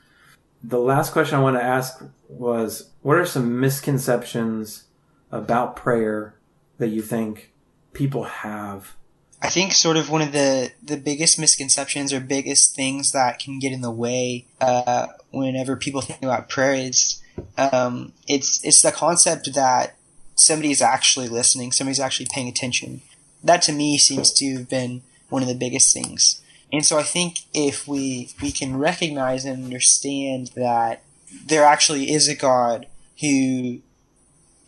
The 0.62 0.80
last 0.80 1.14
question 1.14 1.40
I 1.40 1.42
want 1.42 1.56
to 1.56 1.64
ask 1.64 2.04
was 2.28 2.92
what 3.02 3.18
are 3.18 3.26
some 3.26 3.60
misconceptions 3.60 4.84
about 5.32 5.76
prayer 5.76 6.36
that 6.78 6.90
you 6.90 7.02
think 7.02 7.54
people 7.94 8.26
have? 8.26 8.96
I 9.42 9.50
think 9.50 9.72
sort 9.72 9.98
of 9.98 10.10
one 10.10 10.22
of 10.22 10.32
the, 10.34 10.72
the 10.84 10.98
biggest 10.98 11.40
misconceptions 11.40 12.12
or 12.12 12.20
biggest 12.20 12.76
things 12.76 13.14
that 13.14 13.40
can 13.40 13.60
get 13.60 13.72
in 13.72 13.82
the 13.82 13.92
way 13.92 14.46
uh, 14.60 15.08
whenever 15.32 15.76
people 15.76 16.02
think 16.02 16.22
about 16.22 16.50
prayer 16.50 16.74
is 16.74 17.22
um, 17.58 18.12
it's 18.28 18.64
it's 18.66 18.82
the 18.82 18.92
concept 18.92 19.54
that 19.54 19.96
somebody 20.36 20.72
is 20.72 20.82
actually 20.82 21.30
listening, 21.30 21.72
somebody's 21.72 22.00
actually 22.00 22.28
paying 22.32 22.50
attention. 22.50 23.02
That 23.44 23.62
to 23.64 23.72
me 23.72 23.98
seems 23.98 24.32
to 24.34 24.54
have 24.58 24.70
been 24.70 25.04
one 25.30 25.42
of 25.42 25.48
the 25.48 25.56
biggest 25.56 25.94
things. 25.94 26.42
And 26.72 26.86
so 26.86 26.98
I 26.98 27.04
think 27.04 27.40
if 27.54 27.88
we 27.88 28.30
we 28.42 28.52
can 28.52 28.78
recognize 28.78 29.46
and 29.46 29.64
understand 29.64 30.52
that 30.56 31.04
there 31.46 31.64
actually 31.64 32.12
is 32.12 32.28
a 32.28 32.36
God 32.36 32.88
who 33.22 33.80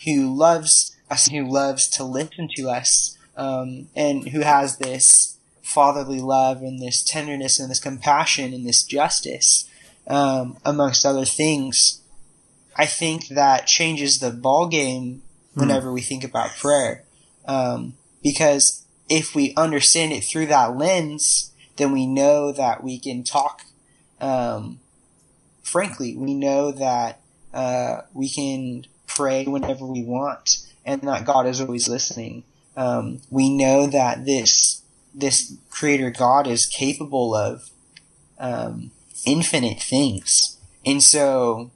who 0.06 0.34
loves 0.36 0.96
us, 1.10 1.28
who 1.28 1.46
loves 1.46 1.88
to 1.90 2.04
listen 2.04 2.50
to 2.56 2.70
us, 2.70 3.18
um, 3.42 3.88
and 3.96 4.30
who 4.30 4.42
has 4.42 4.78
this 4.78 5.40
fatherly 5.64 6.20
love 6.22 6.62
and 6.62 6.80
this 6.80 7.04
tenderness 7.04 7.60
and 7.60 7.72
this 7.72 7.80
compassion 7.80 8.54
and 8.54 8.68
this 8.68 8.84
justice, 8.84 9.68
um, 10.08 10.58
amongst 10.64 11.06
other 11.08 11.26
things, 11.26 12.02
I 12.76 12.86
think 12.86 13.30
that 13.30 13.66
changes 13.66 14.20
the 14.20 14.30
ball 14.30 14.68
game 14.68 15.24
whenever 15.56 15.92
we 15.92 16.02
think 16.02 16.24
about 16.24 16.52
prayer. 16.52 17.04
Um, 17.46 17.96
because 18.22 18.86
if 19.10 19.34
we 19.34 19.56
understand 19.58 20.14
it 20.14 20.24
through 20.24 20.46
that 20.48 20.78
lens, 20.78 21.52
then 21.78 21.92
we 21.92 22.06
know 22.06 22.52
that 22.52 22.84
we 22.84 23.00
can 23.00 23.24
talk, 23.24 23.64
um, 24.20 24.80
frankly, 25.64 26.16
we 26.16 26.36
know 26.36 26.72
that, 26.72 27.20
uh, 27.56 28.02
we 28.14 28.30
can 28.30 28.86
pray 29.08 29.46
whenever 29.46 29.86
we 29.86 30.04
want 30.04 30.58
and 30.86 31.02
that 31.02 31.26
God 31.26 31.48
is 31.48 31.60
always 31.60 31.90
listening. 31.90 32.44
Um, 32.76 33.22
we 33.30 33.50
know 33.50 33.88
that 33.88 34.26
this, 34.26 34.84
this 35.14 35.58
creator 35.70 36.10
God 36.10 36.48
is 36.48 36.66
capable 36.66 37.36
of, 37.36 37.70
um, 38.40 38.92
infinite 39.26 39.82
things. 39.82 40.58
And 40.86 41.04
so, 41.04 41.72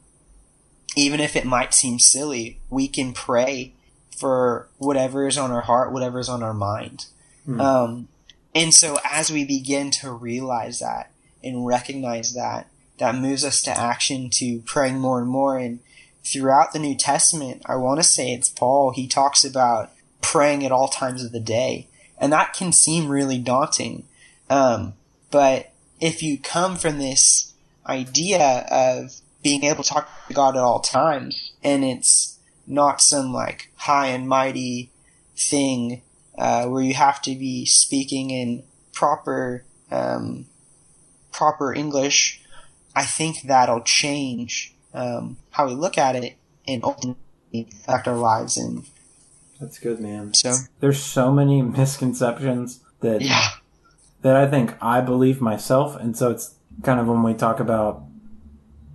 even 0.96 1.20
if 1.20 1.36
it 1.36 1.46
might 1.46 1.74
seem 1.74 2.00
silly, 2.00 2.60
we 2.70 2.88
can 2.88 3.14
pray 3.14 3.74
for 4.18 4.70
whatever 4.78 5.28
is 5.28 5.38
on 5.38 5.52
our 5.52 5.62
heart, 5.62 5.92
whatever 5.92 6.20
is 6.20 6.30
on 6.30 6.42
our 6.42 6.54
mind. 6.54 7.06
Hmm. 7.46 7.62
Um, 7.62 8.08
and 8.54 8.74
so 8.74 8.98
as 9.04 9.30
we 9.30 9.44
begin 9.44 9.92
to 9.92 10.12
realize 10.12 10.80
that 10.80 11.12
and 11.44 11.66
recognize 11.66 12.34
that, 12.34 12.70
that 12.98 13.16
moves 13.16 13.44
us 13.44 13.62
to 13.64 13.72
action 13.72 14.30
to 14.32 14.62
praying 14.62 15.00
more 15.00 15.20
and 15.20 15.28
more. 15.28 15.58
And 15.58 15.82
throughout 16.24 16.72
the 16.72 16.80
New 16.80 16.96
Testament, 16.96 17.62
I 17.66 17.76
want 17.76 18.00
to 18.00 18.04
say 18.04 18.32
it's 18.32 18.50
Paul, 18.50 18.94
he 18.96 19.08
talks 19.08 19.44
about 19.44 19.92
praying 20.32 20.66
at 20.66 20.72
all 20.72 20.88
times 20.88 21.24
of 21.24 21.32
the 21.32 21.40
day. 21.40 21.88
And 22.18 22.34
that 22.34 22.54
can 22.54 22.72
seem 22.72 23.10
really 23.10 23.38
daunting. 23.38 24.08
Um, 24.50 24.94
but 25.32 25.72
if 26.00 26.24
you 26.24 26.40
come 26.40 26.78
from 26.78 26.98
this 26.98 27.54
idea 27.86 28.66
of 28.72 29.22
being 29.44 29.64
able 29.64 29.84
to 29.84 29.90
talk 29.90 30.10
to 30.28 30.34
God 30.34 30.56
at 30.56 30.62
all 30.62 30.80
times, 30.80 31.54
and 31.64 31.84
it's 31.84 32.40
not 32.66 33.02
some 33.02 33.32
like 33.32 33.72
high 33.76 34.08
and 34.08 34.28
mighty 34.28 34.92
thing 35.38 36.02
uh, 36.38 36.66
where 36.66 36.82
you 36.82 36.94
have 36.94 37.22
to 37.22 37.36
be 37.36 37.66
speaking 37.66 38.30
in 38.30 38.64
proper 38.94 39.64
um, 39.92 40.48
proper 41.32 41.74
English, 41.74 42.42
I 42.96 43.04
think 43.04 43.44
that'll 43.44 43.82
change 43.82 44.74
um, 44.94 45.38
how 45.52 45.68
we 45.68 45.74
look 45.74 45.98
at 45.98 46.16
it 46.16 46.38
and 46.68 46.84
ultimately 46.84 47.18
affect 47.54 48.08
our 48.08 48.16
lives. 48.16 48.58
And 48.58 48.86
That's 49.60 49.80
good, 49.80 50.00
man. 50.00 50.34
so, 50.34 50.54
There's 50.80 51.02
so 51.02 51.32
many 51.32 51.62
misconceptions 51.80 52.82
that 53.02 53.22
yeah, 53.22 53.50
that 54.22 54.36
I 54.36 54.48
think 54.48 54.76
I 54.82 55.02
believe 55.02 55.42
myself, 55.42 55.96
and 55.96 56.16
so 56.18 56.32
it's 56.32 56.56
kind 56.84 57.00
of 57.00 57.08
when 57.08 57.24
we 57.24 57.34
talk 57.34 57.60
about 57.60 58.04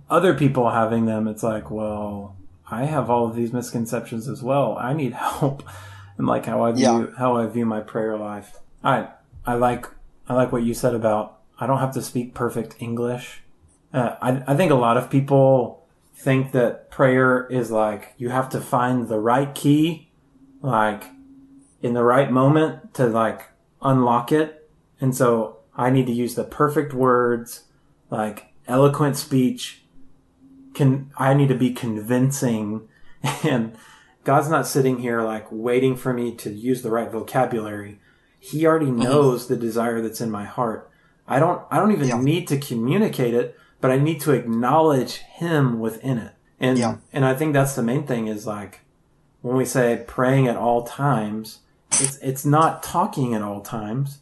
other 0.09 0.33
people 0.33 0.69
having 0.69 1.05
them, 1.05 1.27
it's 1.27 1.43
like, 1.43 1.71
well, 1.71 2.35
I 2.69 2.85
have 2.85 3.09
all 3.09 3.27
of 3.27 3.35
these 3.35 3.53
misconceptions 3.53 4.27
as 4.27 4.43
well. 4.43 4.77
I 4.77 4.93
need 4.93 5.13
help, 5.25 5.63
and 6.17 6.27
like 6.27 6.45
how 6.45 6.63
I 6.63 6.71
view 6.73 6.83
Yeah. 6.83 7.05
how 7.17 7.37
I 7.37 7.47
view 7.47 7.65
my 7.65 7.81
prayer 7.81 8.17
life. 8.17 8.57
I 8.83 9.07
I 9.45 9.55
like 9.55 9.87
I 10.27 10.33
like 10.33 10.51
what 10.51 10.63
you 10.63 10.73
said 10.73 10.93
about 10.93 11.39
I 11.59 11.67
don't 11.67 11.79
have 11.79 11.93
to 11.93 12.01
speak 12.01 12.33
perfect 12.33 12.75
English. 12.79 13.41
Uh, 13.93 14.15
I 14.21 14.43
I 14.47 14.55
think 14.55 14.71
a 14.71 14.75
lot 14.75 14.97
of 14.97 15.09
people 15.09 15.85
think 16.15 16.51
that 16.51 16.91
prayer 16.91 17.47
is 17.47 17.71
like 17.71 18.13
you 18.17 18.29
have 18.29 18.49
to 18.49 18.61
find 18.61 19.07
the 19.07 19.19
right 19.19 19.53
key, 19.55 20.09
like 20.61 21.05
in 21.81 21.93
the 21.93 22.03
right 22.03 22.31
moment 22.31 22.93
to 22.95 23.07
like 23.07 23.49
unlock 23.81 24.31
it. 24.31 24.69
And 24.99 25.15
so 25.15 25.57
I 25.75 25.89
need 25.89 26.05
to 26.07 26.13
use 26.13 26.35
the 26.35 26.43
perfect 26.43 26.93
words, 26.93 27.63
like 28.09 28.53
eloquent 28.67 29.17
speech. 29.17 29.81
Can 30.73 31.11
I 31.17 31.33
need 31.33 31.49
to 31.49 31.55
be 31.55 31.73
convincing 31.73 32.87
and 33.43 33.75
God's 34.23 34.49
not 34.49 34.67
sitting 34.67 34.99
here 34.99 35.21
like 35.21 35.47
waiting 35.51 35.95
for 35.95 36.13
me 36.13 36.35
to 36.35 36.51
use 36.51 36.81
the 36.81 36.91
right 36.91 37.11
vocabulary. 37.11 37.99
He 38.39 38.65
already 38.65 38.87
mm-hmm. 38.87 39.03
knows 39.03 39.47
the 39.47 39.55
desire 39.55 40.01
that's 40.01 40.21
in 40.21 40.31
my 40.31 40.45
heart. 40.45 40.89
I 41.27 41.39
don't 41.39 41.61
I 41.71 41.77
don't 41.77 41.91
even 41.91 42.07
Yeah. 42.07 42.21
need 42.21 42.47
to 42.49 42.57
communicate 42.57 43.33
it, 43.33 43.57
but 43.79 43.91
I 43.91 43.97
need 43.97 44.21
to 44.21 44.31
acknowledge 44.31 45.17
him 45.17 45.79
within 45.79 46.17
it. 46.17 46.33
And 46.59 46.77
Yeah. 46.77 46.97
and 47.13 47.25
I 47.25 47.33
think 47.33 47.53
that's 47.53 47.75
the 47.75 47.83
main 47.83 48.05
thing 48.05 48.27
is 48.27 48.45
like 48.45 48.81
when 49.41 49.55
we 49.57 49.65
say 49.65 50.03
praying 50.07 50.47
at 50.47 50.55
all 50.57 50.83
times, 50.83 51.59
it's 51.99 52.17
it's 52.17 52.45
not 52.45 52.83
talking 52.83 53.33
at 53.33 53.41
all 53.41 53.61
times. 53.61 54.19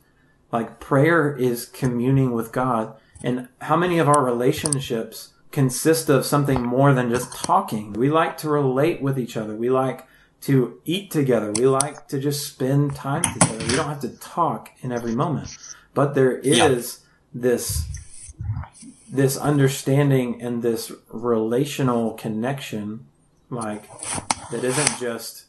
Like 0.51 0.79
prayer 0.79 1.35
is 1.35 1.65
communing 1.65 2.31
with 2.31 2.51
God. 2.51 2.95
And 3.23 3.49
how 3.61 3.75
many 3.75 3.99
of 3.99 4.07
our 4.07 4.23
relationships 4.23 5.33
consist 5.51 6.09
of 6.09 6.25
something 6.25 6.63
more 6.63 6.93
than 6.93 7.09
just 7.09 7.33
talking? 7.33 7.93
We 7.93 8.09
like 8.09 8.37
to 8.39 8.49
relate 8.49 9.01
with 9.01 9.19
each 9.19 9.35
other. 9.37 9.55
We 9.55 9.69
like 9.69 10.07
to 10.41 10.79
eat 10.85 11.11
together. 11.11 11.51
We 11.51 11.67
like 11.67 12.07
to 12.07 12.19
just 12.19 12.47
spend 12.47 12.95
time 12.95 13.23
together. 13.23 13.57
We 13.67 13.75
don't 13.75 13.89
have 13.89 13.99
to 14.01 14.17
talk 14.19 14.71
in 14.81 14.91
every 14.91 15.13
moment. 15.13 15.55
But 15.93 16.15
there 16.15 16.37
is 16.37 16.57
Yeah. 16.57 16.77
this 17.33 17.85
this 19.11 19.35
understanding 19.37 20.41
and 20.41 20.61
this 20.61 20.91
relational 21.09 22.13
connection, 22.13 23.05
like 23.49 23.83
that 24.51 24.63
isn't 24.63 24.99
just, 24.99 25.45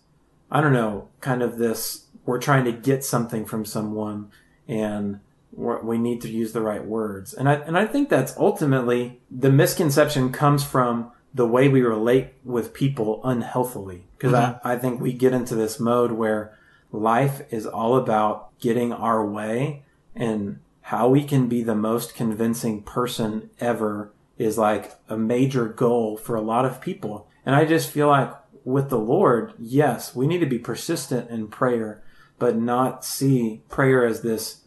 I 0.50 0.60
don't 0.60 0.72
know, 0.72 1.08
kind 1.20 1.42
of 1.42 1.58
this, 1.58 2.06
we're 2.24 2.40
trying 2.40 2.64
to 2.64 2.72
get 2.72 3.04
something 3.04 3.44
from 3.44 3.64
someone 3.64 4.30
and 4.68 5.20
we 5.52 5.98
need 5.98 6.20
to 6.22 6.28
use 6.28 6.52
the 6.52 6.60
right 6.60 6.84
words. 6.84 7.34
And 7.34 7.48
I, 7.48 7.54
and 7.54 7.76
I 7.76 7.86
think 7.86 8.08
that's 8.08 8.36
ultimately 8.36 9.20
the 9.30 9.50
misconception 9.50 10.32
comes 10.32 10.64
from 10.64 11.10
the 11.34 11.46
way 11.46 11.68
we 11.68 11.82
relate 11.82 12.28
with 12.44 12.74
people 12.74 13.20
unhealthily. 13.24 14.04
Because 14.16 14.32
mm-hmm. 14.32 14.66
I, 14.66 14.74
I 14.74 14.78
think 14.78 15.00
we 15.00 15.12
get 15.12 15.32
into 15.32 15.54
this 15.54 15.78
mode 15.78 16.12
where 16.12 16.56
life 16.92 17.42
is 17.50 17.66
all 17.66 17.96
about 17.96 18.58
getting 18.58 18.92
our 18.92 19.24
way 19.24 19.84
and 20.14 20.60
how 20.82 21.08
we 21.08 21.24
can 21.24 21.48
be 21.48 21.62
the 21.62 21.74
most 21.74 22.14
convincing 22.14 22.82
person 22.82 23.50
ever 23.60 24.12
is 24.38 24.58
like 24.58 24.92
a 25.08 25.16
major 25.16 25.66
goal 25.66 26.16
for 26.16 26.34
a 26.34 26.40
lot 26.40 26.64
of 26.64 26.80
people. 26.80 27.28
And 27.44 27.54
I 27.54 27.64
just 27.64 27.90
feel 27.90 28.08
like 28.08 28.32
with 28.64 28.90
the 28.90 28.98
Lord, 28.98 29.54
yes, 29.58 30.14
we 30.14 30.26
need 30.26 30.38
to 30.38 30.46
be 30.46 30.58
persistent 30.58 31.30
in 31.30 31.48
prayer, 31.48 32.02
but 32.38 32.56
not 32.56 33.04
see 33.04 33.62
prayer 33.68 34.04
as 34.04 34.22
this 34.22 34.60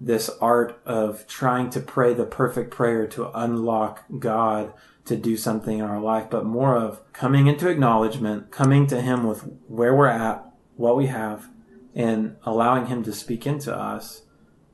this 0.00 0.28
art 0.40 0.80
of 0.84 1.24
trying 1.28 1.70
to 1.70 1.78
pray 1.78 2.12
the 2.12 2.24
perfect 2.24 2.72
prayer 2.72 3.06
to 3.06 3.30
unlock 3.38 4.04
God 4.18 4.72
to 5.04 5.16
do 5.16 5.36
something 5.36 5.78
in 5.78 5.84
our 5.84 6.00
life, 6.00 6.28
but 6.28 6.44
more 6.44 6.76
of 6.76 7.00
coming 7.12 7.46
into 7.46 7.68
acknowledgement, 7.68 8.50
coming 8.50 8.88
to 8.88 9.00
Him 9.00 9.24
with 9.24 9.42
where 9.68 9.94
we're 9.94 10.08
at, 10.08 10.44
what 10.76 10.96
we 10.96 11.06
have, 11.06 11.48
and 11.94 12.36
allowing 12.44 12.86
Him 12.86 13.04
to 13.04 13.12
speak 13.12 13.46
into 13.46 13.74
us 13.74 14.22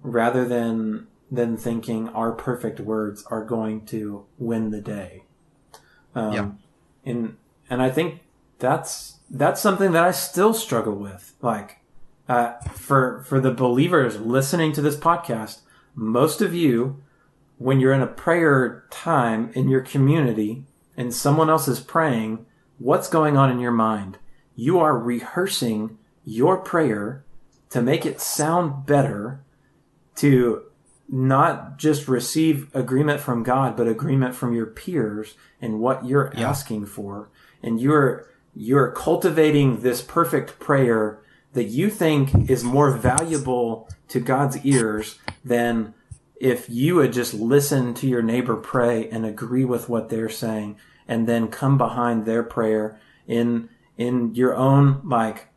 rather 0.03 0.47
than 0.47 1.07
than 1.31 1.59
thinking 1.59 2.09
our 2.11 2.33
perfect 2.33 2.81
words 2.81 3.23
are 3.27 3.45
going 3.45 3.85
to 3.85 4.25
win 4.39 4.71
the 4.71 4.81
day. 4.81 5.25
Um, 6.15 6.33
yeah. 6.33 6.51
And 7.09 7.37
and 7.71 7.83
I 7.83 7.91
think 7.91 8.21
that's 8.59 9.19
that's 9.31 9.61
something 9.61 9.93
that 9.93 10.05
I 10.05 10.11
still 10.11 10.55
struggle 10.55 10.95
with. 10.95 11.35
Like 11.43 11.79
uh, 12.29 12.55
for 12.73 13.25
for 13.27 13.41
the 13.41 13.53
believers 13.53 14.21
listening 14.21 14.73
to 14.73 14.83
this 14.83 14.97
podcast, 14.97 15.61
most 15.95 16.41
of 16.41 16.55
you, 16.55 17.03
when 17.59 17.81
you're 17.81 17.93
in 17.93 18.03
a 18.03 18.07
prayer 18.07 18.85
time 18.91 19.51
in 19.55 19.69
your 19.69 19.81
community 19.81 20.65
and 20.97 21.15
someone 21.15 21.51
else 21.51 21.69
is 21.69 21.81
praying, 21.81 22.47
what's 22.79 23.09
going 23.09 23.37
on 23.37 23.51
in 23.51 23.61
your 23.61 23.73
mind? 23.73 24.19
You 24.55 24.79
are 24.81 24.99
rehearsing 24.99 25.99
your 26.25 26.59
prayer 26.59 27.25
to 27.71 27.83
make 27.83 28.05
it 28.05 28.21
sound 28.21 28.87
better 28.87 29.41
to 30.17 30.65
not 31.09 31.79
just 31.79 32.07
receive 32.07 32.75
agreement 32.75 33.21
from 33.21 33.43
God, 33.43 33.77
but 33.77 33.89
agreement 33.89 34.35
from 34.35 34.55
your 34.55 34.67
peers 34.67 35.35
and 35.61 35.81
what 35.81 36.05
you're 36.05 36.33
yeah. 36.37 36.49
asking 36.49 36.87
for. 36.87 37.31
And 37.63 37.81
you're, 37.81 38.29
you're 38.55 38.93
cultivating 38.93 39.81
this 39.81 40.03
perfect 40.03 40.59
prayer 40.59 41.21
that 41.55 41.65
you 41.65 41.89
think 41.89 42.51
is 42.51 42.63
more 42.63 42.91
valuable 42.91 43.89
to 44.09 44.21
God's 44.21 44.65
ears 44.65 45.19
than 45.45 45.95
if 46.41 46.69
you 46.69 46.97
would 46.97 47.13
just 47.13 47.35
listen 47.35 47.95
to 47.95 48.07
your 48.07 48.23
neighbor 48.23 48.57
pray 48.57 49.09
and 49.09 49.25
agree 49.25 49.65
with 49.65 49.89
what 49.89 50.09
they're 50.09 50.29
saying 50.29 50.77
and 51.09 51.27
then 51.27 51.49
come 51.49 51.79
behind 51.79 52.27
their 52.27 52.43
prayer 52.43 53.01
in, 53.27 53.71
in 53.97 54.35
your 54.35 54.55
own, 54.55 55.01
like, 55.05 55.49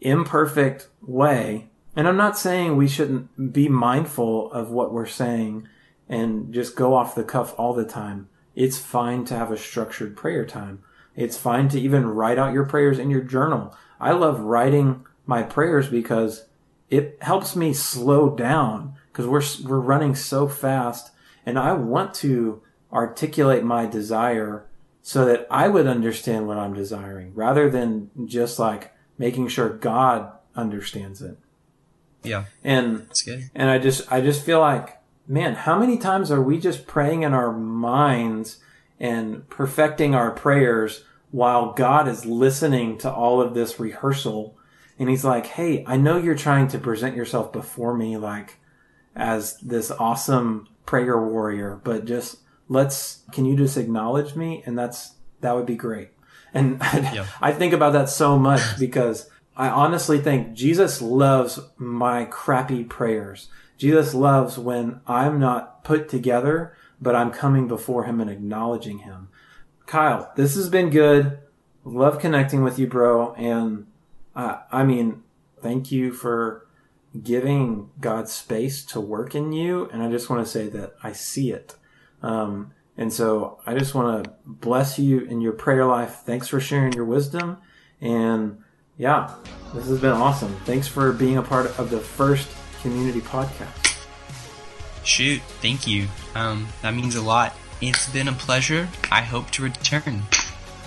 imperfect 0.00 0.88
way 1.02 1.68
and 1.94 2.08
I'm 2.08 2.16
not 2.16 2.38
saying 2.38 2.76
we 2.76 2.88
shouldn't 2.88 3.52
be 3.52 3.68
mindful 3.68 4.50
of 4.52 4.70
what 4.70 4.92
we're 4.92 5.06
saying 5.06 5.68
and 6.08 6.52
just 6.52 6.76
go 6.76 6.94
off 6.94 7.14
the 7.14 7.24
cuff 7.24 7.54
all 7.58 7.74
the 7.74 7.84
time. 7.84 8.28
It's 8.54 8.78
fine 8.78 9.24
to 9.26 9.34
have 9.34 9.50
a 9.50 9.56
structured 9.56 10.16
prayer 10.16 10.46
time. 10.46 10.82
It's 11.14 11.36
fine 11.36 11.68
to 11.68 11.80
even 11.80 12.06
write 12.06 12.38
out 12.38 12.52
your 12.52 12.64
prayers 12.64 12.98
in 12.98 13.10
your 13.10 13.22
journal. 13.22 13.76
I 14.00 14.12
love 14.12 14.40
writing 14.40 15.06
my 15.26 15.42
prayers 15.42 15.88
because 15.88 16.46
it 16.90 17.18
helps 17.20 17.54
me 17.54 17.72
slow 17.72 18.34
down 18.34 18.94
because 19.10 19.26
we're, 19.26 19.68
we're 19.68 19.80
running 19.80 20.14
so 20.14 20.48
fast 20.48 21.10
and 21.44 21.58
I 21.58 21.72
want 21.72 22.14
to 22.14 22.62
articulate 22.92 23.64
my 23.64 23.86
desire 23.86 24.66
so 25.02 25.24
that 25.24 25.46
I 25.50 25.68
would 25.68 25.86
understand 25.86 26.46
what 26.46 26.58
I'm 26.58 26.74
desiring 26.74 27.34
rather 27.34 27.68
than 27.68 28.10
just 28.26 28.58
like 28.58 28.92
making 29.18 29.48
sure 29.48 29.68
God 29.68 30.32
understands 30.54 31.20
it. 31.22 31.38
Yeah. 32.22 32.44
And. 32.62 33.06
And 33.54 33.70
I 33.70 33.78
just 33.78 34.10
I 34.12 34.20
just 34.20 34.44
feel 34.44 34.60
like, 34.60 35.00
man, 35.26 35.54
how 35.54 35.78
many 35.78 35.98
times 35.98 36.30
are 36.30 36.42
we 36.42 36.58
just 36.58 36.86
praying 36.86 37.22
in 37.22 37.34
our 37.34 37.52
minds 37.52 38.58
and 39.00 39.48
perfecting 39.48 40.14
our 40.14 40.30
prayers 40.30 41.04
while 41.30 41.72
God 41.72 42.06
is 42.06 42.24
listening 42.26 42.98
to 42.98 43.12
all 43.12 43.40
of 43.40 43.54
this 43.54 43.80
rehearsal 43.80 44.56
and 44.98 45.10
he's 45.10 45.24
like, 45.24 45.46
"Hey, 45.46 45.84
I 45.86 45.96
know 45.96 46.16
you're 46.16 46.36
trying 46.36 46.68
to 46.68 46.78
present 46.78 47.16
yourself 47.16 47.52
before 47.52 47.94
me 47.94 48.16
like 48.16 48.58
as 49.16 49.56
this 49.58 49.90
awesome 49.90 50.68
prayer 50.86 51.20
warrior, 51.20 51.80
but 51.82 52.04
just 52.04 52.36
let's 52.68 53.22
can 53.32 53.44
you 53.44 53.56
just 53.56 53.76
acknowledge 53.76 54.36
me 54.36 54.62
and 54.64 54.78
that's 54.78 55.14
that 55.40 55.56
would 55.56 55.66
be 55.66 55.74
great." 55.74 56.10
And 56.54 56.80
I, 56.80 56.98
yeah. 57.14 57.26
I 57.40 57.52
think 57.52 57.72
about 57.72 57.94
that 57.94 58.10
so 58.10 58.38
much 58.38 58.60
because 58.78 59.28
I 59.56 59.68
honestly 59.68 60.18
think 60.18 60.54
Jesus 60.54 61.02
loves 61.02 61.60
my 61.76 62.24
crappy 62.24 62.84
prayers. 62.84 63.48
Jesus 63.76 64.14
loves 64.14 64.58
when 64.58 65.00
I'm 65.06 65.38
not 65.38 65.84
put 65.84 66.08
together, 66.08 66.76
but 67.00 67.14
I'm 67.14 67.30
coming 67.30 67.68
before 67.68 68.04
him 68.04 68.20
and 68.20 68.30
acknowledging 68.30 69.00
him. 69.00 69.28
Kyle, 69.86 70.32
this 70.36 70.54
has 70.54 70.68
been 70.68 70.88
good. 70.88 71.38
Love 71.84 72.18
connecting 72.18 72.62
with 72.62 72.78
you, 72.78 72.86
bro. 72.86 73.34
And 73.34 73.86
uh, 74.34 74.58
I 74.70 74.84
mean, 74.84 75.22
thank 75.60 75.92
you 75.92 76.12
for 76.12 76.66
giving 77.22 77.90
God 78.00 78.28
space 78.28 78.84
to 78.86 79.00
work 79.00 79.34
in 79.34 79.52
you. 79.52 79.88
And 79.92 80.02
I 80.02 80.10
just 80.10 80.30
want 80.30 80.44
to 80.44 80.50
say 80.50 80.68
that 80.68 80.94
I 81.02 81.12
see 81.12 81.50
it. 81.50 81.76
Um, 82.22 82.72
and 82.96 83.12
so 83.12 83.58
I 83.66 83.74
just 83.74 83.94
want 83.94 84.24
to 84.24 84.32
bless 84.46 84.98
you 84.98 85.20
in 85.20 85.40
your 85.40 85.52
prayer 85.52 85.84
life. 85.84 86.22
Thanks 86.24 86.48
for 86.48 86.60
sharing 86.60 86.92
your 86.92 87.04
wisdom. 87.04 87.58
And 88.00 88.61
yeah, 88.96 89.34
this 89.74 89.86
has 89.86 90.00
been 90.00 90.12
awesome. 90.12 90.54
Thanks 90.64 90.86
for 90.86 91.12
being 91.12 91.38
a 91.38 91.42
part 91.42 91.78
of 91.78 91.90
the 91.90 91.98
first 91.98 92.48
community 92.82 93.20
podcast. 93.20 94.06
Shoot, 95.04 95.40
thank 95.60 95.86
you. 95.86 96.08
Um, 96.34 96.68
that 96.82 96.94
means 96.94 97.16
a 97.16 97.22
lot. 97.22 97.54
It's 97.80 98.08
been 98.10 98.28
a 98.28 98.32
pleasure. 98.32 98.88
I 99.10 99.22
hope 99.22 99.50
to 99.52 99.62
return. 99.62 100.22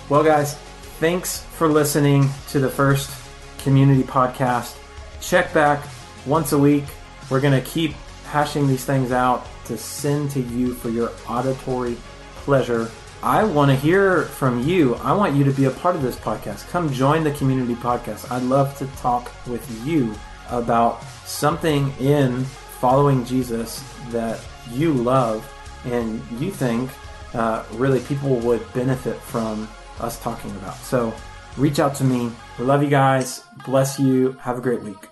Well, 0.08 0.24
guys, 0.24 0.54
thanks 0.98 1.42
for 1.42 1.68
listening 1.68 2.28
to 2.50 2.58
the 2.58 2.70
first 2.70 3.10
community 3.58 4.02
podcast. 4.02 4.76
Check 5.20 5.52
back 5.52 5.86
once 6.24 6.52
a 6.52 6.58
week. 6.58 6.84
We're 7.28 7.40
going 7.40 7.60
to 7.60 7.68
keep 7.68 7.92
hashing 8.24 8.66
these 8.66 8.84
things 8.84 9.12
out 9.12 9.46
to 9.66 9.76
send 9.76 10.30
to 10.30 10.40
you 10.40 10.74
for 10.74 10.88
your 10.88 11.12
auditory 11.28 11.96
pleasure. 12.36 12.90
I 13.26 13.42
want 13.42 13.72
to 13.72 13.76
hear 13.76 14.22
from 14.22 14.62
you. 14.62 14.94
I 14.94 15.12
want 15.12 15.34
you 15.34 15.42
to 15.42 15.50
be 15.50 15.64
a 15.64 15.70
part 15.72 15.96
of 15.96 16.02
this 16.02 16.14
podcast. 16.14 16.68
Come 16.68 16.92
join 16.92 17.24
the 17.24 17.32
community 17.32 17.74
podcast. 17.74 18.30
I'd 18.30 18.44
love 18.44 18.78
to 18.78 18.86
talk 18.98 19.32
with 19.48 19.68
you 19.84 20.14
about 20.48 21.02
something 21.24 21.92
in 21.98 22.44
following 22.44 23.24
Jesus 23.24 23.82
that 24.10 24.40
you 24.70 24.92
love 24.92 25.44
and 25.86 26.22
you 26.38 26.52
think 26.52 26.88
uh, 27.34 27.64
really 27.72 27.98
people 27.98 28.36
would 28.36 28.62
benefit 28.72 29.16
from 29.16 29.68
us 29.98 30.20
talking 30.20 30.52
about. 30.52 30.76
So 30.76 31.12
reach 31.56 31.80
out 31.80 31.96
to 31.96 32.04
me. 32.04 32.30
We 32.60 32.64
love 32.64 32.80
you 32.80 32.90
guys. 32.90 33.42
Bless 33.64 33.98
you. 33.98 34.36
Have 34.40 34.58
a 34.58 34.60
great 34.60 34.84
week. 34.84 35.08